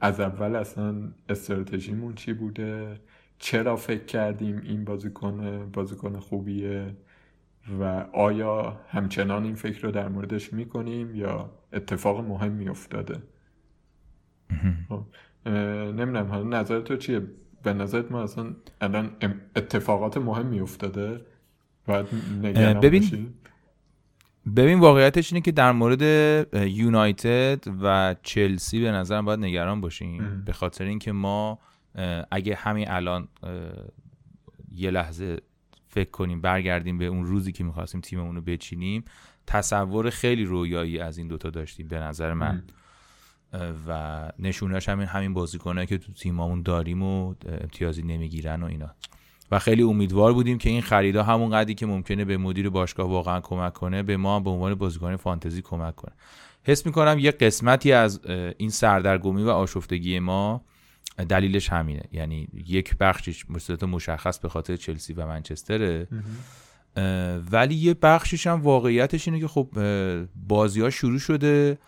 [0.00, 0.94] از اول اصلا
[1.28, 3.00] استراتژیمون چی بوده
[3.42, 6.96] چرا فکر کردیم این بازیکن بازیکن خوبیه
[7.80, 13.22] و آیا همچنان این فکر رو در موردش می‌کنیم یا اتفاق مهمی افتاده
[14.88, 15.04] خب،
[15.46, 17.22] نمی‌دونم حالا نظر تو چیه؟
[17.62, 18.46] به نظرت ما اصلا
[18.80, 19.10] الان
[19.56, 21.20] اتفاقات مهمی افتاده
[21.86, 22.06] باید
[22.80, 23.34] ببین
[24.56, 26.02] ببین واقعیتش اینه که در مورد
[26.54, 30.42] یونایتد و چلسی به نظرم باید نگران باشیم.
[30.46, 31.58] به خاطر اینکه ما
[32.30, 33.28] اگه همین الان
[34.72, 35.40] یه لحظه
[35.88, 39.04] فکر کنیم برگردیم به اون روزی که می‌خواستیم تیممون رو بچینیم
[39.46, 42.62] تصور خیلی رویایی از این دوتا داشتیم به نظر من.
[43.88, 48.94] و نشونش همین همین بازیکنه که تو تیممون داریم و امتیازی نمی‌گیرن و اینا.
[49.50, 53.40] و خیلی امیدوار بودیم که این خریدا همون قدری که ممکنه به مدیر باشگاه واقعا
[53.40, 56.12] کمک کنه به ما به عنوان بازیکن فانتزی کمک کنه.
[56.62, 58.20] حس می‌کنم یه قسمتی از
[58.56, 60.64] این سردرگمی و آشفتگی ما
[61.24, 62.02] دلیلش همینه.
[62.12, 66.08] یعنی یک بخشش مصدت مشخص به خاطر چلسی و منچستره.
[67.52, 69.68] ولی یه بخشش هم واقعیتش اینه که خب
[70.48, 71.78] بازی ها شروع شده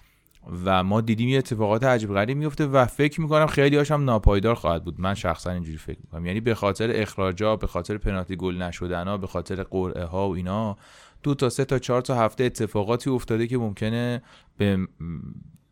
[0.64, 4.84] و ما دیدیم یه اتفاقات عجیب غریب میفته و فکر می‌کنم خیلی هاشم ناپایدار خواهد
[4.84, 5.00] بود.
[5.00, 6.26] من شخصا اینجوری فکر می‌کنم.
[6.26, 10.34] یعنی به خاطر اخراجا به خاطر پنالتی گل نشدن ها به خاطر قرعه ها و
[10.34, 10.76] اینا
[11.22, 14.22] دو تا سه تا چهار تا هفته اتفاقاتی افتاده که ممکنه
[14.56, 14.78] به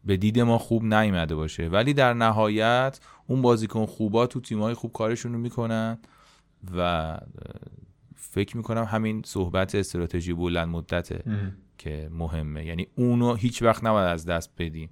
[0.05, 1.69] به دید ما خوب نیامده باشه.
[1.69, 5.99] ولی در نهایت اون بازیکن خوبا تو تیمای خوب کارشون رو می‌کنن
[6.77, 7.19] و
[8.17, 11.23] فکر می‌کنم همین صحبت استراتژی بلند مدته
[11.79, 12.67] که مهمه.
[12.67, 14.91] یعنی اونو هیچ وقت نباید از دست بدیم.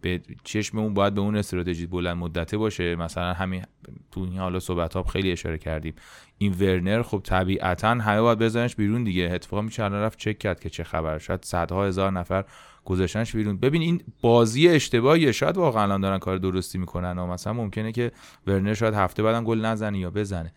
[0.00, 2.96] به چشممون باید به اون استراتژی بلند مدته باشه.
[2.96, 3.64] مثلا همین
[4.10, 5.94] تو این حالا صحبت ها خیلی اشاره کردیم.
[6.38, 9.30] این ورنر خب طبیعتا همه باید بزنش بیرون دیگه.
[9.32, 11.18] اتفاقا میشه رفت چک کرد که چه خبر.
[11.18, 12.44] شاید صدها هزار نفر
[12.84, 13.56] گذاشتنش بیرون.
[13.56, 15.32] ببین این بازی اشتباهیه.
[15.32, 18.12] شاید واقعا الان دارن کار درستی می‌کنن و مثلا ممکنه که
[18.46, 20.52] ورنر شاید هفته بعدم گل نزنه یا بزنه.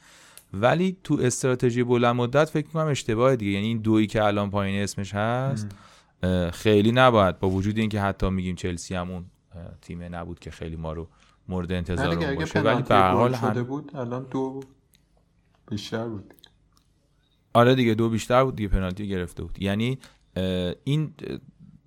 [0.53, 3.51] ولی تو استراتژی بلند مدت فکر می‌کنم اشتباه دیگه.
[3.51, 5.67] یعنی این دویی که الان پایین اسمش هست
[6.51, 7.39] خیلی نباید.
[7.39, 9.25] با وجود اینکه حتی میگیم چلسی همون
[9.81, 11.07] تیم نبود که خیلی ما رو
[11.47, 12.61] مورد انتظار باشه.
[12.61, 14.63] ولی به حال شده بود الان دو
[15.69, 16.33] بیشتر بود.
[17.53, 19.61] آره دیگه دو بیشتر بود دیگه پنالتی گرفته بود.
[19.61, 19.99] یعنی
[20.83, 21.13] این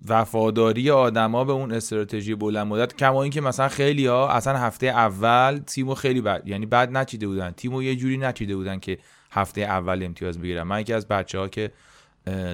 [0.07, 5.57] وفاداری آدما به اون استراتژی بلند مدت کما اینکه مثلا خیلی ها اصلا هفته اول
[5.57, 7.51] تیمو خیلی بد یعنی بد نچیده بودن.
[7.51, 8.97] تیمو یه جوری نچیده بودن که
[9.31, 10.63] هفته اول امتیاز بگیرن.
[10.63, 11.71] من یکی از بچه ها که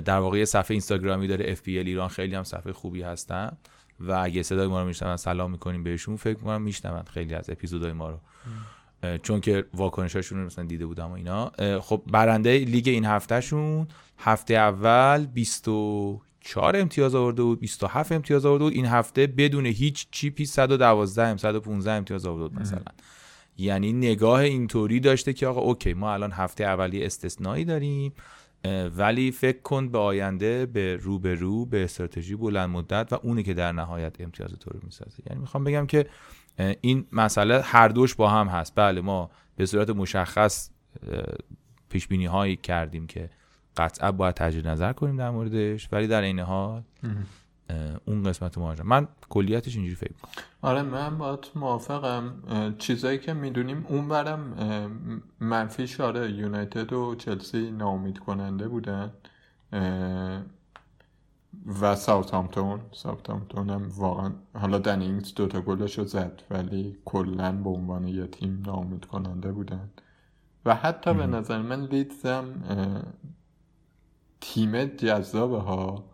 [0.06, 3.58] در واقع صفحه اینستاگرامی داره اف ایران خیلی هم صفحه خوبی هستن.
[4.00, 6.16] و اگه صدای ما رو میشنون سلام می‌کنیم بهشون.
[6.16, 8.20] فکر می‌کنم میشنون خیلی از اپیزودهای ما رو.
[9.18, 11.52] چون که واکنشاشون رو مثلا دیده بودم و اینا.
[11.80, 13.88] خب برنده لیگ این هفتهشون
[14.18, 15.26] هفته اول
[16.42, 18.74] 24 امتیاز آورده بود 27 امتیاز آورده بود.
[18.74, 22.82] این هفته بدون هیچ چیپی 112 115 امتیاز آورده بود مثلا.
[23.58, 28.14] یعنی نگاه اینطوری داشته که آقا اوکی ما الان هفته اولی استثنایی داریم
[28.98, 33.44] ولی فکر کن به آینده به رو به رو به استراتژی بلند مدت و اونی
[33.44, 35.24] که در نهایت امتیاز تو رو می‌سازه.
[35.30, 36.06] یعنی می‌خوام بگم که
[36.82, 38.74] این مسئله هر دوش با هم هست.
[38.76, 40.70] بله ما به صورت مشخص
[41.90, 43.30] پیش بینی هایی کردیم که
[43.78, 46.84] قطعا باید تجدید نظر کنیم در موردش ولی در این حال
[48.06, 52.34] اون قسمت ماجرا من کلیتش اینجوری فکر کنم آره من باید موافقم.
[52.78, 54.54] چیزایی که می‌دونیم اون برم
[55.40, 59.12] منفی هاش آره یونایتد و چلسی ناامید کننده بودن
[61.82, 62.80] و ساوثهامپتون.
[62.92, 68.28] ساوثهامپتون هم واقعا حالا دنی اینگز دوتا گلش رو زد ولی کلا به عنوان یه
[68.28, 69.90] تیم ناامید کننده بودن.
[70.66, 72.46] و حتی به نظر من لیدزم
[74.42, 76.12] تیم جذابه ها.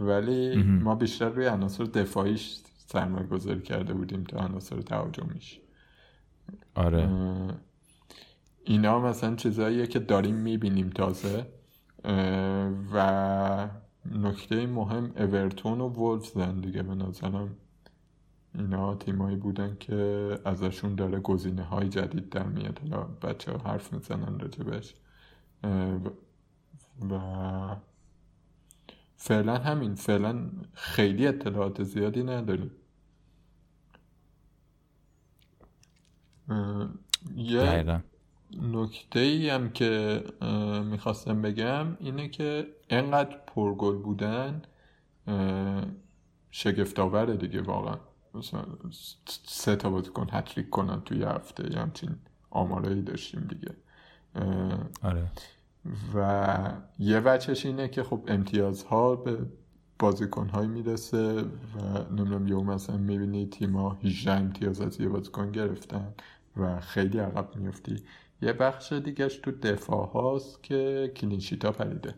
[0.00, 5.60] ولی ما بیشتر روی عناصر دفاعیش سرمایه گذاری کرده بودیم تا عناصر تهاجمیش.
[6.74, 7.08] آره.
[8.64, 11.46] اینا مثلا چیزاییه که داریم می‌بینیم تازه.
[12.94, 13.68] و
[14.12, 17.56] نکته مهم اورتون و وولفزن دیگه به نظرم.
[18.54, 22.78] اینا تیمایی بودن که ازشون داره گزینه های جدید در میاد.
[22.78, 24.94] حالا بچه ها حرف می‌زنن راجبش.
[27.10, 27.76] و
[29.16, 32.70] فعلا همین فعلا خیلی اطلاعات زیادی نداریم.
[37.36, 38.02] یه
[38.62, 40.24] نکته ای هم که
[40.84, 44.62] می‌خواستم بگم اینه که انقدر پرگل بودن
[46.50, 47.98] شگفتاوره دیگه واقعا.
[48.34, 48.64] مثلا
[49.46, 52.16] سه تا بازیکن هتریک کنن توی هفته یه همچین
[52.50, 53.74] آمارایی داشتیم دیگه.
[55.02, 55.28] آره.
[56.14, 59.38] و یه وچهش اینه که خب امتیازها به
[59.98, 61.44] بازیکن های می‌رسه و
[62.10, 66.14] نمی‌دونم یه مثلا می‌بینی تیما 18 امتیاز از یه بازیکن گرفتن
[66.56, 67.96] و خیلی عقب میفتی
[68.42, 72.14] یه بخش دیگهش تو دفاع هاست که کلینشیتا پریده.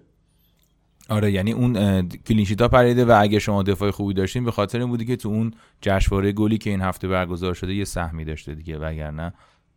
[1.08, 5.04] آره یعنی اون کلینشیتا پریده و اگه شما دفاع خوبی داشتین به خاطر این بودی
[5.04, 9.32] که تو اون جشنواره گلی که این هفته برگزار شده یه سهمی داشته دیگه وگرنه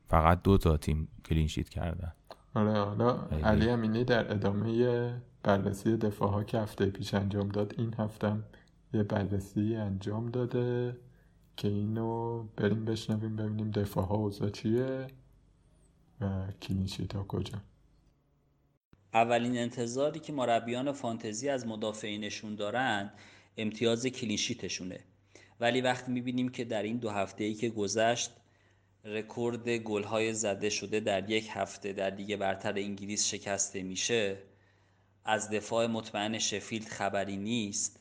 [0.07, 2.11] فقط دو تا تیم clean sheet کردن.
[2.53, 7.93] آره حالا علی امینی در ادامه بررسی دفاع ها که هفته پیش انجام داد این
[7.93, 8.35] هفته
[8.93, 10.97] یه بررسی انجام داده
[11.57, 15.07] که اینو بریم بشنویم ببینیم دفاع ها اوضاع چیه
[16.21, 17.61] و clean sheet ها کجا.
[19.13, 23.11] اولین انتظاری که مربیان فانتزی از مدافعینشون دارن
[23.57, 24.99] امتیاز clean sheet شونه.
[25.59, 28.31] ولی وقتی می‌بینیم که در این دو هفته ای که گذشت
[29.05, 34.37] رکورد گلهای زده شده در یک هفته در لیگ برتر انگلیس شکسته میشه
[35.25, 37.99] از دفاع مطمئن شفیلد خبری نیست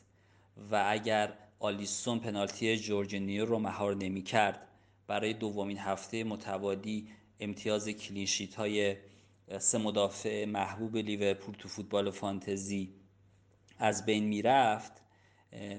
[0.71, 4.67] و اگر آلیسون پنالتی جورجینیو رو مهار نمی کرد
[5.07, 7.07] برای دومین هفته متوالی
[7.39, 8.95] امتیاز clean sheet های
[9.59, 12.93] سه مدافع محبوب لیورپول تو فوتبال فانتزی
[13.77, 14.91] از بین می‌رفت.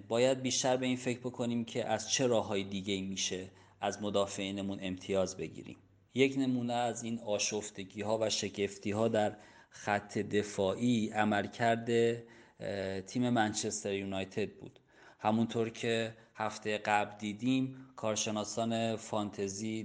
[0.08, 3.50] باید بیشتر به این فکر بکنیم که از چه راههای دیگه میشه.
[3.80, 5.76] از مدافعینمون امتیاز بگیریم.
[6.14, 9.36] یک نمونه از این آشفتگی ها و شکفتی ها در
[9.70, 12.16] خط دفاعی عملکرد
[13.06, 14.80] تیم منچستر یونایتد بود.
[15.18, 19.84] همونطور که هفته قبل دیدیم کارشناسان فانتزی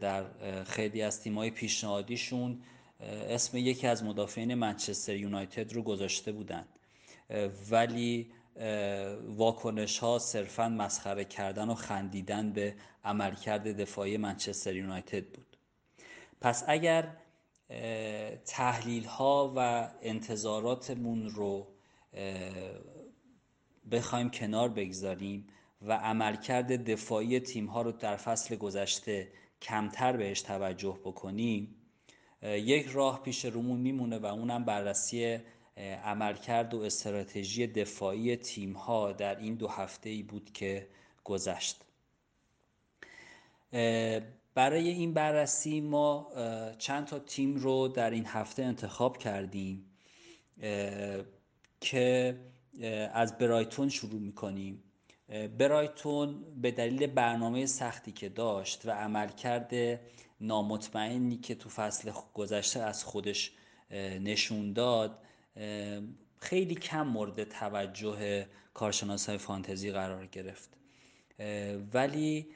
[0.00, 0.24] در
[0.64, 2.62] خیلی از تیمای پیشنهادیشون
[3.28, 6.68] اسم یکی از مدافعین منچستر یونایتد رو گذاشته بودند.
[7.70, 8.30] ولی
[9.36, 12.74] واکنش ها صرفا مسخره کردن و خندیدن به
[13.04, 15.56] عملکرد دفاعی منچستر یونایتد بود.
[16.40, 17.16] پس اگر
[18.46, 21.66] تحلیل ها و انتظاراتمون رو
[23.90, 25.46] بخوایم کنار بگذاریم
[25.82, 29.28] و عملکرد دفاعی تیم ها رو در فصل گذشته
[29.62, 31.74] کمتر بهش توجه بکنیم
[32.42, 35.38] یک راه پیش رومون میمونه و اونم بررسی
[35.76, 40.88] عملکرد و استراتژی دفاعی تیم ها در این دو هفته ای بود که
[41.24, 41.84] گذشت.
[44.54, 46.28] برای این بررسی ما
[46.78, 49.84] چند تا تیم رو در این هفته انتخاب کردیم
[51.80, 52.38] که
[53.12, 54.82] از برایتون شروع می‌کنیم.
[55.58, 60.00] برایتون به دلیل برنامه سختی که داشت و عملکرد
[60.40, 63.52] نامطمئنی که تو فصل گذشته از خودش
[64.20, 65.18] نشون داد
[66.38, 70.70] خیلی کم مورد توجه کارشناس های فانتزی قرار گرفت.
[71.94, 72.46] ولی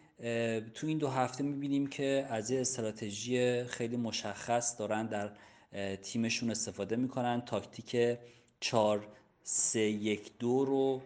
[0.74, 5.32] تو این دو هفته می‌بینیم که از یه استراتژی خیلی مشخص دارن در
[5.96, 7.40] تیمشون استفاده می‌کنن.
[7.40, 8.18] تاکتیک
[8.60, 9.06] 4
[9.42, 11.02] 3 1 2 رو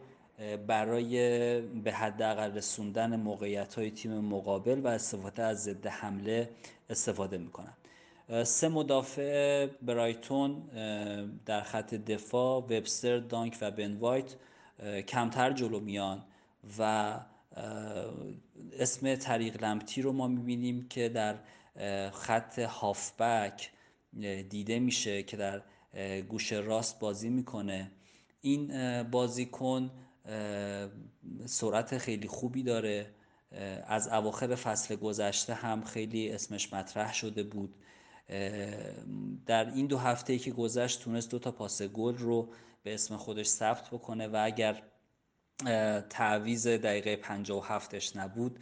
[0.66, 6.51] برای به حداقل رسوندن موقعیت های تیم مقابل و استفاده از ضد حمله
[6.90, 7.74] استفاده می‌کنن.
[8.44, 10.62] سه مدافع برایتون
[11.46, 14.34] در خط دفاع وبستر دانک و بن وایت
[15.08, 16.24] کمتر جلو میان
[16.78, 17.14] و
[18.78, 21.34] اسم طریق لمتی رو ما می‌بینیم که در
[22.10, 23.70] خط هافبک
[24.48, 25.62] دیده میشه که در
[26.20, 27.90] گوش راست بازی می‌کنه.
[28.40, 29.90] این بازیکن
[31.46, 33.06] سرعت خیلی خوبی داره.
[33.86, 37.74] از اواخر فصل گذشته هم خیلی اسمش مطرح شده بود.
[39.46, 42.48] در این دو هفته که گذشت تونست دو تا پاس گل رو
[42.82, 44.82] به اسم خودش ثبت بکنه و اگر
[46.10, 48.58] تعویز دقیقه 57ش نبود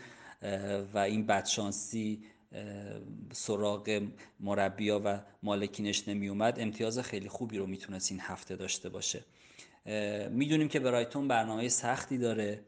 [0.94, 2.24] و این بدشانسی
[3.32, 4.08] سراغ
[4.40, 9.24] مربیا و مالکینش نمی اومد امتیاز خیلی خوبی رو می‌تونست این هفته داشته باشه.
[10.30, 12.60] می‌دونیم که برایتون برنامه سختی داره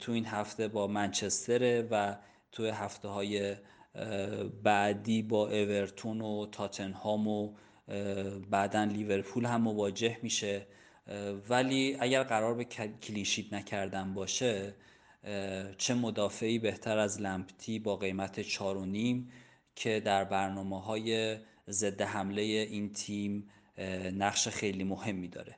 [0.00, 2.16] تو این هفته با منچستره و
[2.52, 3.56] تو هفته های
[4.62, 7.54] بعدی با اورتون و تاتنهام و
[8.50, 10.66] بعدا لیورپول هم مواجه میشه.
[11.48, 12.64] ولی اگر قرار به
[13.02, 14.74] کلینشیت نکردن باشه
[15.78, 19.30] چه مدافعی بهتر از لمپتی با قیمت چار و نیم
[19.74, 21.36] که در برنامه های
[21.68, 23.48] ضد حمله این تیم
[24.12, 25.56] نقش خیلی مهمی داره.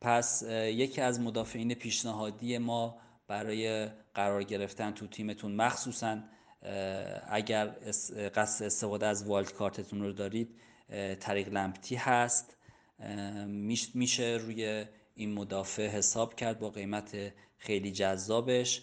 [0.00, 2.98] پس یکی از مدافعین پیشنهادی ما
[3.28, 6.18] برای قرار گرفتن تو تیمتون مخصوصا
[7.28, 7.66] اگر
[8.34, 10.54] قصد استفاده از والد کارتتون رو دارید
[11.20, 12.56] طریق لمپتی هست.
[13.94, 14.84] میشه روی
[15.14, 18.82] این مدافع حساب کرد با قیمت خیلی جذابش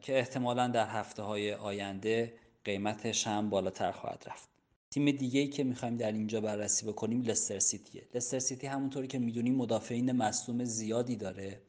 [0.00, 2.34] که احتمالا در هفته های آینده
[2.64, 4.48] قیمتش هم بالاتر خواهد رفت.
[4.90, 8.02] تیم دیگه ای که می‌خوایم در اینجا بررسی بکنیم لستر سیتیه.
[8.14, 11.60] لستر سیتی همونطوری که می‌دونیم مدافعین مصوم زیادی داره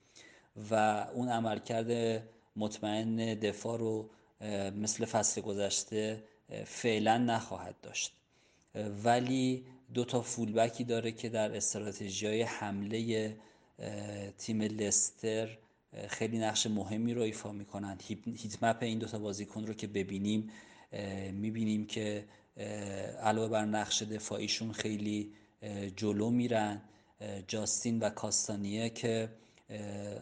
[0.72, 2.24] و اون عملکرد
[2.56, 4.10] مطمئن دفاع رو
[4.76, 6.24] مثل فصل گذشته
[6.66, 8.14] فعلا نخواهد داشت.
[9.04, 13.36] ولی دو تا فولبکی داره که در استراتژی های حمله
[14.38, 15.58] تیم لستر
[16.08, 17.98] خیلی نقش مهمی رو ایفا می‌کنن.
[18.26, 20.50] هیت مپ این دوتا بازیکن رو که ببینیم
[21.32, 22.26] می‌بینیم که
[23.24, 25.34] علاوه بر نقش دفاعیشون خیلی
[25.96, 26.82] جلو میرن.
[27.48, 29.30] جاستین و کاستانیه که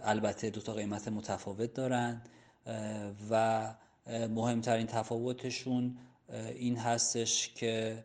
[0.04, 2.22] البته دوتا قیمت متفاوت دارن.
[3.30, 3.76] و
[4.10, 5.98] مهمترین تفاوتشون
[6.56, 8.04] این هستش که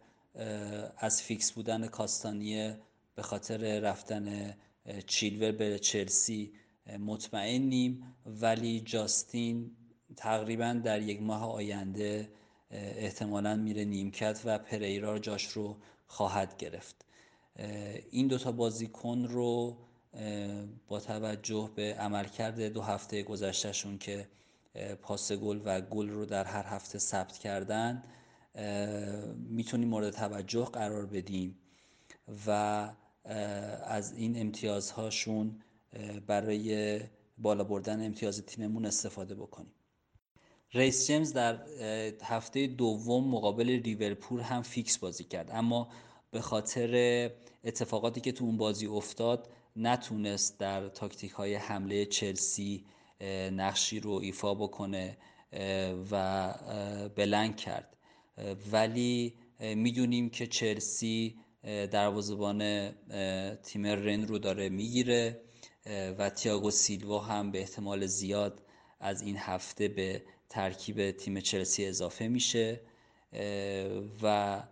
[0.97, 2.79] از فیکس بودن کاستانیه
[3.15, 4.55] به خاطر رفتن
[5.07, 6.53] چیلور به چلسی
[6.99, 8.15] مطمئنیم.
[8.27, 9.71] ولی جاستین
[10.17, 12.29] تقریبا در یک ماه آینده
[12.71, 15.77] احتمالا میره نیمکت و پریرا جاش رو
[16.07, 17.05] خواهد گرفت.
[18.11, 19.77] این دوتا بازیکن رو
[20.89, 24.29] با توجه به عملکرد دو هفته گذشتهشون که
[25.03, 28.03] پاس گل و گل رو در هر هفته ثبت کردن
[29.37, 31.59] می‌تونیم مورد توجه قرار بدیم
[32.47, 32.51] و
[33.85, 35.61] از این امتیازهاشون
[36.27, 37.01] برای
[37.39, 39.72] بالا بردن امتیاز تیممون استفاده بکنیم.
[40.72, 41.62] ریس جیمز در
[42.22, 45.51] هفته دوم مقابل لیورپول هم فیکس بازی کرد.
[45.53, 45.89] اما
[46.31, 47.31] به خاطر
[47.64, 52.85] اتفاقاتی که تو اون بازی افتاد نتونست در تاکتیک های حمله چلسی
[53.53, 55.17] نقشی رو ایفا بکنه
[56.11, 56.55] و
[57.17, 57.97] بلنگ کرد.
[58.73, 61.37] ولی می‌دونیم که چلسی
[61.91, 62.91] دروازه‌بان
[63.62, 65.41] تیم رن رو داره می‌گیره
[66.19, 68.62] و تیاگو سیلوا هم به احتمال زیاد
[69.01, 72.81] از این هفته به ترکیب تیم چلسی اضافه میشه.
[74.23, 74.62] و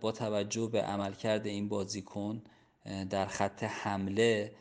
[0.00, 2.42] با توجه به عملکرد این بازیکن
[3.10, 4.52] در خط حمله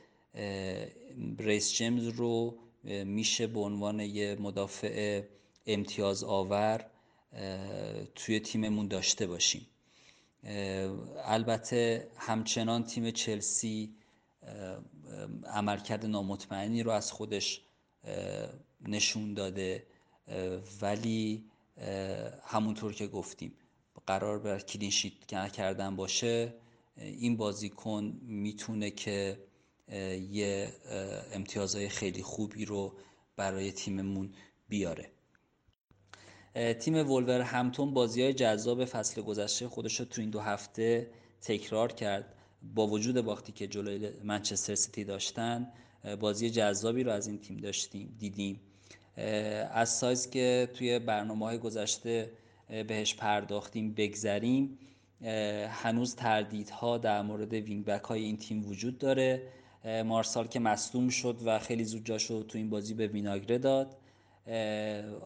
[1.40, 5.24] ریس جیمز رو میشه به عنوان یه مدافع
[5.68, 6.86] امتیاز آور
[8.16, 9.68] توی تیممون داشته باشیم.
[11.26, 13.96] البته همچنان تیم چلسی
[15.48, 17.62] عملکرد نامطمئنی رو از خودش
[18.88, 19.84] نشون داده
[20.82, 21.46] ولی
[22.44, 23.54] همونطور که گفتیم
[24.08, 26.54] قرار بر کلینشیت کردن باشه
[26.98, 29.40] این بازیکن می‌تونه که
[30.32, 30.74] یه
[31.34, 32.94] امتیازهای خیلی خوبی رو
[33.36, 34.34] برای تیممون
[34.70, 35.12] بیاره.
[36.80, 41.12] تیم ولور همتون بازی های جذاب فصل گذشته خودش رو تو این دو هفته
[41.42, 42.36] تکرار کرد.
[42.74, 45.72] با وجود باختی که جلوی منچستر سیتی داشتن
[46.20, 48.62] بازی جذابی رو از این تیم داشتیم دیدیم.
[49.72, 52.32] از سایز که توی برنامه های گذشته
[52.88, 54.80] بهش پرداختیم بگذریم.
[55.70, 59.52] هنوز تردیدها در مورد وینگ بک های این تیم وجود داره.
[59.86, 63.98] مارسال که مصدوم شد و خیلی زود جاش رو تو این بازی به ویناگره داد.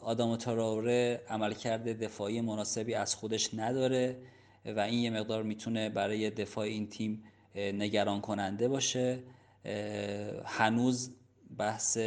[0.02, 4.18] آدام تراوره عملکرد دفاعی مناسبی از خودش نداره
[4.66, 7.24] و این یه مقدار می‌تونه برای دفاع این تیم
[7.56, 9.20] نگران کننده باشه.
[10.46, 11.12] هنوز
[11.58, 11.98] بحث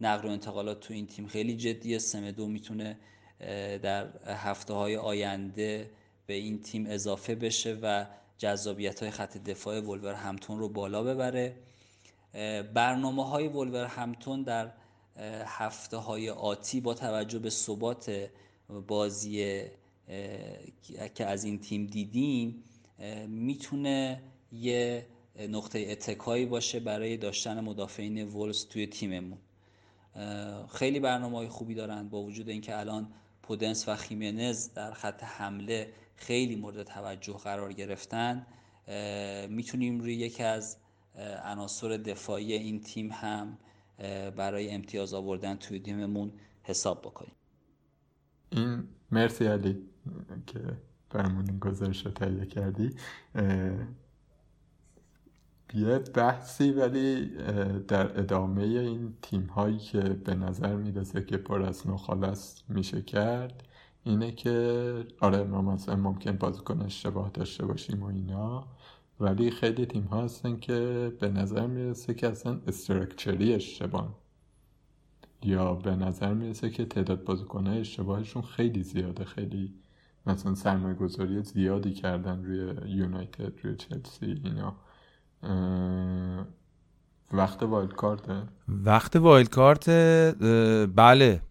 [0.00, 1.98] نقل و انتقالات تو این تیم خیلی جدیه.
[1.98, 2.96] سمدو می‌تونه
[3.82, 5.90] در هفته های آینده
[6.26, 8.06] به این تیم اضافه بشه و
[8.38, 11.56] جذابیت های خط دفاع ولور همتون رو بالا ببره.
[12.74, 14.72] برنامه های ولور همتون در
[15.46, 18.30] هفته های آتی با توجه به ثبات
[18.86, 19.64] بازی
[21.14, 22.64] که از این تیم دیدیم
[23.28, 24.22] می‌تونه
[24.52, 25.06] یه
[25.48, 29.38] نقطه اتکایی باشه برای داشتن مدافعین ولز توی تیممون.
[30.72, 33.12] خیلی برنامه های خوبی دارن با وجود اینکه الان
[33.42, 38.46] پودنس و خیمنز در خط حمله خیلی مورد توجه قرار گرفتن.
[39.48, 40.76] می‌تونیم روی یکی از
[41.44, 43.58] عناصر دفاعی این تیم هم
[44.36, 46.32] برای امتیاز آوردن توی تیممون
[46.62, 47.32] حساب بکنیم.
[48.50, 49.82] این مرسی علی
[50.46, 50.60] که
[51.10, 52.94] برمون این گزارش رو تهیه کردی.
[55.74, 57.26] یه بحثی ولی
[57.88, 63.62] در ادامه این تیم هایی که به نظر می‌رسه که پر از نخالص میشه کرد
[64.04, 68.68] اینه که آره ما مثلا ممکن بازیکن اشتباه داشته باشیم و اینا.
[69.20, 74.20] ولی خیلی تیم ها هستن که به نظر می‌رسه که اصلا استرکچری اشتباه.
[75.42, 79.74] یا به نظر می‌رسه که تعداد بازیکنهای اشتباهشون خیلی زیاده خیلی
[80.26, 84.76] مثلا سرمایه گذاری زیادی کردن روی یونایتد روی چلسی اینا.
[87.32, 89.90] وقت wild card ه وقت wild card
[90.96, 91.42] بله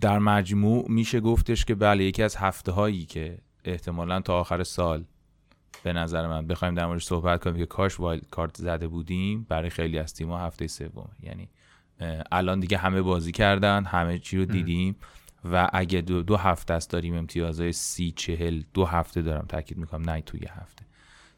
[0.00, 5.04] در مجموع میشه گفتش که بله یکی از هفته هایی که احتمالا تا آخر سال
[5.82, 9.70] به نظر من بخوایم در موردش صحبت کنیم که کاش wild card زده بودیم برای
[9.70, 11.10] خیلی از تیم‌ها هفته سوم.
[11.22, 11.48] یعنی
[12.32, 14.96] الان دیگه همه بازی کردن همه چی رو دیدیم
[15.52, 20.10] و اگه دو, دو هفته است داریم امتیازهای سی چهل دو هفته دارم تاکید می‌کنم
[20.10, 20.84] نه توی هفته.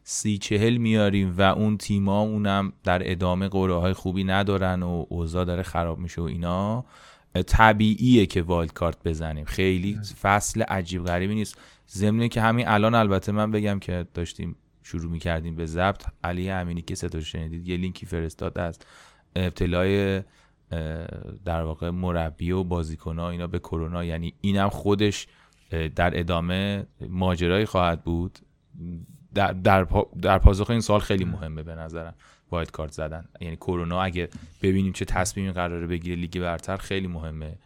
[0.03, 5.45] سی چهل میاریم و اون تیما اونم در ادامه قرعه های خوبی ندارن و اوضاع
[5.45, 6.85] داره خراب میشه و اینا.
[7.47, 9.45] طبیعیه که wild card بزنیم.
[9.45, 11.57] خیلی فصل عجیب غریبی نیست.
[11.89, 16.81] ضمن که همین الان البته من بگم که داشتیم شروع می‌کردیم به ضبط علی امینی
[16.81, 18.79] که صدا شنیدید یه لینکی فرستاد از
[19.35, 20.21] ابتلای
[21.45, 25.27] در واقع مربی و بازیکنها اینا به کرونا یعنی اینم خودش
[25.95, 28.39] در ادامه ماجرایی خواهد بود.
[29.33, 29.87] در, در,
[30.21, 32.13] در پاسخ این سوال خیلی مهمه به نظرم
[32.51, 33.25] wild card زدن.
[33.41, 34.29] یعنی کرونا اگه
[34.61, 37.57] ببینیم چه تصمیمی قراره بگیره لیگ برتر خیلی مهمه.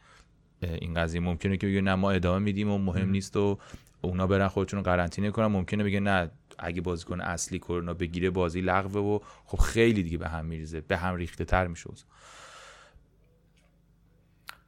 [0.62, 3.58] این قضیه ممکنه که بگه نه ما ادامه میدیم و مهم نیست و
[4.02, 5.46] اونا برن خودشون رو قرنطینه کنن.
[5.46, 10.28] ممکنه بگه نه اگه بازیکن اصلی کرونا بگیره بازی لغوه و خب خیلی دیگه به
[10.28, 11.90] هم میریزه به هم ریخته تر میشه.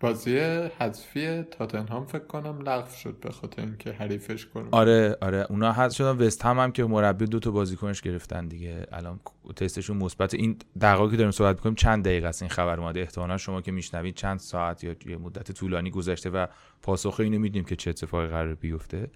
[0.03, 0.37] بازی
[0.79, 4.67] حذفی تاتنهام فکر کنم لغو شد به خاطر اینکه حریفش کنم.
[4.71, 5.45] آره آره.
[5.49, 8.85] اونا حذف شدن وست هم, هم که مربی دو تا بازیکنش گرفتن دیگه.
[8.91, 9.19] الان
[9.55, 10.33] تستشون مثبت.
[10.33, 12.99] این دقایقی که داریم صحبت می‌کنیم چند دقیقه است این خبر اومده.
[12.99, 16.47] احتمالا شما که میشنوید چند ساعت یا یه مدت طولانی گذشته و
[16.81, 19.11] پاسخ اینو میدیم که چه اتفاقی قرار بیفته.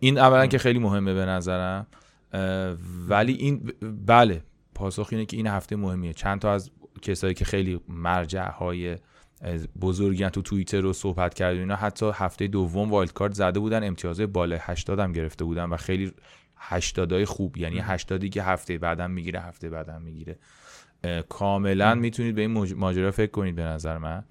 [0.00, 1.86] این اولا که خیلی مهمه به نظرم.
[3.08, 3.72] ولی این
[4.06, 4.42] بله
[4.74, 6.12] پاسخ اینه که این هفته مهمیه.
[6.12, 6.70] چند تا از
[7.02, 8.96] کسایی که خیلی مرجع های
[9.80, 11.76] بزرگی تو توییتر رو صحبت کرد اینا.
[11.76, 16.12] حتی هفته دوم وایلد کارت زده بودن امتیاز بالای 80 هم گرفته بودن و خیلی
[16.56, 17.56] 80 خوب.
[17.56, 20.38] یعنی 80 که هفته بعدم می‌گیره هفته بعدم می‌گیره.
[21.28, 24.24] کاملا می‌تونید به این ماجرا فکر کنید به نظر من.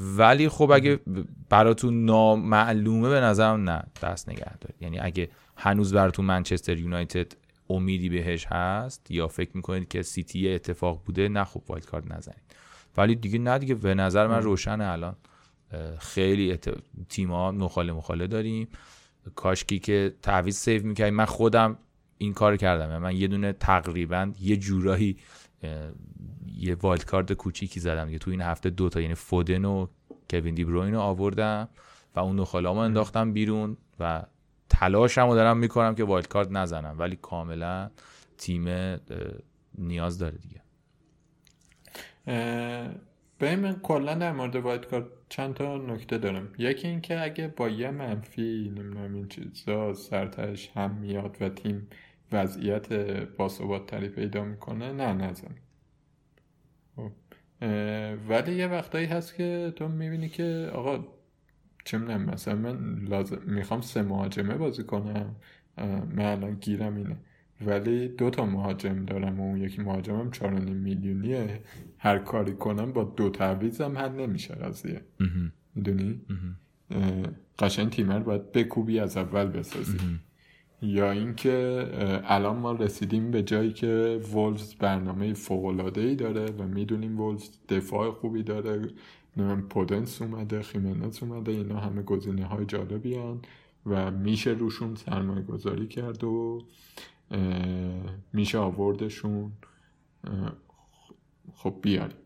[0.00, 1.00] ولی خب اگه
[1.48, 4.82] براتون نامعلومه به نظرم نه دست نگه دارید.
[4.82, 7.32] یعنی اگه هنوز براتون منچستر یونایتد
[7.70, 12.42] امیدی بهش هست یا فکر می‌کنید که سیتی اتفاق بوده نه خب wild card نزنید.
[12.98, 15.16] ولی دیگه نه دیگه به نظر من روشنه الان.
[15.98, 16.78] خیلی ات...
[17.08, 18.68] تیم ها نخاله مخاله داریم.
[19.34, 21.78] کاشکی که تعویض save می‌کنیم من خودم
[22.18, 22.98] این کار کردم.
[22.98, 25.18] من یه دونه تقریبا یه جورایی
[26.56, 29.86] یه wild card کوچیکی زدم که تو این هفته دوتا یعنی فودن و
[30.30, 31.68] کوین دی بروین رو آوردم
[32.16, 34.22] و اون نخاله ها انداختم بیرون و
[34.68, 36.96] تلاشمو دارم می‌کنم که wild card نزنم.
[36.98, 37.90] ولی کاملا
[38.38, 38.68] تیم
[39.78, 40.62] نیاز داره دیگه.
[43.38, 46.48] به من کلا در مورد wild card چند تا نکته دارم.
[46.58, 51.48] یکی اینکه اگه با یه منفی نمی‌دونم این چیزا سر و تهش هم میاد و
[51.48, 51.88] تیم
[52.32, 52.92] وضعیت
[53.36, 55.54] باثبات تری پیدا می‌کنه نه نزن.
[56.96, 57.10] خب.
[58.28, 61.04] ولی یه وقتایی هست که تو می‌بینی که آقا
[61.84, 65.36] چه مثلا من لازم می‌خوام سه مهاجمه بازی کنم
[66.10, 67.16] من الان گیرم اینه.
[67.66, 71.60] ولی دو تا مهاجم دارم و اون یکی مهاجمم چارانی میلیونیه.
[71.98, 75.00] هر کاری کنم با دو تعویزم حل نمیشه قضیه.
[75.74, 76.20] می‌دونی؟
[77.58, 79.98] قشنگ تیمر باید بکوبی از اول بسازی.
[80.82, 81.88] یا اینکه
[82.24, 88.10] الان ما رسیدیم به جایی که وولز برنامه فوق ای داره و می‌دونیم وولز دفاع
[88.10, 88.88] خوبی داره.
[89.68, 93.40] پودنس اومده خیمنس اومده اینا همه گزینه های جالبی هن
[93.86, 96.62] و میشه روشون سرمایه گذاری کرد و
[98.32, 99.52] میشه آوردشون.
[101.54, 102.16] خب بیاریم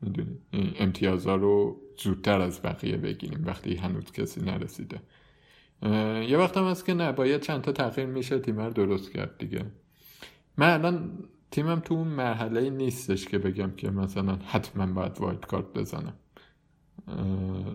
[0.00, 0.38] می‌دونی.
[0.52, 5.00] امتیازها رو زودتر از بقیه بگیریم وقتی هنوز کسی نرسیده.
[6.28, 9.64] یه وقت هم هست که نه باید چند تا تغییر میشه تیم درست کرد دیگه.
[10.56, 11.18] من الان
[11.50, 16.14] تیمم تو اون مرحله نیستش که بگم که مثلا حتما باید وایلد کارت بزنم.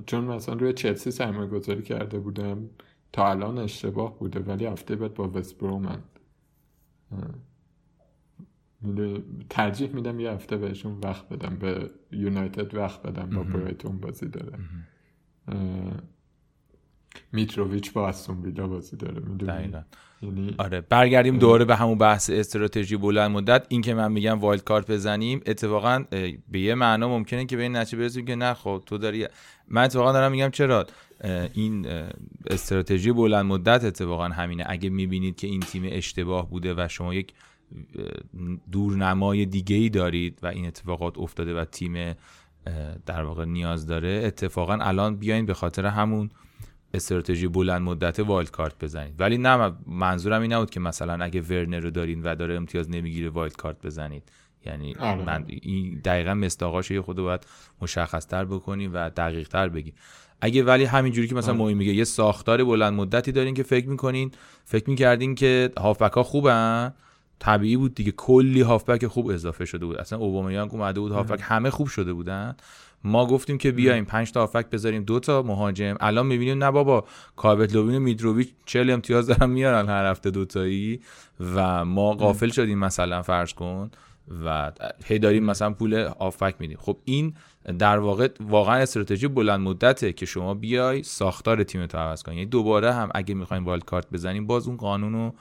[0.06, 2.70] چون مثلا روی چلسی سرمایه گذاری کرده بودم.
[3.12, 6.00] تا الان اشتباه بوده ولی هفته بعد با وستبرومن
[9.50, 14.58] ترجیح میدم یه هفته بهشون وقت بدم به یونایتد وقت بدم با برایتون بازی داره.
[17.32, 19.22] میتروویچ با استون ویلا بازی داره
[20.22, 23.66] یعنی آره برگردیم دوره به همون بحث استراتژی بلند مدت.
[23.70, 26.04] این که من میگم وایلد کارت بزنیم اتفاقا
[26.52, 29.28] به یه معنا ممکنه که به این نتیجه برسیم که نه خب تو داری
[29.68, 30.86] من اتفاقا دارم میگم چرا؟
[31.54, 31.88] این
[32.50, 34.64] استراتژی بلند مدت اتفاقا همینه.
[34.68, 37.34] اگه می‌بینید که این تیم اشتباه بوده و شما یک
[38.72, 42.16] دورنمای دیگه ای دارید و این اتفاقات افتاده و تیم
[43.06, 46.30] در واقع نیاز داره اتفاقا الان بیاین به خاطر همون
[46.94, 51.80] استراتژی بلند مدت wild card بزنید ولی نه منظورم این نبود که مثلا اگه ورنر
[51.80, 54.24] رو دارین و داره امتیاز نمی‌گیره wild card بزنید
[54.66, 55.26] یعنی آره.
[55.26, 57.48] من این دقیقا مستاقاش یه خود باید
[57.82, 59.94] مشخص تر بکنیم و دقیق تر بگیم
[60.42, 61.74] اگه ولی همینجوری که مثلا آره.
[61.74, 64.32] میگه یه ساختار بلند مدتی دارین که فکر می‌کنین
[64.66, 66.94] فکر می‌کردین که هافبک ها خوبن
[67.44, 68.12] طبیعی بود دیگه.
[68.12, 69.98] کلی هافبک خوب اضافه شده بود.
[69.98, 72.56] اصلا اوبامیانگ اومده بود هافبک همه خوب شده بودن.
[73.04, 75.04] ما گفتیم که بیایم 5 تا هافبک بذاریم.
[75.04, 75.96] دو تا مهاجم.
[76.00, 81.00] الان می‌بینیم نه بابا کابت لوبین و میدروویچ 40 امتیاز دارن میارن هر هفته دوتایی
[81.40, 83.92] و ما قافل شدیم مثلا فرض کن
[84.46, 84.72] و
[85.06, 86.78] هی داریم مثلا پول آفک میدیم.
[86.82, 87.34] خب این
[87.80, 92.50] در واقع واقعا استراتژی بلند مدته که شما بیای ساختار تیم تو عوض کنی یعنی
[92.50, 95.34] دوباره هم اگه می‌خوایم والد کارت بزنیم باز اون قانون رو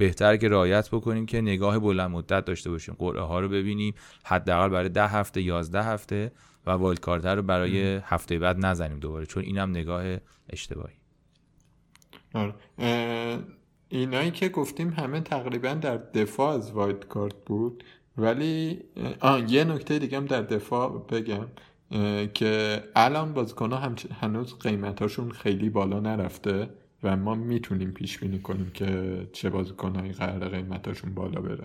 [0.00, 2.96] بهتر که رعایت بکنیم که نگاه بلند مدت داشته باشیم.
[2.98, 3.94] قرعه ها رو ببینیم
[4.24, 6.32] حداقل برای ده هفته 11 هفته
[6.66, 10.04] و والد کارت رو برای هفته بعد نزنیم دوباره چون اینم نگاه
[10.50, 10.94] اشتباهی.
[12.34, 12.54] آره.
[13.88, 17.84] اینایی که گفتیم همه تقریبا در دفاع از wildcard بود
[18.16, 18.84] ولی
[19.20, 21.46] آه یه نکته دیگه هم در دفاع بگم
[22.34, 26.70] که الان بازیکنها هم هنوز قیمتاشون خیلی بالا نرفته.
[27.02, 31.64] و ما می‌تونیم پیش بینی کنیم که چه بازیکنهایی قرار قیمتاشون بالا بره.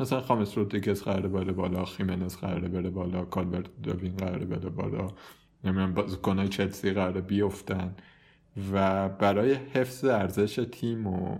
[0.00, 5.08] مثلا خامس رودریگز قراره بره بالا خیمنز قراره بره بالا کالورت لوین قراره بره بالا.
[5.64, 7.94] نمی‌دونم بازیکنهای چلسی قراره بیفتن.
[8.72, 11.38] و برای حفظ ارزش تیم و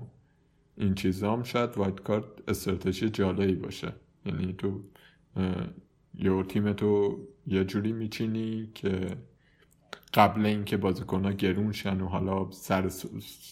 [0.76, 3.92] این چیزا هم شاید وایت کارت استراتژی جالبی باشه.
[4.26, 4.80] یعنی تو
[6.14, 9.16] یه تیم تو یه جوری میچینی که
[10.16, 12.88] قبل اینکه بازیکن ها گرون شن و حالا سر,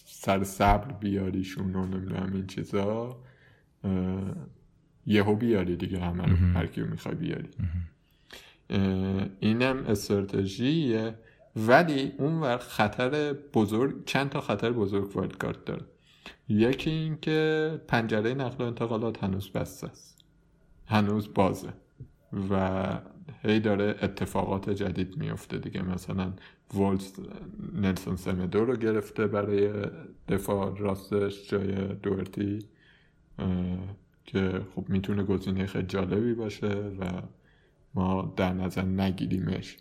[0.05, 3.17] سر صبر بیاریشون و نمی‌دونم این چیزا
[5.05, 7.49] یهو بیاری دیگه همه رو هر کیو می‌خوای بیاری.
[9.39, 11.13] اینم استراتژیه.
[11.55, 15.85] ولی اون خطر بزرگ چند تا خطر بزرگ وارد کارت داره.
[16.49, 20.25] یکی این که پنجره نقل و انتقالات هنوز بسته است.
[20.87, 21.73] هنوز بازه
[22.49, 22.83] و
[23.43, 25.81] هی داره اتفاقات جدید میفته دیگه.
[25.81, 26.33] مثلا
[26.73, 27.11] وولز
[27.73, 29.85] نلسون سمدو رو گرفته برای
[30.27, 32.59] دفاع راستش جای دورتی
[34.25, 37.21] که خب می‌تونه گزینه خیلی جالبی باشه و
[37.93, 39.77] ما در نظر نگیریمش.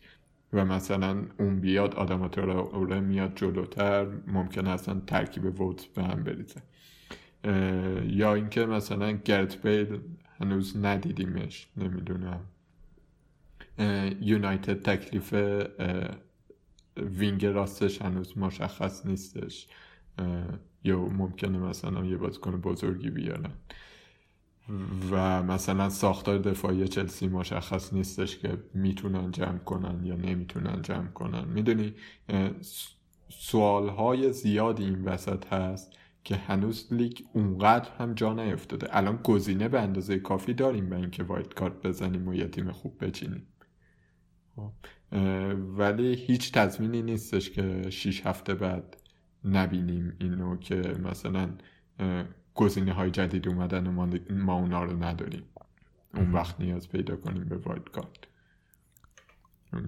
[0.53, 6.62] و مثلا اون بیاد آدمات رو میاد جلوتر ممکن اصلا ترکیب وولز به هم بریزه.
[8.07, 9.99] یا اینکه مثلا گرت بیل
[10.41, 12.41] هنوز ندیدیمش نمی‌دونم.
[14.20, 15.35] یونایتد تکلیف
[16.97, 19.68] وینگ راستش هنوز مشخص نیستش.
[20.84, 23.53] یا ممکنه مثلا یه بازیکن بزرگی بیارن.
[25.11, 31.45] و مثلا ساختار دفاعی چلسی مشخص نیستش که می‌تونن جمع کنن یا نمی‌تونن جمع کنن.
[31.45, 31.95] می‌دونی
[33.29, 35.92] سوال های زیادی این وسط هست
[36.25, 38.96] که هنوز لیگ اونقدر هم جا نیفتاده.
[38.96, 43.04] الان گزینه به اندازه کافی داریم به اینکه وایت کارت بزنیم و یه تیم خوب
[43.04, 43.46] بچینیم.
[44.57, 44.72] خب.
[45.76, 48.96] ولی هیچ تضمینی نیستش که 6 هفته بعد
[49.45, 51.49] نبینیم اینو که مثلا
[52.54, 55.42] گزینه های جدید اومدن و ما, اونا رو نداریم.
[56.14, 58.08] اون وقت نیاز پیدا کنیم به wildcard.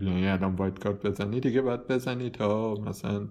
[0.01, 3.29] یعنی الان wildcard بزنی دیگه باید بزنی تا مثلا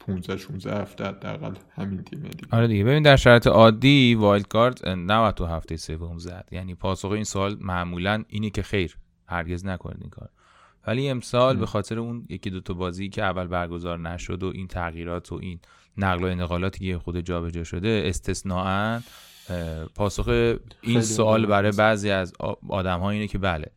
[0.00, 2.56] 15 16 هفته حداقل همین تیمه دیگه.
[2.56, 2.84] آره دیگه.
[2.84, 6.48] ببین در شرایط عادی wildcard نباید تو هفته سوم زد.
[6.52, 8.98] یعنی پاسخ این سوال معمولا اینه که خیر.
[9.26, 10.28] هرگز نکنید این کار.
[10.86, 14.66] ولی امسال به خاطر اون یکی دو تا بازی که اول برگزار نشد و این
[14.66, 15.60] تغییرات و این
[15.96, 19.00] نقل و انتقالاتی که خود جابجا شده استثناا
[19.94, 22.32] پاسخ این سوال برای بعضی از
[22.68, 23.72] آدم ها اینه که بله.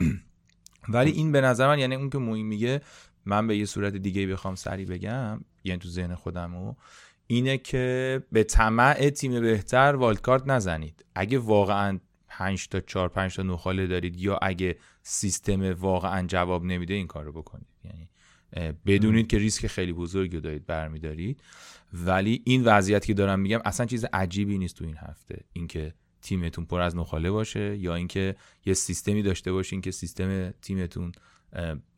[0.94, 2.80] ولی این به نظر من یعنی اون که موین میگه
[3.26, 6.74] من به یه صورت دیگه بخوام سری بگم یعنی تو ذهن خودمو
[7.26, 11.04] اینه که به طمع تیم بهتر والدکارت نزنید.
[11.14, 11.98] اگه واقعا
[12.38, 17.24] 5 تا 4 5 تا نخاله دارید یا اگه سیستم واقعا جواب نمیده این کار
[17.24, 17.66] رو بکنید.
[17.84, 18.08] یعنی
[18.86, 21.42] بدونید که ریسک خیلی بزرگی رو دارید برمیدارید.
[21.92, 25.44] ولی این وضعیتی که دارم میگم اصلا چیز عجیبی نیست تو این هفته.
[25.52, 28.36] اینکه تیمتون پر از نخاله باشه یا اینکه
[28.66, 31.12] یه سیستمی داشته باشین که سیستم تیمتون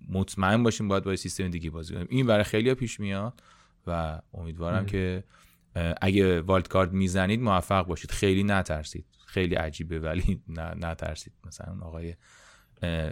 [0.08, 2.06] مطمئن باشین باید با سیستم دیگه بازی کنیم.
[2.10, 3.42] این برای خیلی پیش میاد
[3.86, 5.24] و امیدوارم که
[6.00, 8.10] اگه والد کارت می‌زنید موفق باشید.
[8.10, 9.06] خیلی نترسید.
[9.26, 10.42] خیلی عجیبه ولی
[10.76, 11.32] نترسید.
[11.46, 12.14] مثلا اون آقای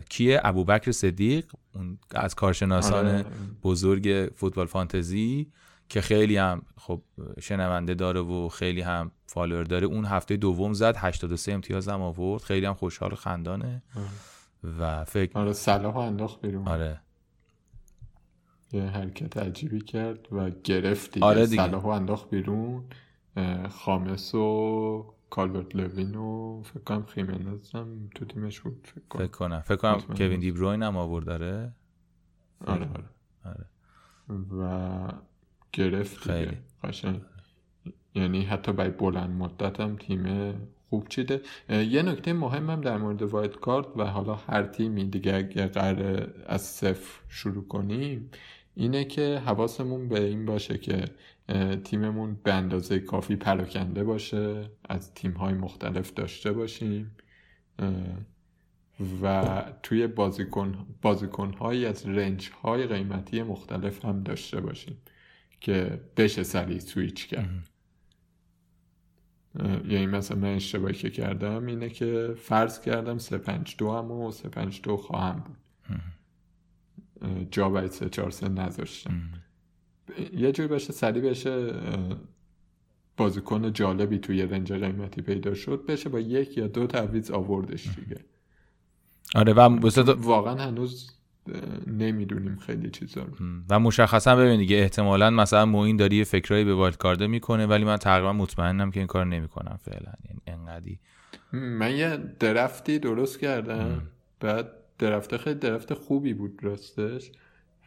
[0.09, 3.25] کیه؟ ابوبکر صدیق اون از کارشناسان آره.
[3.63, 5.53] بزرگ فوتبال فانتزی
[5.89, 7.03] که خیلی هم خب
[7.41, 9.87] شنونده داره و خیلی هم follower داره.
[9.87, 12.43] اون هفته دوم زد 83 امتیاز هم آورد.
[12.43, 13.83] خیلی هم خوشحال و خندانه.
[14.79, 16.69] و فکر آره صلاح انداخت بیرون.
[16.69, 17.01] آره.
[18.75, 21.67] یه حرکت عجیبی کرد و گرفت دیگه, آره دیگه.
[21.67, 22.85] صلاح انداخت بیرون.
[23.69, 29.27] خامس و کالورت لوین و فکر کنم خیمنز هم تو تیمش بود فکر کنم.
[29.27, 31.73] فکر کنم, فکر کنم کوین دیبروین هم آورد داره
[32.67, 33.05] آره آره,
[33.45, 33.67] آره.
[34.61, 35.09] و
[35.73, 36.57] گرفت خیلی.
[36.85, 37.21] قشنگ.
[38.15, 40.55] یعنی حتی برای بلند مدت هم تیم
[40.91, 41.41] خوب چیده.
[41.69, 46.63] یه نکته مهمم در مورد وایت کارت و حالا هر تیمی دیگه اگه قرار از
[46.63, 48.31] صفر شروع کنیم
[48.75, 51.05] اینه که حواسمون به این باشه که
[51.85, 57.17] تیممون به اندازه کافی پراکنده باشه از تیمهای مختلف داشته باشیم
[59.23, 64.97] و توی بازیکن بازیکنهایی از رنج های قیمتی مختلف هم داشته باشیم
[65.61, 67.69] که بشه سریع سویچ کرد.
[69.89, 75.41] یعنی مثلا من اشتباهی که کردم اینه که فرض کردم 352 هم و 352 خواهم
[75.41, 75.57] بود.
[77.51, 79.13] جا باید 343 نذاشتم.
[80.33, 81.75] یه جوری باشه سریع بشه
[83.17, 88.21] بازیکن جالبی توی رنج قیمتی پیدا شد بشه با یک یا دو تعویض آوردش دیگه.
[89.35, 89.61] آره و
[90.17, 91.11] واقعا هنوز
[91.87, 93.47] نمی‌دونیم خیلی چیزا رو.
[93.71, 97.85] و مشخصا ببین دیگه احتمالا مثلا موین داری یه فکرایی به وایلد کارده می‌کنه ولی
[97.85, 100.13] من تقریبا مطمئنم که این کار نمی‌کنم فعلا.
[100.29, 100.99] یعنی انقدی
[101.53, 104.03] من یه درفتی درست کردم
[104.41, 107.33] بعد درفت خیلی درفت خوبی بود راستش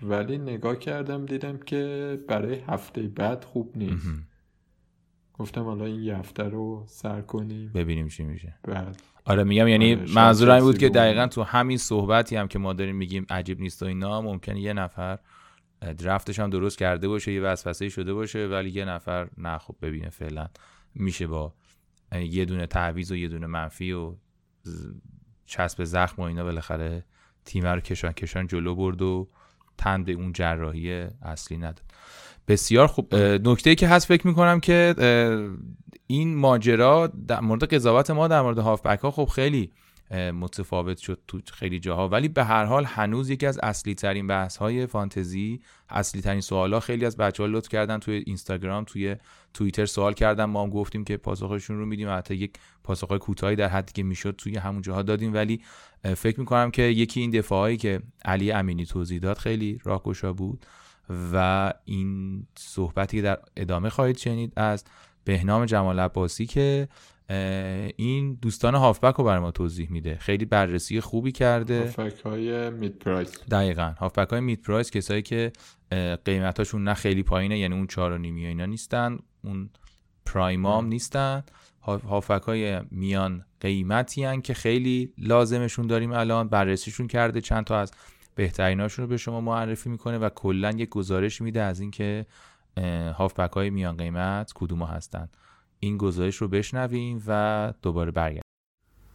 [0.02, 4.08] ولی نگاه کردم دیدم که برای هفته بعد خوب نیست.
[5.34, 7.72] گفتم حالا این یه هفته رو سر کنیم.
[7.74, 8.54] ببینیم چی میشه.
[8.64, 9.02] بعد.
[9.26, 12.74] آره میگم یعنی آره منظورم این بود که دقیقا تو همین صحبتی هم که ما
[12.74, 15.20] داریم میگیم عجیب نیست و اینا ممکنه یه نفر
[15.98, 20.10] درفتش هم درست کرده باشه یه وسوسه شده باشه ولی یه نفر نه خب ببینه
[20.10, 20.48] فعلا
[20.96, 21.54] میشه با
[22.22, 24.16] یه دونه تعویض و یه دونه منفی و
[25.48, 27.04] چسب زخم و اینا بالاخره
[27.46, 29.28] تیم رو کشان کشان جلو برد و
[29.78, 31.82] تن به اون جراحی اصلی نداد.
[32.48, 33.16] بسیار خوب.
[33.16, 34.96] نکته که هست فکر می‌کنم که
[36.08, 39.72] این ماجرا در مورد قضاوت ما در مورد هافبک ها خب خیلی
[40.12, 42.10] متفاوت شد تو خیلی جاها.
[42.10, 46.74] ولی به هر حال هنوز یکی از اصلی ترین بحث های فانتزی اصلی ترین سوال
[46.74, 49.16] ها خیلی از بچه ها لطف کردن توی اینستاگرام توی
[49.54, 50.46] توییتر سوال کردن.
[50.46, 52.10] ما هم گفتیم که پاسخشون رو میدیم.
[52.10, 52.54] حتی یک
[52.84, 55.34] پاسخ کوتاهی در حدی که می‌شد توی همون جاها دادیم.
[55.34, 55.62] ولی
[56.16, 60.66] فکر می‌کنم که یکی این دفاعی که علی امینی توضیح داد خیلی راهگشا بود
[61.34, 64.84] و این صحبتی در ادامه خواهید شنید از
[65.26, 66.88] بهنام جمال عباسی که
[67.96, 70.16] این دوستان هافبک رو برای ما توضیح میده.
[70.16, 71.80] خیلی بررسی خوبی کرده.
[71.80, 73.94] هافبک های مید پرایس دقیقا.
[74.00, 75.52] هافبک های مید پرایس کسایی که
[76.26, 79.70] قیمتاشون نه خیلی پایینه یعنی اون چهار و نیمی اینا نیستن اون
[80.26, 81.44] پرایمام نیستن.
[81.82, 86.48] هافبک های میان قیمتی هن که خیلی لازمشون داریم الان.
[86.48, 87.92] بررسیشون کرده چند تا از
[88.36, 92.26] بهتریناشون رو به شما معرفی می‌کنه و کلا یک گزارش میده از اینکه
[93.18, 95.30] هافبک های میان قیمت کدوم هستن.
[95.80, 98.42] این گزارش رو بشنویم و دوباره برگردیم.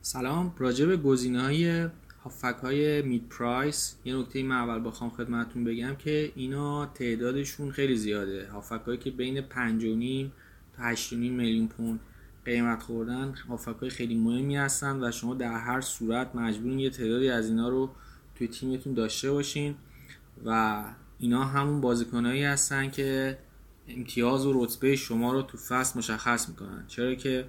[0.01, 0.55] سلام.
[0.59, 1.89] راجع به گزینه های
[2.25, 7.97] هافک های مید پرایس یه نکته من اول بخوام خدمتتون بگم که اینا تعدادشون خیلی
[7.97, 8.49] زیاده.
[8.51, 9.47] هافک هایی که بین 5.5
[10.77, 12.01] تا 8.5 میلیون پوند
[12.45, 17.29] قیمت خوردن هافک های خیلی مهمی هستن و شما در هر صورت مجبورین یه تعدادی
[17.29, 17.91] از اینا رو
[18.35, 19.75] توی تیمتون داشته باشین
[20.45, 20.83] و
[21.19, 23.39] اینا همون بازیکنایی هستن که
[23.97, 26.85] امتیاز و رتبه شما رو تو فصل مشخص می‌کنن.
[26.89, 27.45] چرا که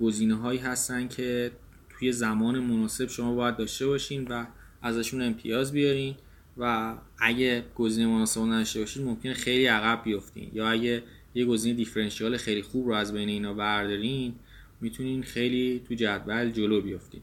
[0.00, 1.50] گزینه هایی هستن که
[1.88, 4.46] توی زمان مناسب شما باید داشته باشین و
[4.82, 6.14] ازشون امتیاز بیارین
[6.56, 11.02] و اگه گزینه مناسب نداشته باشین ممکنه خیلی عقب بیفتین یا اگه
[11.34, 14.34] یه گزینه دیفرنشیال خیلی خوب رو از بین اینا بردارین
[14.80, 17.20] می‌تونین خیلی تو جدول جلو بیفتین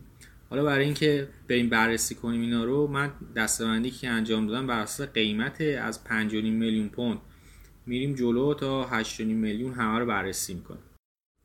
[0.49, 5.07] حالا برای اینکه بریم بررسی کنیم اینا رو من دستبندی که انجام دادم بر اساس
[5.07, 7.17] قیمت از 5.5 میلیون پوند
[7.85, 10.81] میریم جلو تا 8.5 میلیون همه رو بررسی می‌کنیم.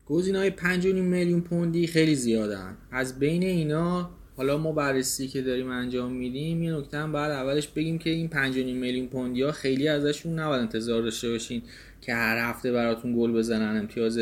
[0.07, 2.77] گزینه های 5 میلیون پوندی خیلی زیادن.
[2.91, 7.69] از بین اینا حالا ما بررسی که داریم انجام میدیم یه نکته هم بعد اولش
[7.69, 11.63] بگیم که این 5 میلیون پوندی ها خیلی ازشون نباید انتظار داشته باشین
[12.01, 14.19] که هر هفته براتون گل بزنن امتیاز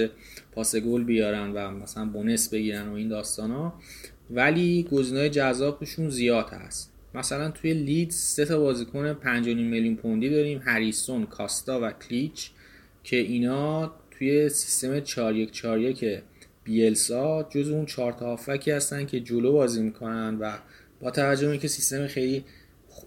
[0.53, 3.75] پاس گل بیارن و مثلا بونس بگیرن و این داستان ها
[4.31, 6.94] ولی گزینه‌های جذابشون زیاد هست.
[7.15, 12.51] مثلا توی لیدز سه تا بازیکن 5 میلیون پوندی داریم هریسون، کاستا و کلیچ
[13.05, 16.23] که اینا توی سیستم 4141
[16.65, 20.53] بیلسا جز اون چهار تا هافکی هستن که جلو بازی می‌کنن و
[21.01, 22.45] با توجه به که سیستم خیلی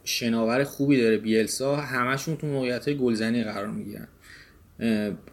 [0.03, 4.07] شناور خوبی داره بیلسا همشون تو موقعیت گلزنی قرار می‌گیرن.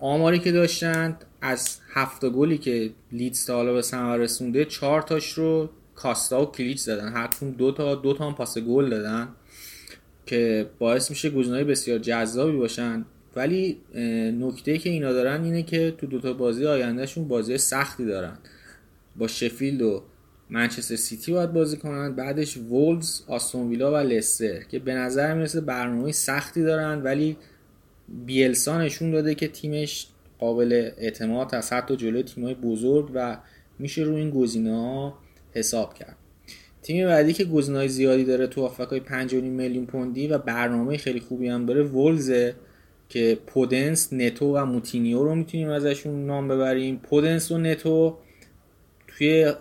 [0.01, 5.33] آماری که داشتند از هفت گلی که لیدز تا حالا به ثمر رسونده چهار تاش
[5.33, 7.09] رو کاستا و کلیچ زدن.
[7.09, 9.29] هر دو تا دو تا هم پاس گل دادن
[10.27, 13.05] که باعث میشه گزینه‌های بسیار جذابی باشن.
[13.37, 13.81] ولی
[14.41, 18.39] نکته که اینا دارن اینه که تو دوتا بازی آیندهشون بازی سختی دارن.
[19.17, 20.03] با شفیلد و
[20.51, 22.15] منچستر سیتی باید بازی کنن.
[22.15, 27.37] بعدش وولز، آستون ویلا و لستر که به نظر می‌رسه برنامه سختی دارن ولی
[28.27, 30.07] بیلسا نشون داده که تیمش
[30.39, 33.39] قابل اعتماد از حتی جلوی تیمای بزرگ و
[33.79, 35.19] میشه روی این گزینه ها
[35.55, 36.17] حساب کرد.
[36.83, 41.49] تیم بعدی که گزینه‌های زیادی داره تو هافبکای 5 میلیون پوندی و برنامه خیلی خوبی
[41.49, 42.55] هم داره وولزه
[43.09, 46.97] که پودنس نتو و موتینیو رو می‌تونیم ازشون نام ببریم.
[46.97, 48.17] پودنس و نتو
[49.09, 49.53] توی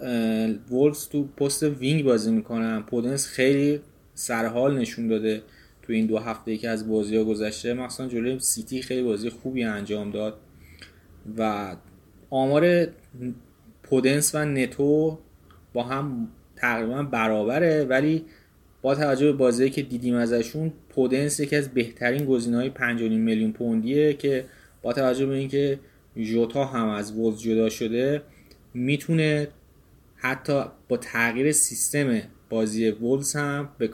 [0.72, 2.84] وولز تو پست wing بازی می‌کنن.
[2.84, 3.80] پودنس خیلی
[4.14, 5.42] سرحال نشون داده
[5.82, 7.74] تو این دو هفته ای که از بازی ها گذشته.
[7.74, 10.38] مثلا جلوی سیتی خیلی بازی خوبی انجام داد.
[11.38, 11.76] و
[12.30, 12.88] آمار
[13.84, 15.20] پودنس و نتو
[15.74, 18.26] با هم تقریبا برابره ولی
[18.82, 23.52] با توجه به بازی که دیدیم ازشون پودنس یکی از بهترین گزینه های 5 میلیون
[23.52, 24.46] پوندیه که
[24.82, 25.80] با توجه به اینکه
[26.18, 28.22] ژوتا هم از وولز جدا شده
[28.74, 29.48] می‌تونه
[30.16, 33.90] حتی با تغییر سیستم بازی وولز هم به,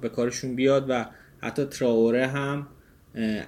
[0.00, 1.06] به کارشون بیاد و
[1.40, 2.66] حتی تراوره هم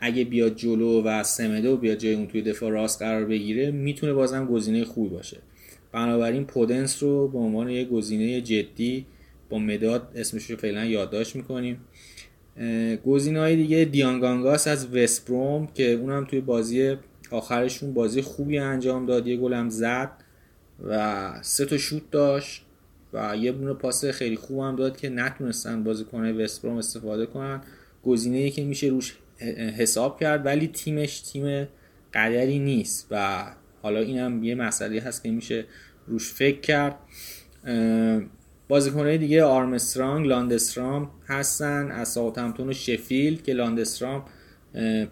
[0.00, 4.46] اگه بیاد جلو و سمدو بیاد جای اون توی دفاع راست قرار بگیره می‌تونه بازم
[4.46, 5.38] گزینه خوبی باشه.
[5.94, 9.06] بنابراین پودنس رو به عنوان یک گزینه جدی
[9.50, 11.80] با مداد اسمش رو فعلا یادداشت می‌کنیم.
[13.06, 16.96] گزینه های دیگه دیانگانگاس از وستبروم که اونم توی بازی
[17.30, 19.26] آخرشون بازی خوبی انجام داد.
[19.26, 20.10] یه گلم زد
[20.84, 22.62] و سه تا شوت داشت
[23.12, 27.60] و یه بونه پاس خیلی خوب هم داد که نتونستن بازیکنهای وستبروم استفاده کنن.
[28.04, 29.16] گزینه که میشه روش
[29.76, 31.68] حساب کرد ولی تیمش تیم
[32.14, 33.46] قدری نیست و
[33.84, 35.64] حالا اینم یه مسئله هست که میشه
[36.06, 36.98] روش فکر کرد.
[38.68, 41.90] بازیکنهای دیگه آرمسترانگ لاندسترام هستن.
[41.90, 44.24] از ساوثهمپتون و شفیلد که لاندسترام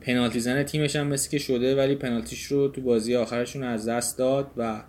[0.01, 4.19] پنالتی زن تیمش هم مثل که شده ولی پنالتیش رو تو بازی آخرشون از دست
[4.19, 4.83] داد و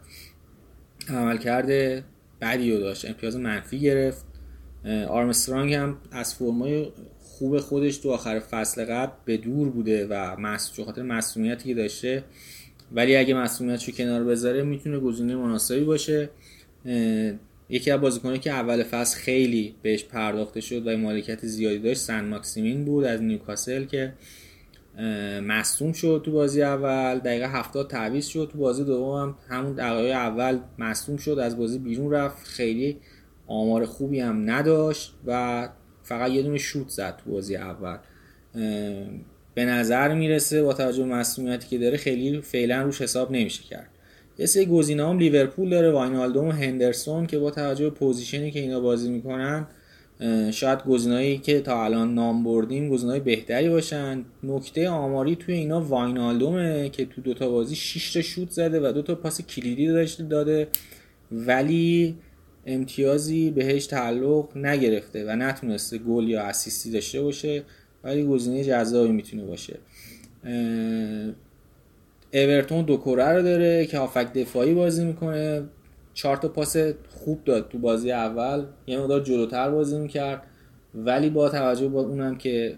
[1.10, 2.03] عمل کرده
[2.41, 3.05] بدی رو داشت.
[3.05, 4.26] امتیاز منفی گرفت.
[5.07, 10.35] آرمسترانگ هم از فرمای خوب خودش تو آخر فصل قبل به دور بوده و
[10.85, 12.23] خاطر مسئولیتی که داشته
[12.94, 16.30] ولی اگه مسئولیتش رو کنار بذاره می‌تونه گزینه مناسبی باشه.
[17.70, 22.26] یکی از بازیکنایی که اول فصل خیلی بهش پرداخته شد و مالکیت زیادی داشت سن
[22.26, 24.14] ماکسیمین بود از نیوکاسل که
[25.41, 30.14] مصدوم شد تو بازی اول دقیقه 70 تعویض شد تو بازی دوم هم همون دقیقه
[30.14, 32.98] اول مصدوم شد از بازی بیرون رفت خیلی
[33.48, 35.70] آمار خوبی هم نداشت و
[36.03, 37.98] فقط یه دونه شوت زد تو بازی اول.
[39.56, 43.90] به نظر می‌رسه با توجه به مصدومیتی که داره خیلی فعلا روش حساب نمیشه کرد.
[44.38, 48.52] یه سری گزینه هم لیورپول داره واینالدوم و هندرسون که با توجه به position ی
[48.52, 49.68] که اینا بازی می‌کنن
[50.52, 54.26] شاید گزینه‌ای که تا الان نام بردیم گزینه‌های بهتری باشن.
[54.44, 59.16] نکته آماری توی اینا واینالدومه که تو دوتا بازی 6 تا شوت زده و دوتا
[59.16, 60.68] پاس کلیدی داشته داده
[61.32, 62.16] ولی
[62.66, 67.64] امتیازی بهش تعلق نگرفته و نتونسته گل یا اسیستی داشته باشه.
[68.04, 69.78] ولی گزینه جذابی می‌تونه باشه.
[72.34, 75.64] اورتون دو کره رو داره که هافک دفاعی بازی می‌کنه.
[76.14, 76.78] چهار تا پاس
[77.10, 78.66] خوب داد تو بازی اول.
[78.88, 80.44] یه مقدار جلوتر بازی می‌کرد.
[80.96, 82.76] ولی با توجه به اونم که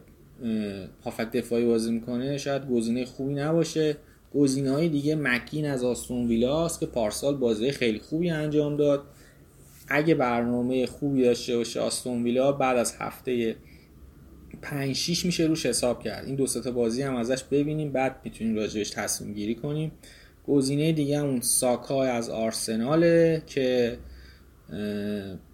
[1.03, 3.97] هافک دفاعی بازی می‌کنه شاید گزینه خوبی نباشه.
[4.33, 9.03] گزینه های دیگه مکین از آستون ویلاست که پارسال بازی خیلی خوبی انجام داد.
[9.87, 13.55] اگه برنامه خوبی داشته باشه آستون ویلا بعد از هفته
[14.61, 16.25] 5 6 میشه روش حساب کرد.
[16.25, 19.91] این دو تا بازی هم ازش ببینیم بعد می‌تونیم راجعش تصمیم گیری کنیم.
[20.47, 23.97] گزینه دیگه اون ساکا از آرسناله که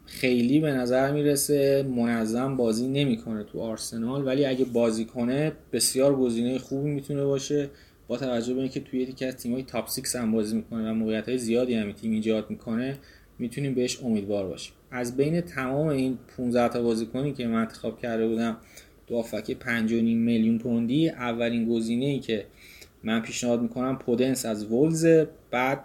[0.05, 4.27] خیلی به نظر می‌رسه منظم بازی نمی‌کنه تو آرسنال.
[4.27, 7.69] ولی اگه بازی کنه بسیار گزینه خوبی می‌تونه باشه.
[8.07, 11.37] با توجه به اینکه توی یکی از تیم‌های تاپ 6 هم بازی می‌کنه و موقعیت‌های
[11.37, 12.97] زیادی هم تیم ایجاد می‌کنه
[13.39, 14.73] می‌تونیم بهش امیدوار باشیم.
[14.91, 18.57] از بین تمام این 15 تا بازیکنی که من انتخاب کرده بودم
[19.11, 21.09] دو 5.5 میلیون پوندی.
[21.09, 22.45] اولین گزینه ای که
[23.03, 25.05] من پیشنهاد می‌کنم پودنس از ولز
[25.51, 25.83] بعد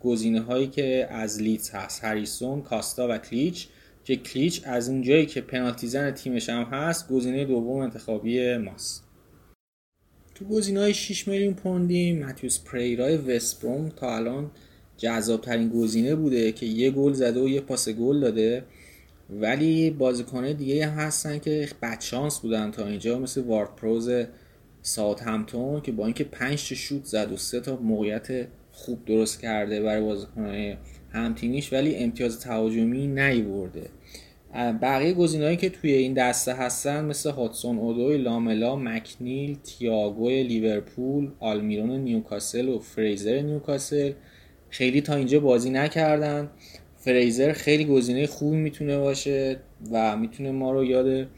[0.00, 2.04] گزینه هایی که از لیدز هست.
[2.04, 3.66] هریسون کاستا و کلیچ.
[4.04, 9.04] که کلیچ از اون جایی که پنالتی زن تیمش هم هست گزینه دوم انتخابی ماست.
[10.34, 14.50] تو گزینه های 6 میلیون پوندی متیوس پریرای وستبروم تا الان
[14.96, 18.64] جذاب ترین گزینه بوده که یه گل زده و یه پاس گل داده.
[19.30, 24.10] ولی بازیکنه دیگه هستن که بدشانس بودن تا اینجا مثل وارد پروز
[24.82, 29.40] ساعت همتون که با اینکه 5 تا شوت زد و سه تا موقعیت خوب درست
[29.40, 30.76] کرده برای بازیکنهای
[31.12, 33.90] همتیمیش ولی امتیاز تهاجمی نیورده.
[34.82, 41.90] بقیه گزینه‌هایی که توی این دسته هستن مثل هاتسون اودوی لاملا مکنیل تیاگو لیورپول آلمیرون
[41.90, 44.12] نیوکاسل و فریزر نیوکاسل
[44.70, 46.50] خیلی تا اینجا بازی نکردن.
[47.04, 49.56] فریزر خیلی گزینه خوبی می‌تونه باشه
[49.92, 51.28] و می‌تونه ما رو یاد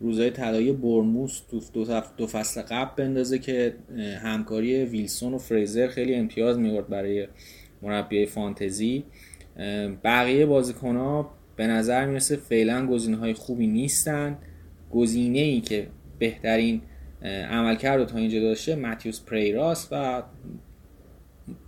[0.00, 1.60] روزای طلایی برموس تو
[2.16, 3.74] دو فصل قبل بندازه که
[4.22, 7.26] همکاری ویلسون و فریزر خیلی امتیاز میورد برای
[7.82, 9.04] مربی فانتزی.
[10.04, 14.38] بقیه بازیکن ها به نظر می‌رسه فعلا گزینه های خوبی نیستن.
[14.92, 15.86] گزینه ای که
[16.18, 16.80] بهترین
[17.50, 20.22] عملکرد رو تا اینجا داشته متیوس پریراس و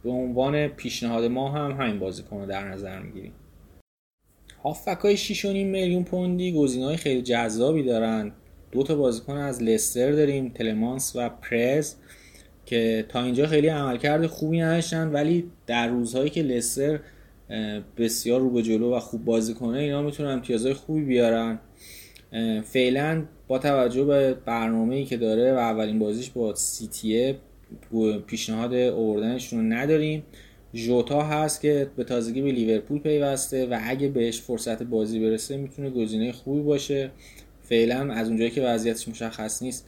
[0.04, 3.32] به عنوان پیشنهاد ما هم همین بازیکن رو در نظر می‌گیریم.
[4.62, 8.32] هافک های 6.5 میلیون پوندی گزینه های خیلی جذابی دارن.
[8.72, 11.94] دو تا بازیکن از لستر داریم تلمانس و پرز
[12.66, 17.00] که تا اینجا خیلی عملکرد خوبی نداشتن ولی در روزهایی که لستر
[17.96, 21.58] بسیار رو به جلو و خوب بازی کنه اینا می‌تونن امتیازهای خوبی بیارن.
[22.64, 27.36] فعلا با توجه به برنامه ای که داره و اولین بازیش با سیتیه
[28.26, 30.22] پیشنهاد اووردنشون رو نداریم.
[30.74, 35.90] ژوتا هست که به تازگی به لیورپول پیوسته و اگه بهش فرصت بازی برسه می‌تونه
[35.90, 37.10] گزینه خوبی باشه.
[37.62, 39.86] فعلا از اونجایی که وضعیتش مشخص نیست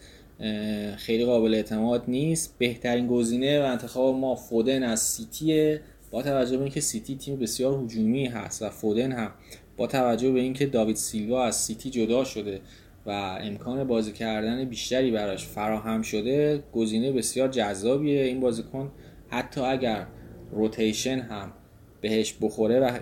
[0.97, 2.55] خیلی قابل اعتماد نیست.
[2.59, 5.81] بهترین گزینه و انتخاب ما فودن از سیتیه.
[6.11, 9.31] با توجه به اینکه سیتی تیم بسیار هجومی هست و فودن هم
[9.77, 12.61] با توجه به اینکه داوید سیلوا از سیتی جدا شده
[13.09, 18.93] و امکان بازی کردن بیشتری براش فراهم شده گزینه بسیار جذابیه این بازیکن.
[19.29, 20.07] حتی اگر
[20.53, 21.53] روتیشن هم
[22.01, 22.99] بهش بخوره و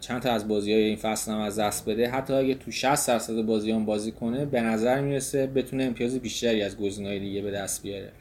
[0.00, 3.08] چند تا از بازی های این فصل هم از دست بده حتی اگه تو 60
[3.08, 7.50] درصد بازی هم بازی کنه به نظر می‌رسه بتونه امتیاز بیشتری از گزینه‌های دیگه به
[7.50, 8.12] دست بیاره.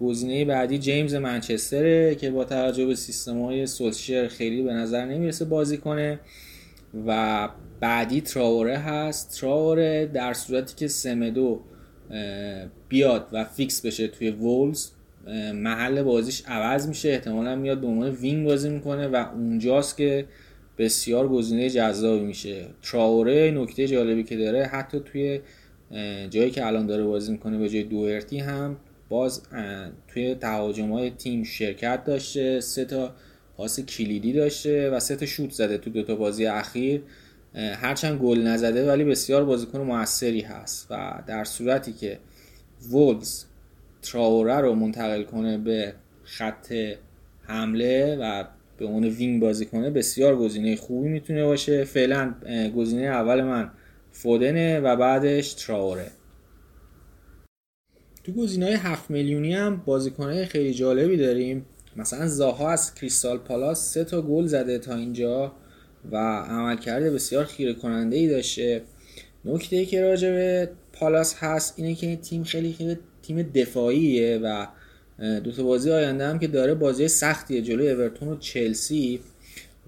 [0.00, 3.66] گزینه بعدی جیمز منچستره که با توجه به سیستم های
[4.28, 6.20] خیلی به نظر نمی‌رسه بازی کنه
[7.06, 7.48] و
[7.80, 9.40] بعدی تراوره هست.
[9.40, 11.60] تراوره در صورتی که سمدو
[12.88, 14.90] بیاد و فیکس بشه توی وولز
[15.54, 17.08] محل بازیش عوض میشه.
[17.08, 20.26] احتمالا میاد به عنوان wing بازی می‌کنه و اونجاست که
[20.78, 22.66] بسیار گزینه جذابی میشه.
[22.82, 25.40] تراوره نکته جالبی که داره حتی توی
[26.30, 28.76] جایی که الان داره بازی می‌کنه به جای دوهرتی هم
[29.08, 29.42] باز
[30.08, 33.14] توی تهاجم های تیم شرکت داشته سه تا
[33.56, 37.02] پاس کلیدی داشته و سه تا شوت زده تو دو تا بازی اخیر.
[37.54, 42.18] هرچند گل نزده ولی بسیار بازیکن موثری هست و در صورتی که
[42.90, 43.44] وولز
[44.02, 45.94] تراوره رو منتقل کنه به
[46.24, 46.74] خط
[47.42, 48.44] حمله و
[48.78, 51.84] به اون وینگ بازی کنه بسیار گزینه خوبی می‌تونه باشه.
[51.84, 52.34] فعلا
[52.76, 53.70] گزینه اول من
[54.12, 56.10] فودنه و بعدش تراوره.
[58.24, 61.66] تو گزینه های 7 میلیونی هم بازیکنه خیلی جالبی داریم.
[61.96, 65.52] مثلا زاها از کریستال پالاس سه تا گل زده تا اینجا.
[66.12, 68.82] و عملکرد بسیار خیره کننده ای داشته.
[69.44, 74.38] نکته ای که راجع به پالاس هست اینه که این تیم خیلی خیلی تیم دفاعیه
[74.38, 74.66] و
[75.40, 77.62] دو تا بازی آینده هم که داره بازی سختیه.
[77.62, 79.20] جلوی اورتون و چلسی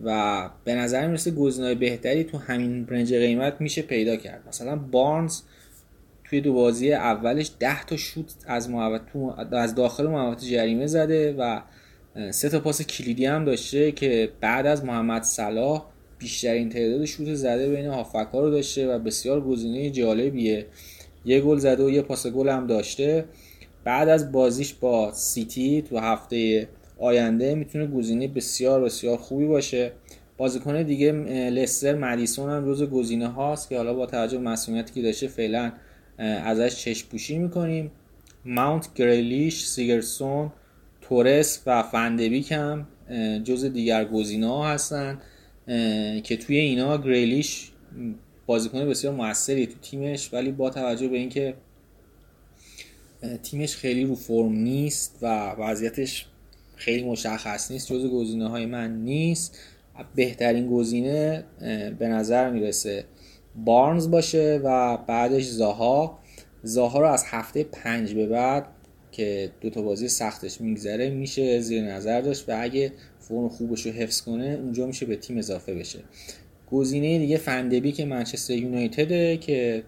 [0.04, 4.48] و به نظر می‌رسه گزینه‌های بهتری تو همین رنج قیمت میشه پیدا کرد.
[4.48, 5.40] مثلا بارنز
[6.24, 8.70] توی دو بازی اولش 10 تا شوت از
[9.52, 11.60] از داخل محوطه جریمه زده و
[12.30, 15.91] سه تا پاس کلیدی هم داشته که بعد از محمد صلاح
[16.22, 20.66] بیشترین تعداد شوت زده بین هافکا رو داشته و بسیار گزینه جالبیه.
[21.24, 23.24] یه گل زده و یه پاس گل هم داشته.
[23.84, 26.68] بعد از بازیش با سیتی تو هفته
[26.98, 29.92] آینده می‌تونه گزینه بسیار بسیار خوبی باشه.
[30.36, 31.12] بازیکن دیگه
[31.50, 35.72] لستر مدیسون هم روز گزینه هاست که حالا با توجه به مسئولیتی که داشته فعلا
[36.18, 37.90] ازش چشم پوشی می‌کنیم.
[38.44, 40.52] ماونت گریلیش سیگرسون
[41.00, 42.86] تورس و فندبیک هم
[43.44, 45.20] جز دیگر گزینه ها هستن.
[46.22, 47.70] که توی اینا گریلیش
[48.46, 51.54] بازیکن بسیار موثری تو تیمش ولی با توجه به اینکه
[53.42, 56.26] تیمش خیلی رو فرم نیست و وضعیتش
[56.76, 59.58] خیلی مشخص نیست جز گزینه های من نیست
[60.14, 61.44] بهترین گزینه
[61.98, 63.04] به نظر می‌رسه
[63.56, 66.18] بارنز باشه و بعدش زاها.
[66.62, 68.66] زاها رو از هفته پنج به بعد
[69.12, 72.92] که دو تا بازی سختش میگذره میشه زیر نظر داشت و اگه
[73.22, 75.98] فرم خوبش رو حفظ کنه اونجا میشه به تیم اضافه بشه.
[76.70, 79.84] گزینه دیگه فندبی که منچستر یونایتده که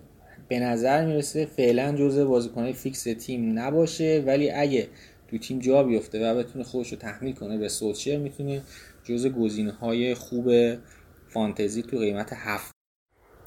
[0.48, 4.88] به نظر می‌رسه فعلا جزء بازیکنهای فیکس تیم نباشه ولی اگه
[5.30, 8.62] تو تیم جا بیفته و بتونه خودش رو تحمیل کنه به سولشر می‌تونه
[9.04, 10.50] جزء گزینه های خوب
[11.28, 12.70] فانتزی تو قیمت هفت.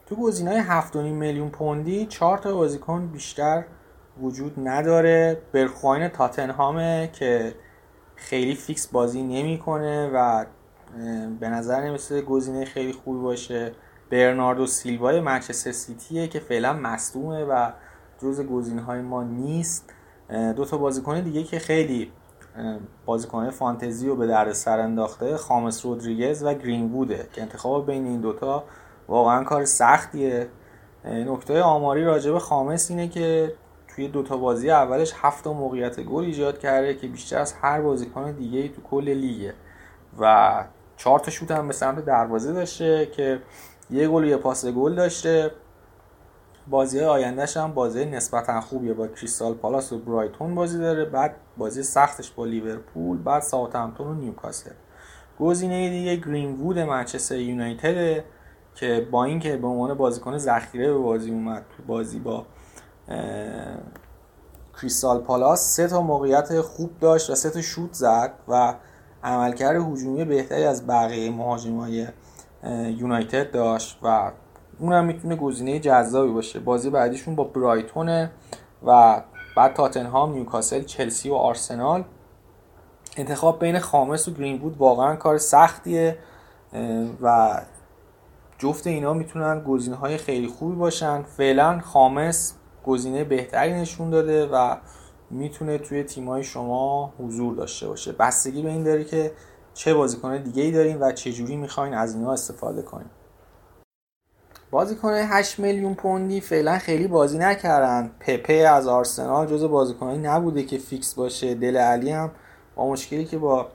[0.05, 3.63] تو گزینه های 7.5 میلیون پوندی چهار تا بازیکن بیشتر
[4.21, 5.37] وجود نداره.
[5.53, 7.53] برخواین تاتنهامه که
[8.17, 10.45] خیلی فیکس بازی نمی‌کنه و
[11.39, 13.71] به نظر نمیسه گزینه خیلی خوبی باشه.
[14.09, 17.71] برناردو سیلوای منچستر سیتیه که فعلا مصدومه و
[18.21, 19.93] جز گزینه های ما نیست.
[20.55, 22.11] دو تا بازیکن دیگه که خیلی
[23.05, 28.05] بازیکن فانتزی رو به درد سر انداخته خامس رودریگز و گرین ووده که انتخاب بین
[28.05, 28.63] این دوتا
[29.07, 30.47] واقعا کار سختیه.
[31.05, 33.53] نکته آماری راجب خامس اینه که
[33.97, 38.67] توی دوتا بازی اولش هفت موقعیت گل ایجاد کرده که بیشتر از هر بازیکن دیگه
[38.67, 39.53] تو کل لیگه.
[40.19, 40.63] و
[40.97, 43.41] چهار تا شوت هم به سمت دروازه داشته که
[43.89, 45.51] یه گل و یه پاس گل داشته.
[46.67, 48.93] بازی آیندهش هم بازی نسبتا خوبیه.
[48.93, 51.05] با کریستال پالاس و برایتون بازی داره.
[51.05, 54.71] بعد بازی سختش با لیورپول بعد ساوثهمپتون و نیوکاسل.
[55.39, 58.23] گزینه دیگه گرین وود منچستر یونایتد
[58.75, 62.45] که با اینکه به عنوان بازیکن ذخیره به بازی اومد تو بازی با
[64.81, 68.73] کریستال پالاس سه تا موقعیت خوب داشت و سه تا شوت زد و
[69.23, 72.07] عملکرد هجومی بهتری از بقیه مهاجمای
[72.97, 74.31] یونایتد داشت و
[74.79, 76.59] اونم می‌تونه گزینه جذابی باشه.
[76.59, 78.31] بازی بعدیشون با برایتونه
[78.85, 79.21] و
[79.57, 82.03] بعد تاتنهام نیوکاسل چلسی و آرسنال.
[83.17, 86.17] انتخاب بین خامس و گرین بود واقعا کار سختیه
[87.21, 87.61] و
[88.57, 91.21] جفت اینا می‌تونن گزینه های خیلی خوبی باشن.
[91.21, 92.53] فعلا خامس
[92.87, 94.75] گزینه بهتری نشون داده و
[95.31, 98.11] می‌تونه توی تیمای شما حضور داشته باشه.
[98.11, 99.31] بستگی به این داره که
[99.73, 103.07] چه بازیکن دیگه ای دارین و چه جوری می‌خواین از اینا استفاده کنین.
[104.71, 108.11] بازیکن 8 میلیون پوندی فعلا خیلی بازی نکردن.
[108.19, 111.55] پپه از آرسنال جز بازیکنایی نبوده که فیکس باشه.
[111.55, 112.31] دل علی هم
[112.75, 113.67] با مشکلی که با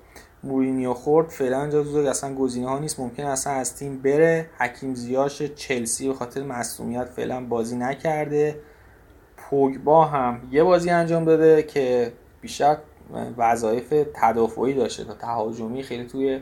[0.45, 3.01] مورینیو خورد فعلا جزو اصلا گزینه ها نیست.
[3.01, 4.51] ممکن اصلا از تیم بره.
[4.59, 8.61] حکیم زیاش چلسی به خاطر مصدومیت فعلا بازی نکرده.
[9.53, 12.77] پوگبا هم یه بازی انجام داده که بیشتر
[13.37, 16.41] وظایف تدافعی داشته تا تهاجمی خیلی توی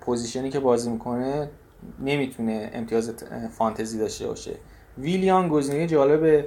[0.00, 1.50] position ی که بازی می‌کنه
[1.98, 3.14] نمی‌تونه امتیاز
[3.58, 4.54] فانتزی داشته باشه.
[4.98, 6.44] ویلیان گزینه جالب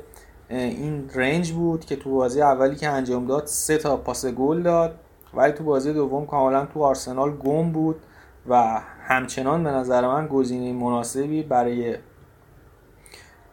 [0.49, 4.99] این رنج بود که تو بازی اولی که انجام داد سه تا پاس گل داد
[5.33, 7.95] ولی تو بازی دوم کاملا تو آرسنال گم بود
[8.49, 11.95] و همچنان به نظر من گزینه مناسبی برای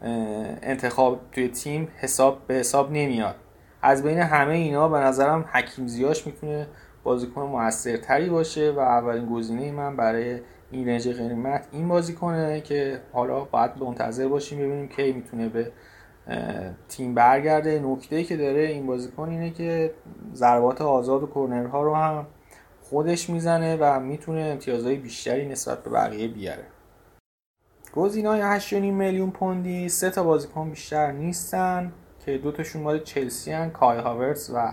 [0.02, 3.35] انتخاب توی تیم حساب به حساب نمیاد.
[3.82, 6.66] از بین همه اینا به نظرم حکیم زیاش می‌تونه
[7.02, 10.40] بازیکن موثرتری باشه و اولین گزینه من برای
[10.70, 15.72] این رنج قیمت این بازیکنه که حالا باید منتظر باشیم ببینیم کی می‌تونه به
[16.89, 17.78] تیم برگرده.
[17.85, 19.94] نکته که داره این بازیکن اینه که
[20.35, 22.27] ضربات آزاد و کرنرها رو هم
[22.82, 26.64] خودش می‌زنه و می‌تونه امتیازهای بیشتری نسبت به بقیه بیاره.
[27.95, 31.93] های 8.5 میلیون پوندی سه تا بازیکن بیشتر نیستن
[32.25, 34.73] که دو تاشون مال چلسی هن کای هاورتس و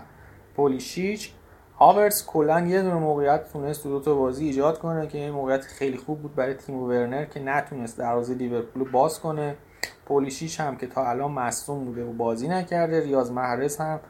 [0.56, 1.32] پولیشیچ.
[1.78, 5.60] هاورتس کلا یه دونه موقعیت تونست تو دو تا بازی ایجاد کنه که این موقعیت
[5.60, 9.56] خیلی خوب بود برای تیم ورنر که نتونست دروازه لیورپول باز کنه.
[10.06, 13.00] پولیشیچ هم که تا الان مصدوم بوده و بازی نکرده.
[13.00, 14.00] ریاض محرز هم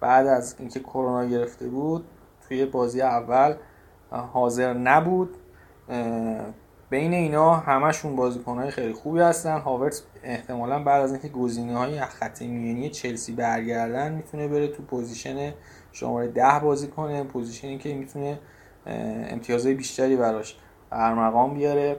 [0.00, 2.04] بعد از اینکه کرونا گرفته بود
[2.48, 3.54] توی بازی اول
[4.10, 5.36] حاضر نبود.
[6.94, 9.58] بین اینا همشون بازیکنهای خیلی خوبی هستن.
[9.58, 15.52] هاورتس احتمالا بعد از اینکه گزینه های خط میانی چلسی برگردن می‌تونه بره تو position
[15.92, 18.38] شماره ده بازی کنه position ی که می‌تونه
[19.30, 20.56] امتیازهای بیشتری براش
[20.92, 21.96] ارمغان بیاره.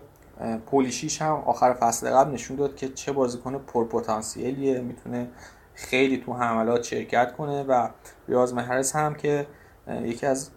[0.66, 5.28] پولیشیش هم آخر فصل قبل نشون داد که چه بازیکن پرپتانسیلیه می‌تونه
[5.74, 7.90] خیلی تو حملات شرکت کنه و
[8.28, 9.48] ریاض محرز هم که
[10.04, 10.50] یکی از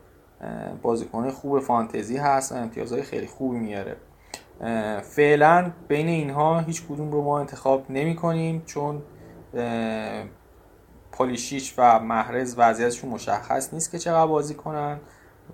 [0.83, 3.97] بازیکن خوب فانتزی هست و امتیازهای خیلی خوبی میاره.
[5.03, 9.03] فعلا بین اینها هیچ کدوم رو ما انتخاب نمی کنیم چون
[11.13, 15.01] پولیشیچ و محرز وضعیتشون مشخص نیست که چقدر بازی کنن.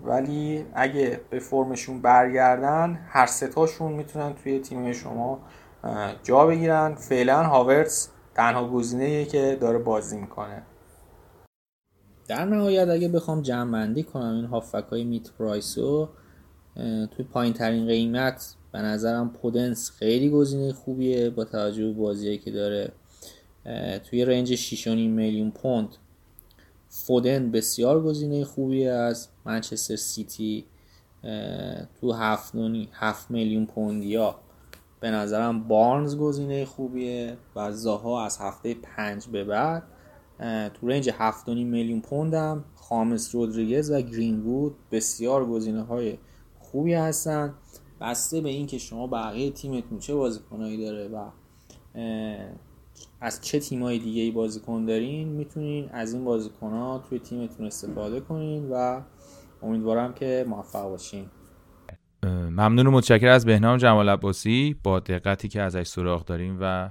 [0.05, 5.39] ولی اگه به فرمشون برگردن هر ستاشون می‌تونن توی تیم شما
[6.23, 6.95] جا بگیرن.
[6.95, 10.63] فعلا هاورتس تنها گزینه که داره بازی می‌کنه.
[12.29, 16.09] در نهایت اگه بخوام جمع کنم این هافک های میت پرایس رو
[17.17, 22.51] توی پایین ترین قیمت به نظرم پودنس خیلی گزینه خوبیه با توجه به بازیایی که
[22.51, 22.93] داره.
[24.05, 25.89] توی رنج 6.5 میلیون پوند
[26.89, 30.65] فودن بسیار گزینه خوبی از منچستر سیتی.
[32.01, 32.53] تو 7
[32.93, 34.35] 7 میلیون پوندیا.
[35.01, 39.83] به نظرم بارنز گزینه خوبیه و زاها از هفته 5 به بعد.
[40.75, 46.19] تو رنج 7.5 میلیون پوندم خامس رودریگز و گرین وود بسیار گزینه های
[46.59, 47.55] خوبی هستن.
[48.01, 51.31] بسته به اینکه شما بقیه تیمتون چه بازیکنایی داره و
[53.21, 58.21] از چه تیمای دیگه ای بازیکن دارین می‌تونین از این بازیکن ها توی تیمتون استفاده
[58.21, 59.03] کنین و
[59.63, 61.27] امیدوارم که موفق باشین.
[62.25, 66.91] ممنون و متشکر از بهنام جمال عباسی با دقتی که ازش سراغ داریم و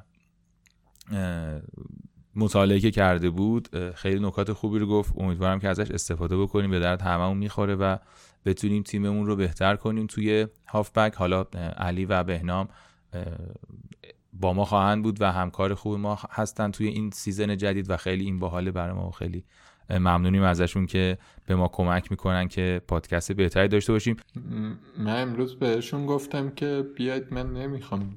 [2.36, 5.14] مطالعه که کرده بود خیلی نکات خوبی رو گفت.
[5.18, 7.98] امیدوارم که ازش استفاده بکنیم به درد هممون می‌خوره و
[8.46, 11.16] بتونیم تیممون رو بهتر کنیم توی هافبک.
[11.16, 11.46] حالا
[11.78, 12.68] علی و بهنام
[14.34, 18.26] با ما خواهند بود و همکار خوب ما هستن توی این season جدید و خیلی
[18.26, 19.46] این باحاله برای ما خیلی
[19.90, 21.18] ممنونیم ازشون که
[21.48, 24.18] به ما کمک می‌کنن که پادکست بهتری داشته باشیم.
[24.98, 28.16] من امروز بهشون گفتم که بیاید من نمی‌خوام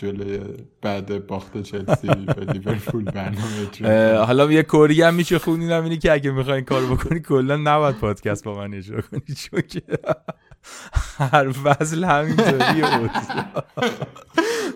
[0.00, 0.40] جلوی
[0.82, 6.30] بعد باخت چلسی به لیورپول برنامه حالا یه کری هم میشه خونینم اینی که اگه
[6.30, 9.82] می‌خواین کار بکنی کلا نباید پادکست با من اجرا کنی چون که
[11.18, 13.10] هر فصل همینطوریه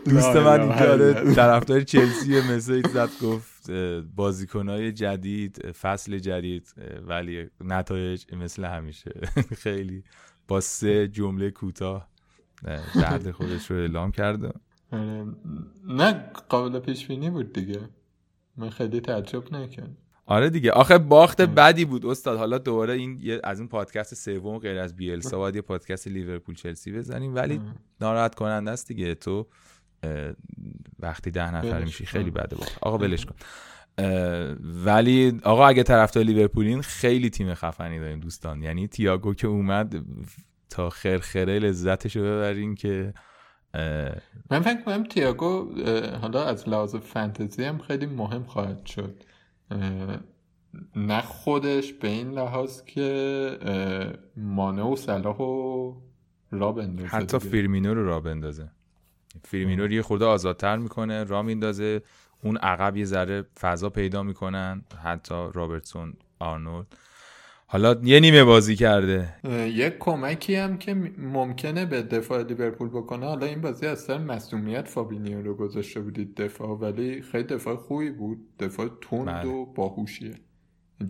[0.04, 3.70] دوست من اینجا طرفدار چلسی مسیج زد گفت
[4.16, 6.74] بازیکنهای جدید فصل جدید
[7.06, 9.10] ولی نتایج مثل همیشه.
[9.62, 10.04] خیلی
[10.48, 12.08] با سه جمله کوتاه
[12.94, 14.52] درد خودش رو اعلام کرده.
[14.94, 15.26] آره.
[15.88, 16.12] نه
[16.48, 17.80] قابل پیش بینی بود دیگه.
[18.56, 19.96] من خیلی تعجب نکردم.
[20.26, 20.70] آره دیگه.
[20.70, 22.38] آخه باخت بدی بود استاد.
[22.38, 26.92] حالا دوباره این از اون پادکست سوم غیر از بیلسا باید یه پادکست لیورپول چلسی
[26.92, 27.34] بزنیم.
[27.34, 27.60] ولی
[28.00, 29.14] ناراحت کننده است دیگه.
[29.14, 29.46] تو
[30.98, 33.34] وقتی ده نفر میشی خیلی بده بود آقا ولش کن.
[34.84, 38.62] ولی آقا اگه طرفدار لیورپولین خیلی تیم خفنی داریم دوستان.
[38.62, 40.04] یعنی تییاگو که اومد
[40.70, 43.14] تا خرخره لذتشو ببرین که
[44.50, 45.74] من فکر کنم تییاگو
[46.20, 49.22] حالا از لحاظ فانتزی هم خیلی مهم خواهد شد.
[50.96, 56.02] نه خودش به این لحاظ که مانه و صلاح رو
[56.50, 58.68] راه بندازه حتی فیرمینو رو راه بندازه.
[59.44, 62.02] فیرمینو رو یه خورده آزادتر می‌کنه راه میندازه.
[62.42, 66.86] اون عقب یه ذره فضا پیدا می‌کنن حتی رابرتسون آرنولد.
[67.74, 69.34] حالا یه نیمه بازی کرده.
[69.74, 73.26] یه کمکی هم که ممکنه به دفاع لیورپول بکنه.
[73.26, 78.38] حالا این بازی اصلا مسئولیت فابینیو رو گذاشته بودید دفاع ولی خیلی دفاع خوبی بود.
[78.58, 79.46] دفاع تند بله.
[79.46, 80.34] و باهوشیه.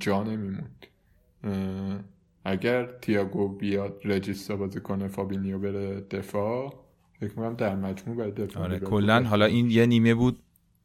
[0.01, 0.87] جا نمیموند.
[2.45, 6.85] اگر تیاگو بیاد regista بازی کنه فابینیو بره دفاع
[7.21, 10.39] فکر کنم در مجموع باید دفاع آره کلا حالا این یه نیمه بود.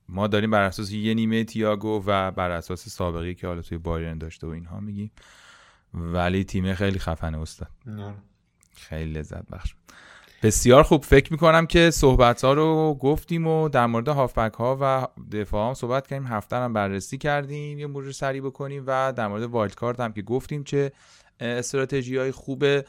[0.09, 4.17] ما داریم بر اساس یه نیمه تیاگو و بر اساس سابقه که حالا توی بایرن
[4.17, 5.11] داشته و اینها میگیم.
[5.93, 7.69] ولی تیم خیلی خفنه استاد.
[8.73, 9.75] خیلی لذت بخش.
[10.43, 11.03] بسیار خوب.
[11.03, 15.73] فکر می‌کنم که صحبت ها رو گفتیم و در مورد هافبک ها و دفاع هم
[15.73, 16.27] صحبت کردیم.
[16.27, 20.63] هفته هم بررسی کردیم یه مرور سریع بکنیم و در مورد wildcard هم که گفتیم
[20.63, 20.91] چه
[21.39, 22.85] استراتژی های خوبه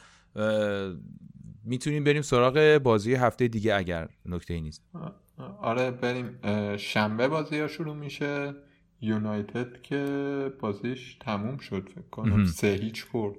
[1.63, 4.83] می‌تونیم بریم سراغ بازی هفته دیگه اگر نکته ای نیست.
[5.61, 6.39] آره بریم.
[6.77, 8.53] شنبه بازی ها شروع میشه.
[9.01, 12.45] یونایتد که بازیش تموم شد فکر کنم.
[12.45, 13.35] سه هیچ برد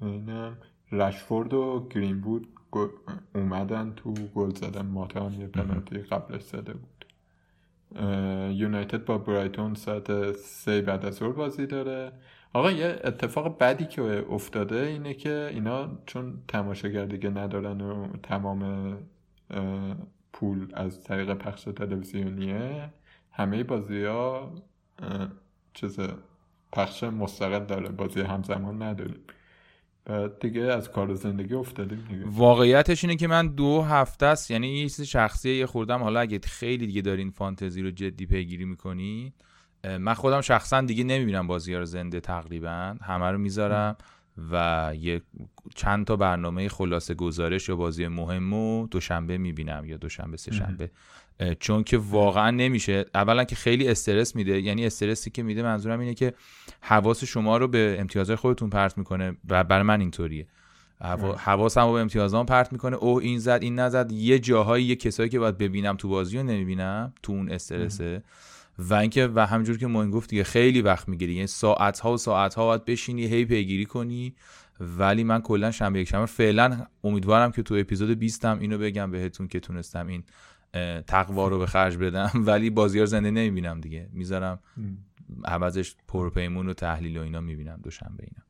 [0.00, 0.56] اینم
[0.92, 2.48] رشفورد و گرین بود
[3.34, 4.86] اومدن تو گل زدن.
[4.86, 7.04] ماتا هم یه پنالتی قبلش زده بود.
[8.54, 12.12] یونایتد با برایتون ساعت سه بعد از ظهر بازی داره.
[12.52, 18.92] آقا یه اتفاق بدی که افتاده اینه که اینا چون تماشاگر دیگه ندارن و تمام
[20.32, 22.90] پول از طریق پخش تلویزیونیه.
[23.32, 24.52] همه بازی ها
[25.74, 25.98] چیز
[26.72, 27.88] پخش مستقل داره.
[27.88, 29.20] بازی همزمان نداریم.
[30.04, 32.22] بعد دیگه از کار زندگی افتادیم دیگه.
[32.26, 36.02] واقعیتش اینه که من دو هفته است یعنی یه چیز شخصیه یه خوردم.
[36.02, 39.32] حالا اگه خیلی دیگه دارین فانتزی رو جدی پیگیری می‌کنی
[39.84, 42.96] من خودم شخصا دیگه نمی‌بینم بازی ها رو زنده تقریبا.
[43.02, 43.96] همه رو می‌ذارم.
[44.50, 45.22] و یه
[45.74, 50.90] چند تا برنامه خلاصه گزارش یا بازی مهم و دوشنبه می‌بینم یا دوشنبه سه شنبه.
[51.60, 53.04] چون که واقعا نمیشه.
[53.14, 54.60] اولا که خیلی استرس میده.
[54.60, 56.34] یعنی استرسی که میده منظورم اینه که
[56.80, 60.46] حواس شما رو به امتیازهای خودتون پرت می‌کنه و برای من اینطوریه.
[61.38, 62.96] حواسم رو به امتیازان پرت می‌کنه.
[62.96, 64.12] او این زد این نزد.
[64.12, 68.22] یه جاهایی یه کسایی که باید ببینم تو بازی رو نمی‌بینم تو اون استرسه.
[68.78, 72.16] و اینکه و همجور که موین گفت دیگه خیلی وقت می‌گیری یعنی ساعت ها و
[72.16, 74.34] ساعت ها باید بشینی هی پیگیری کنی.
[74.80, 79.10] ولی من کلا شنبه یک شنبه فعلا امیدوارم که تو اپیزود 20 هم اینو بگم
[79.10, 80.24] بهتون که تونستم این
[81.06, 82.30] تقوا رو به خرج بدم.
[82.46, 84.08] ولی بازیار زنده نمی‌بینم دیگه.
[84.12, 84.58] می‌ذارم
[85.44, 88.42] عوضش پرپیمون و تحلیل و اینا می‌بینم دوشنبه اینا.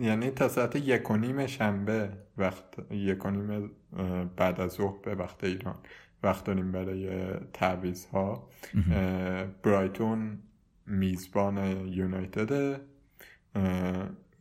[0.00, 3.70] یعنی تا ساعت یک و نیم شنبه وقت یک و نیم
[4.36, 5.74] بعد از ظهر به وقت ایران.
[6.22, 8.48] وقت داریم برای تعویض ها
[9.62, 10.38] برایتون
[10.86, 12.80] میزبان یونایتد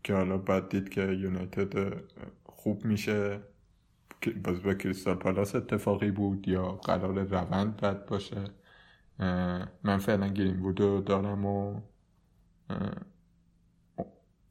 [0.04, 2.02] که حالا باید دید که یونایتد
[2.44, 3.40] خوب میشه
[4.44, 8.44] باز به کریستال پالاس اتفاقی بود یا قرار روند رد باشه.
[9.84, 11.82] من فعلا گرین بودو دارم و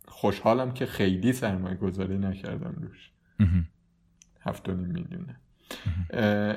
[0.09, 3.13] خوشحالم که خیلی سرمایه گذاری نکردم روش.
[4.41, 5.41] هفت میلیونه.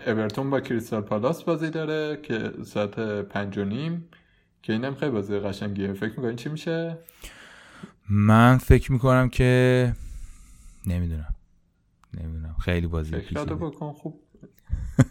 [0.08, 4.10] اورتون با کریستال پالاس بازی داره که ساعت پنج و نیم
[4.62, 5.94] که اینم خیلی بازی قشنگیه.
[5.94, 6.98] فکر می‌کنین چی میشه؟
[8.10, 9.94] من فکر می‌کنم که
[10.88, 11.36] نمی‌دونم.
[12.14, 12.56] نمی‌دونم.
[12.60, 14.24] خیلی بازی فکر بکن خوب.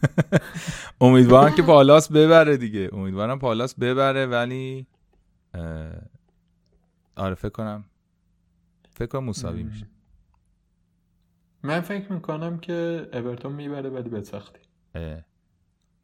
[1.00, 2.90] امیدوارم که پالاس ببره دیگه.
[2.92, 4.86] امیدوارم پالاس ببره ولی
[7.16, 7.84] آره فکر کنم
[8.90, 9.86] فکر کنم مساوی میشه.
[11.62, 14.60] من فکر می‌کنم که اورتون می‌بره ولی به سختی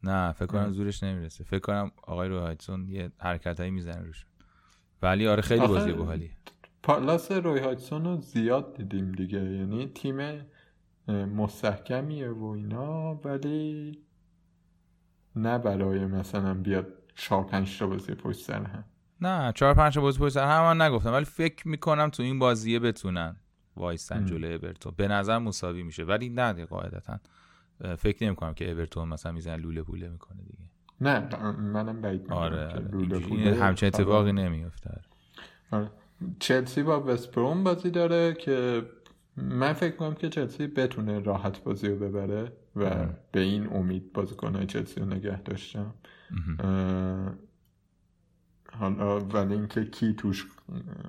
[0.03, 1.43] نه فکر کنم زورش نمی‌رسه.
[1.43, 4.25] فکر کنم آقای روی هایتسون یه حرکت هایی می‌زنه روش.
[5.01, 6.31] ولی آره خیلی بازی باحالیه.
[6.83, 9.39] پالاس روی هایتسون رو زیاد دیدیم دیگه.
[9.39, 10.41] یعنی تیم
[11.07, 13.99] مستحکمیه و اینا ولی
[15.35, 18.83] نه برای مثلا بیاد چهار پنج تا بازی پشت سر هم.
[19.21, 21.13] نه چهار پنج تا بازی پشت سر هم من نگفتم.
[21.13, 23.35] ولی فکر می‌کنم تو این بازیه بتونن.
[23.77, 24.93] وایستن جلوی اورتون.
[24.97, 26.03] به نظر مساوی میشه.
[26.03, 27.19] ولی نه قاعدتا.
[27.97, 30.69] فکر نمی کنم که اورتون مثلا میزن لوله پوله می‌کنه دیگه.
[31.01, 33.55] نه منم بعید آره, آره.
[33.55, 35.01] همچین اتفاقی نمیفته
[35.71, 35.89] آره.
[36.39, 38.85] چلسی با وستبروم بازی داره که
[39.35, 44.65] من فکر کنم که چلسی بتونه راحت بازی رو ببره و به این امید بازیکنهای
[44.65, 45.93] چلسی رو نگه داشتم.
[48.71, 50.47] حالا ولی اینکه کی توش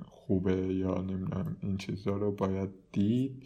[0.05, 3.43] خوبه یا نمی‌دونم این چیزا رو باید دید.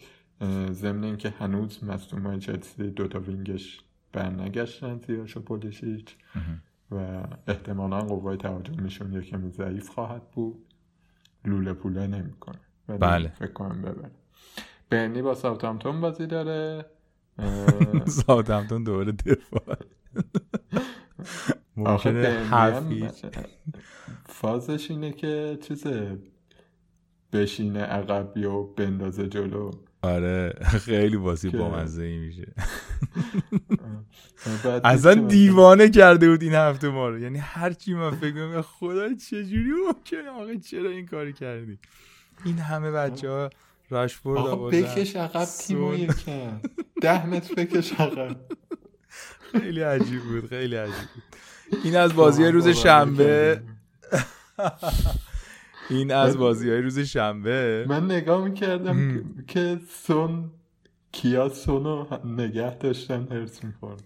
[0.70, 3.80] ضمن اینکه هنوز مصدوم چلسی دوتا وینگش
[4.12, 6.16] برنگشتن زیاش و پولیشیچ
[6.90, 10.64] و احتمالا قوای تهاجمیشون یکمی ضعیف خواهد بود.
[11.44, 12.60] لوله پوله نمی‌کنه.
[12.88, 13.28] بله.
[13.28, 14.10] فکر کنم ببره.
[14.90, 16.86] برنی با ساوتامتون بازی داره.
[18.26, 19.73] ساوتامتون دوباره دفاع.
[21.90, 22.46] ممکنه
[24.26, 26.18] فازش اینه که چیزه
[27.32, 29.70] بشینه عقبی و بندازه جلو.
[30.02, 32.52] آره خیلی بازی بامزه ای میشه.
[34.84, 37.18] اصلا دیوانه کرده بود این هفته ما رو.
[37.18, 41.78] یعنی هرچی من فکر کنم خدا چجوری ممکنه؟ آقا چرا این کاری کردی؟
[42.44, 43.50] این همه بچه ها
[43.90, 46.60] راشفورد آقا بکش عقب تیمو یکم
[47.02, 48.36] ده متر بکش عقب.
[49.52, 51.22] خیلی عجیب بود خیلی عجیب بود.
[51.84, 53.62] این از بازی روز شنبه.
[55.90, 57.86] این از بازی های روز شنبه.
[57.88, 60.50] من نگاه می‌کردم که سون
[61.12, 64.02] کیا سونو نگه داشتن هرس می‌خورد.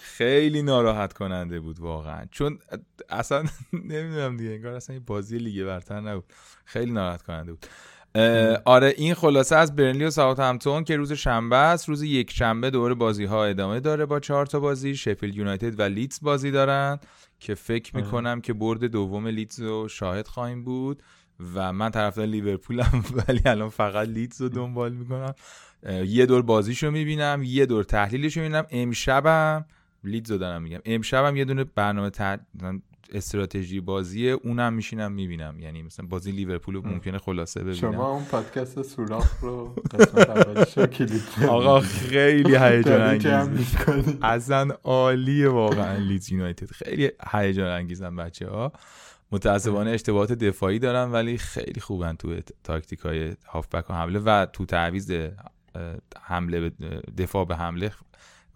[0.00, 2.24] خیلی ناراحت کننده بود واقعا.
[2.30, 2.58] چون
[3.08, 6.24] اصلا نمی‌دونم دیگه انگار اصلا این بازی لیگ برتر نبود.
[6.64, 7.66] خیلی ناراحت کننده بود.
[8.64, 12.70] آره این خلاصه از برنلی و ساوت همتون که روز شنبه است روز یک شنبه
[12.70, 16.98] دوره بازی ها ادامه داره با چهار تا بازی شفیلد یونایتد و لیدز بازی دارن
[17.40, 21.02] که فکر می‌کنم که برد دوم لیدز رو شاهد خواهیم بود
[21.54, 25.34] و من طرفدار لیورپولم ولی الان فقط لیدز رو دنبال می‌کنم.
[26.06, 28.66] یه دور بازیشو می‌بینم یه دور تحلیلش رو می‌بینم.
[28.70, 29.64] امشبم
[30.04, 30.80] لیدز رو دارم میگم.
[30.84, 32.10] امشبم یه دونه برنامه
[33.12, 35.60] استراتژی بازیه اونم میشینم می‌بینم.
[35.60, 37.76] یعنی مثلا بازی لیورپول رو ممکنه خلاصه ببینم.
[37.76, 40.78] شما اون پادکست سوراخ رو قسمت
[41.48, 43.76] آقا خیلی هیجان انگیز.
[44.22, 46.70] اصلا عالیه واقعا لیدز یونایتد.
[46.70, 48.72] خیلی هیجان انگیزن بچه ها
[49.32, 54.66] متاسفانه اشتباهات دفاعی دارن ولی خیلی خوبن تو تاکتیک های هافبک و حمله و تو
[54.66, 55.12] تعویض
[56.22, 56.72] حمله
[57.18, 57.92] دفاع به حمله.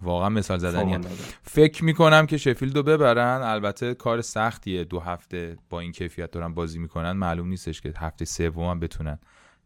[0.03, 0.99] واقعا مثال زدنیه.
[1.43, 3.43] فکر می‌کنم که شفیلد رو ببرن.
[3.43, 4.85] البته کار سختیه.
[4.85, 7.13] دو هفته با این کیفیت دارن بازی می‌کنن.
[7.13, 9.19] معلوم نیستش که هفته سوم هم بتونن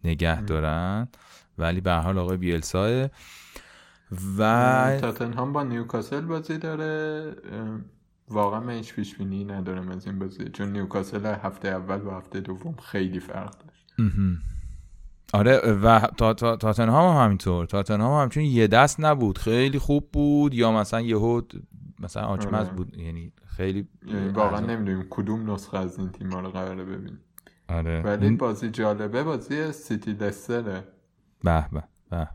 [0.05, 1.09] نگه دارن.
[1.59, 3.09] ولی به حال آقای بیلساه
[4.39, 7.33] و تاتنهام با نیوکاسل بازی داره.
[8.29, 10.45] واقعا من هیچ پیش بینی ندارم از این بازی.
[10.49, 13.95] چون نیوکاسل هفته اول و هفته دوم خیلی فرق داشت.
[15.33, 17.67] آره و تا تا تاتنهام هم همینطور.
[17.67, 19.39] تاتنهام هم همچون یه دست نبود.
[19.39, 20.55] خیلی خوب بود.
[20.55, 21.43] یا مثلا یهو
[22.01, 22.77] مثلا آچمز آره.
[22.77, 22.99] بود.
[22.99, 24.61] یعنی خیلی یعنی واقعا.
[24.61, 27.21] نمی‌دونیم کدوم نسخه از این تیم رو قراره ببینیم.
[27.69, 28.03] آره.
[28.03, 29.23] ولی بازی جالبه.
[29.23, 30.85] بازی سیتی لستره.
[31.45, 32.29] به به به.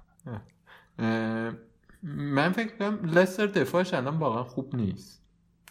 [2.04, 5.24] من فکر کنم لستر دفاعش الان واقعا خوب نیست.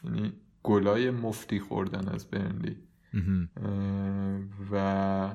[0.04, 0.32] یعنی
[0.62, 2.76] گلای مفتی خوردن از برنلی.
[3.14, 4.40] اه،
[4.72, 5.34] و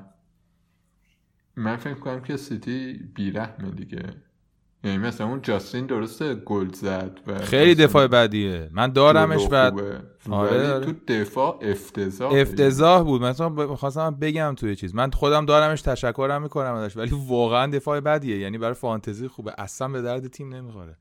[1.58, 4.02] من فکر کنم که سیتی بیرحمه دیگه.
[4.84, 8.70] یعنی مثلا اون جاستین درسته گل زد و خیلی دفاع بدیه.
[8.72, 10.00] من دارمش خوبه.
[10.30, 10.86] آره، آره.
[10.86, 13.22] تو دفاع افتضاح افتضاح بود.
[13.22, 14.94] مثلا خواستم بگم توی چیز.
[14.94, 18.38] من خودم دارمش تشکرم می‌کنم ازش ولی واقعا دفاع بدیه.
[18.38, 19.54] یعنی برای فانتزی خوبه.
[19.58, 20.96] اصلا به درد تیم نمی‌خوره.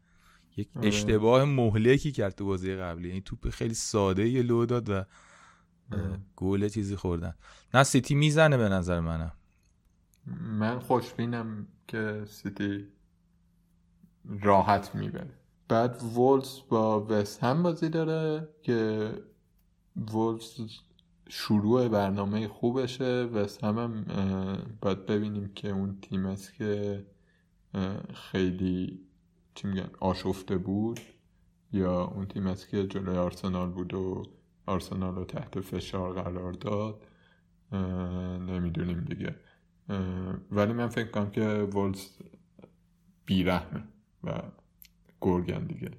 [0.58, 0.88] یک آره.
[0.88, 3.12] اشتباه مهلکی کرد تو بازی قبلی.
[3.12, 5.04] این توپ خیلی ساده یه لو داد و
[6.36, 7.34] گل چیزی خوردن.
[7.74, 9.32] نه سیتی می‌زنه به نظر منم.
[10.42, 12.88] من خوشبینم که سیتی
[14.26, 15.34] راحت می‌بره.
[15.68, 19.12] بعد وولز با وست هم بازی داره که
[20.14, 20.60] وولز
[21.30, 23.24] شروع برنامه خوبشه.
[23.24, 24.06] وست هم, هم
[24.82, 27.06] باید ببینیم که اون تیم است که
[28.14, 29.00] خیلی
[29.56, 31.00] چی میگن آشفته بود
[31.72, 34.24] یا اون تیم است که جلوی آرسنال بود و
[34.66, 37.08] آرسنال رو تحت فشار قرار داد.
[38.50, 39.36] نمی‌دونیم دیگه.
[40.52, 42.08] ولی من فکر کنم که وولز
[43.26, 43.84] بیرحمه
[44.24, 44.42] و
[45.22, 45.92] گرگن دیگه.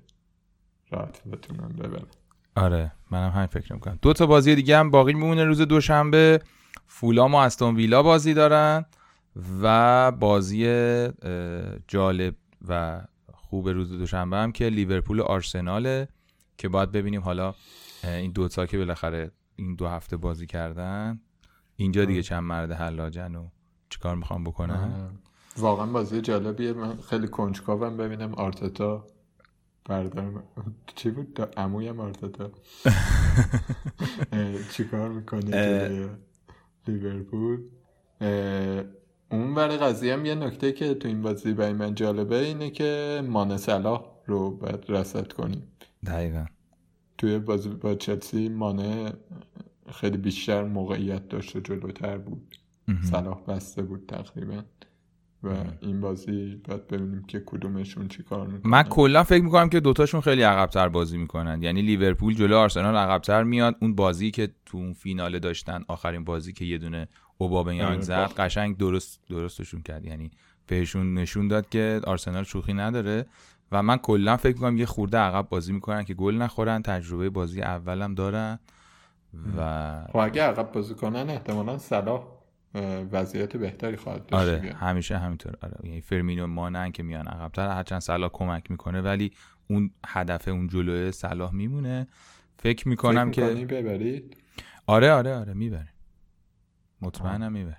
[0.91, 2.07] راحت بتونن ببرن.
[2.57, 3.99] آره منم همین فکر می‌کنم.
[4.03, 6.43] دو تا بازی دیگه هم باقی میمونه روز دوشنبه.
[6.87, 8.85] فولام و استون ویلا بازی دارن
[9.63, 10.65] و بازی
[11.89, 12.35] جالب
[12.69, 13.03] و
[13.33, 16.09] خوب روز دوشنبه هم که لیورپول و آرسناله
[16.57, 17.55] که باید ببینیم حالا
[18.05, 21.21] این دوتا که بالاخره این دو هفته بازی کردن.
[21.77, 23.49] اینجا دیگه چند مرد حلاجن و
[23.91, 25.11] چیکار می‌خوام آره.
[25.57, 26.73] واقعا بازی جالبیه.
[26.73, 29.07] من خیلی کنجکاوم ببینم آرتتا
[29.85, 30.43] بردار
[30.97, 32.51] چی بود؟ دا عمویم آرتتا.
[34.77, 36.09] چیکار می‌کنه
[36.89, 37.61] لیورپول؟
[39.31, 43.23] اون ور قضیه هم یه نکته که تو این بازی برای من جالبه اینه که
[43.29, 45.63] مان صلاح رو باید رصد کنیم.
[46.07, 46.47] دقیقا.
[47.19, 49.13] توی بازی با چلسی مانه
[49.93, 52.55] خیلی بیشتر موقعیت داشت و جلوتر بود.
[53.03, 54.63] صلاح بسته بود تقریبا.
[55.43, 55.49] و
[55.81, 58.71] این بازی باید ببینیم که کدومشون چی کار می‌کنن.
[58.71, 61.63] من کلا فکر می‌کنم که دوتاشون خیلی عقبتر بازی می‌کنن.
[61.63, 63.77] یعنی لیورپول جلو آرسنال عقبتر میاد.
[63.81, 67.09] اون بازی که تو اون فیناله داشتن آخرین بازی که یه دونه
[67.39, 68.33] اوبامیانگ آره، زد.
[68.37, 70.05] قشنگ درست درستشون کرد.
[70.05, 70.31] یعنی
[70.67, 73.27] بهشون نشون داد که آرسنال شوخی نداره.
[73.73, 77.63] و من کلا فکر می‌کنم یه خورده عقب بازی می‌کنن که گل نخورن تجربه بازی
[77.63, 78.59] اولم دارن.
[79.59, 82.38] و خب اگه عقب بازی کنن احتمالا صلاح
[83.13, 84.73] وضعیت بهتری خواهد داشت آره.
[84.73, 85.57] همیشه همینطور.
[85.63, 87.69] آره یعنی فرمینو مانن که میان عقبتر.
[87.69, 89.33] هرچند صلاح کمک می‌کنه ولی
[89.71, 92.07] اون هدف اون جلوه صلاح میمونه.
[92.59, 94.37] فکر می‌کنم فکر که ببرید؟
[94.87, 95.89] آره آره آره می‌بره.
[97.03, 97.77] مطمئنم می‌بره.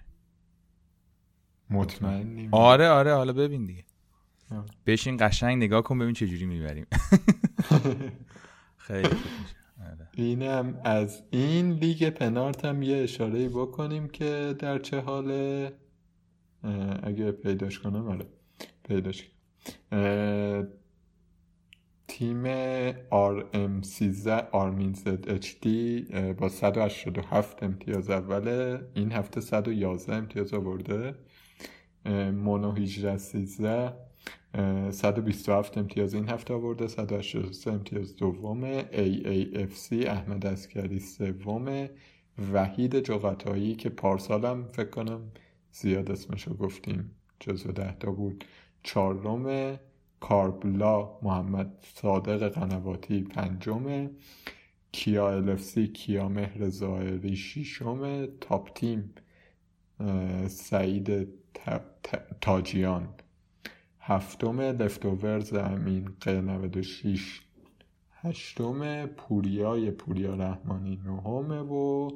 [1.69, 3.83] مطمئنیم آره آره حالا ببین دیگه.
[4.51, 4.65] آه.
[4.85, 6.85] بشین قشنگ نگاه کن ببین چجوری می‌بریم.
[8.87, 9.09] خیلی.
[10.13, 15.71] اینم از این لیگ پنارت هم یه اشاره بکنیم که در چه حاله.
[17.03, 18.25] اگه پیداش کنم آره
[18.83, 20.67] پیداش کنم.
[22.07, 22.43] تیم
[23.09, 25.67] RM13 آرمین زد HD
[26.13, 31.15] اه، با 187 امتیاز اوله این هفته 111 امتیاز آورده.
[32.31, 33.93] مونو 18 13 اه،
[34.53, 41.91] 127 امتیاز این هفته آورده 183 امتیاز دومه AAFC احمد اسکری سومه
[42.53, 45.21] وحید جغتایی که پارسالم فکر کنم
[45.71, 48.45] زیاد اسمشو گفتیم جزو ده تا بود.
[48.83, 49.79] چهارم
[50.19, 54.09] کاربلا محمد صادق قنواتی پنجمه
[54.91, 59.13] کیا الفسی کیا مهر ظاهری ششم تاپ تیم
[60.47, 61.27] سعید
[62.41, 63.07] تاجیان.
[64.09, 67.41] هفتم لفتوورز امین ق 96
[68.21, 72.09] هشتم پوریای پوریا رحمانی نهمه و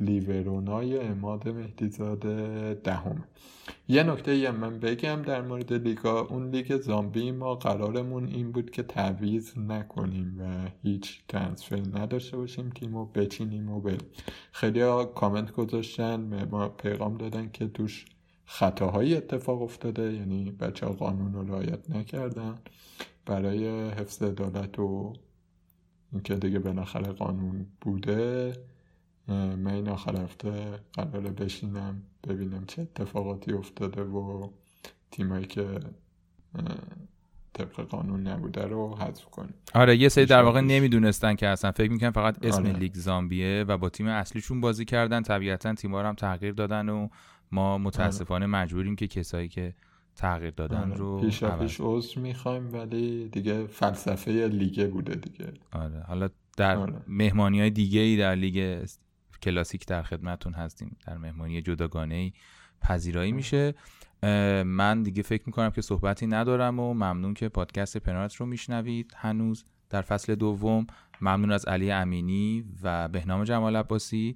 [0.00, 3.24] لیورونای اماد مهدیزاده دهم.
[3.88, 6.20] یه نکته هم من بگم در مورد لیگا.
[6.20, 12.70] اون لیگ زامبی ما قرارمون این بود که تعویض نکنیم و هیچ ترنسفر نداشته باشیم
[12.70, 14.10] تیمو بچینیم و بریم.
[14.52, 14.80] خیلی
[15.14, 18.04] کامنت گذاشتن به ما پیغام دادن که توش
[18.52, 22.58] خطاهایی اتفاق افتاده یعنی بچه ها قانون رو رعایت نکردن
[23.26, 25.12] برای حفظ عدالت و
[26.12, 28.52] اینکه دیگه بالاخره قانون بوده
[29.28, 34.48] من این آخر هفته قراره بشینم ببینم چه اتفاقاتی افتاده و
[35.10, 35.80] تیمایی که
[37.52, 40.60] طبق قانون نبوده رو حذف کنیم آره یه سری در واقع.
[40.60, 42.72] نمی‌دونستن که اصلا فکر می‌کنن فقط اسم آره.
[42.72, 47.08] لیگ زامبیه و با تیم اصلیشون بازی کردن طبیعتا تیم‌ها رو هم تغییر دادن و
[47.52, 49.74] ما متاسفانه مجبوریم که کسایی که
[50.16, 50.94] تغییر دادن آره.
[50.94, 55.52] رو عوض پیش عذر می‌خوایم ولی دیگه فلسفه لیگه بوده دیگه.
[55.72, 56.00] آره.
[56.00, 57.02] حالا در آره.
[57.08, 58.86] مهمانی های دیگه ای در لیگ
[59.42, 60.96] کلاسیک در خدمتون هستیم.
[61.06, 62.32] در مهمانی جداگانه ای
[62.80, 63.74] پذیرایی میشه.
[64.22, 69.12] اه، من دیگه فکر می‌کنم که صحبتی ندارم و ممنون که پادکست پنارت رو میشنوید
[69.16, 69.64] هنوز.
[69.90, 70.86] در فصل دوم
[71.20, 74.34] ممنون از علی امینی و بهنام جمال عباسی.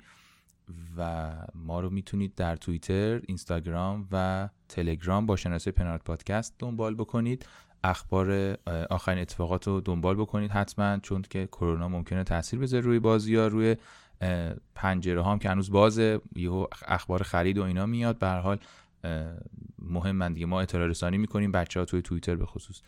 [0.97, 7.47] و ما رو می‌تونید در توییتر، اینستاگرام و تلگرام با شناسه پنارت پادکست دنبال بکنید.
[7.85, 8.59] اخبار
[8.91, 13.47] آخرین اتفاقات رو دنبال بکنید حتما چون که کرونا ممکنه تاثیر بذاره روی بازی ها
[13.47, 13.77] روی
[14.75, 16.21] پنجره هم که هنوز بازه.
[16.37, 18.19] یهو اخبار خرید و اینا میاد.
[18.19, 18.59] به حال
[19.79, 21.53] مهم من دیگه ما اطلاع رسانی می‌کنیم.
[21.53, 22.83] بچه ها توی توییتر به خصوص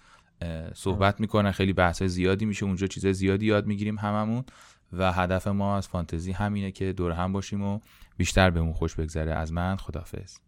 [0.75, 1.51] صحبت می‌کنن.
[1.51, 2.67] خیلی بحث زیادی میشه.
[2.67, 4.45] اونجا چیز زیادی یاد می‌گیریم هممون.
[4.93, 7.81] و هدف ما از فانتزی همینه که دور هم باشیم و
[8.17, 9.35] بیشتر بهمون خوش بگذره.
[9.35, 10.39] از من خدافظ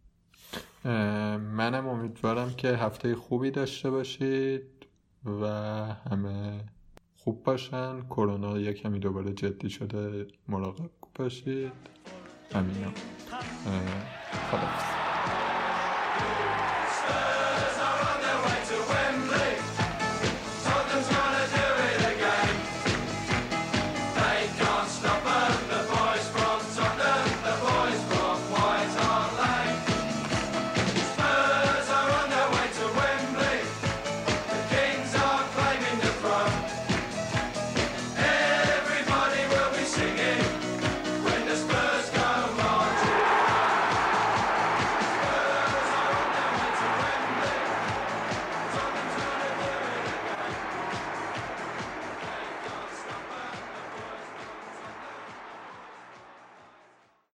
[1.38, 4.62] منم امیدوارم که هفته خوبی داشته باشید
[5.24, 5.46] و
[6.10, 6.64] همه
[7.16, 8.00] خوب باشن.
[8.00, 11.72] کرونا یه کمی دوباره جدی شده مراقب باشید.
[12.54, 12.92] همینا اه،
[14.50, 14.99] خداحافظ.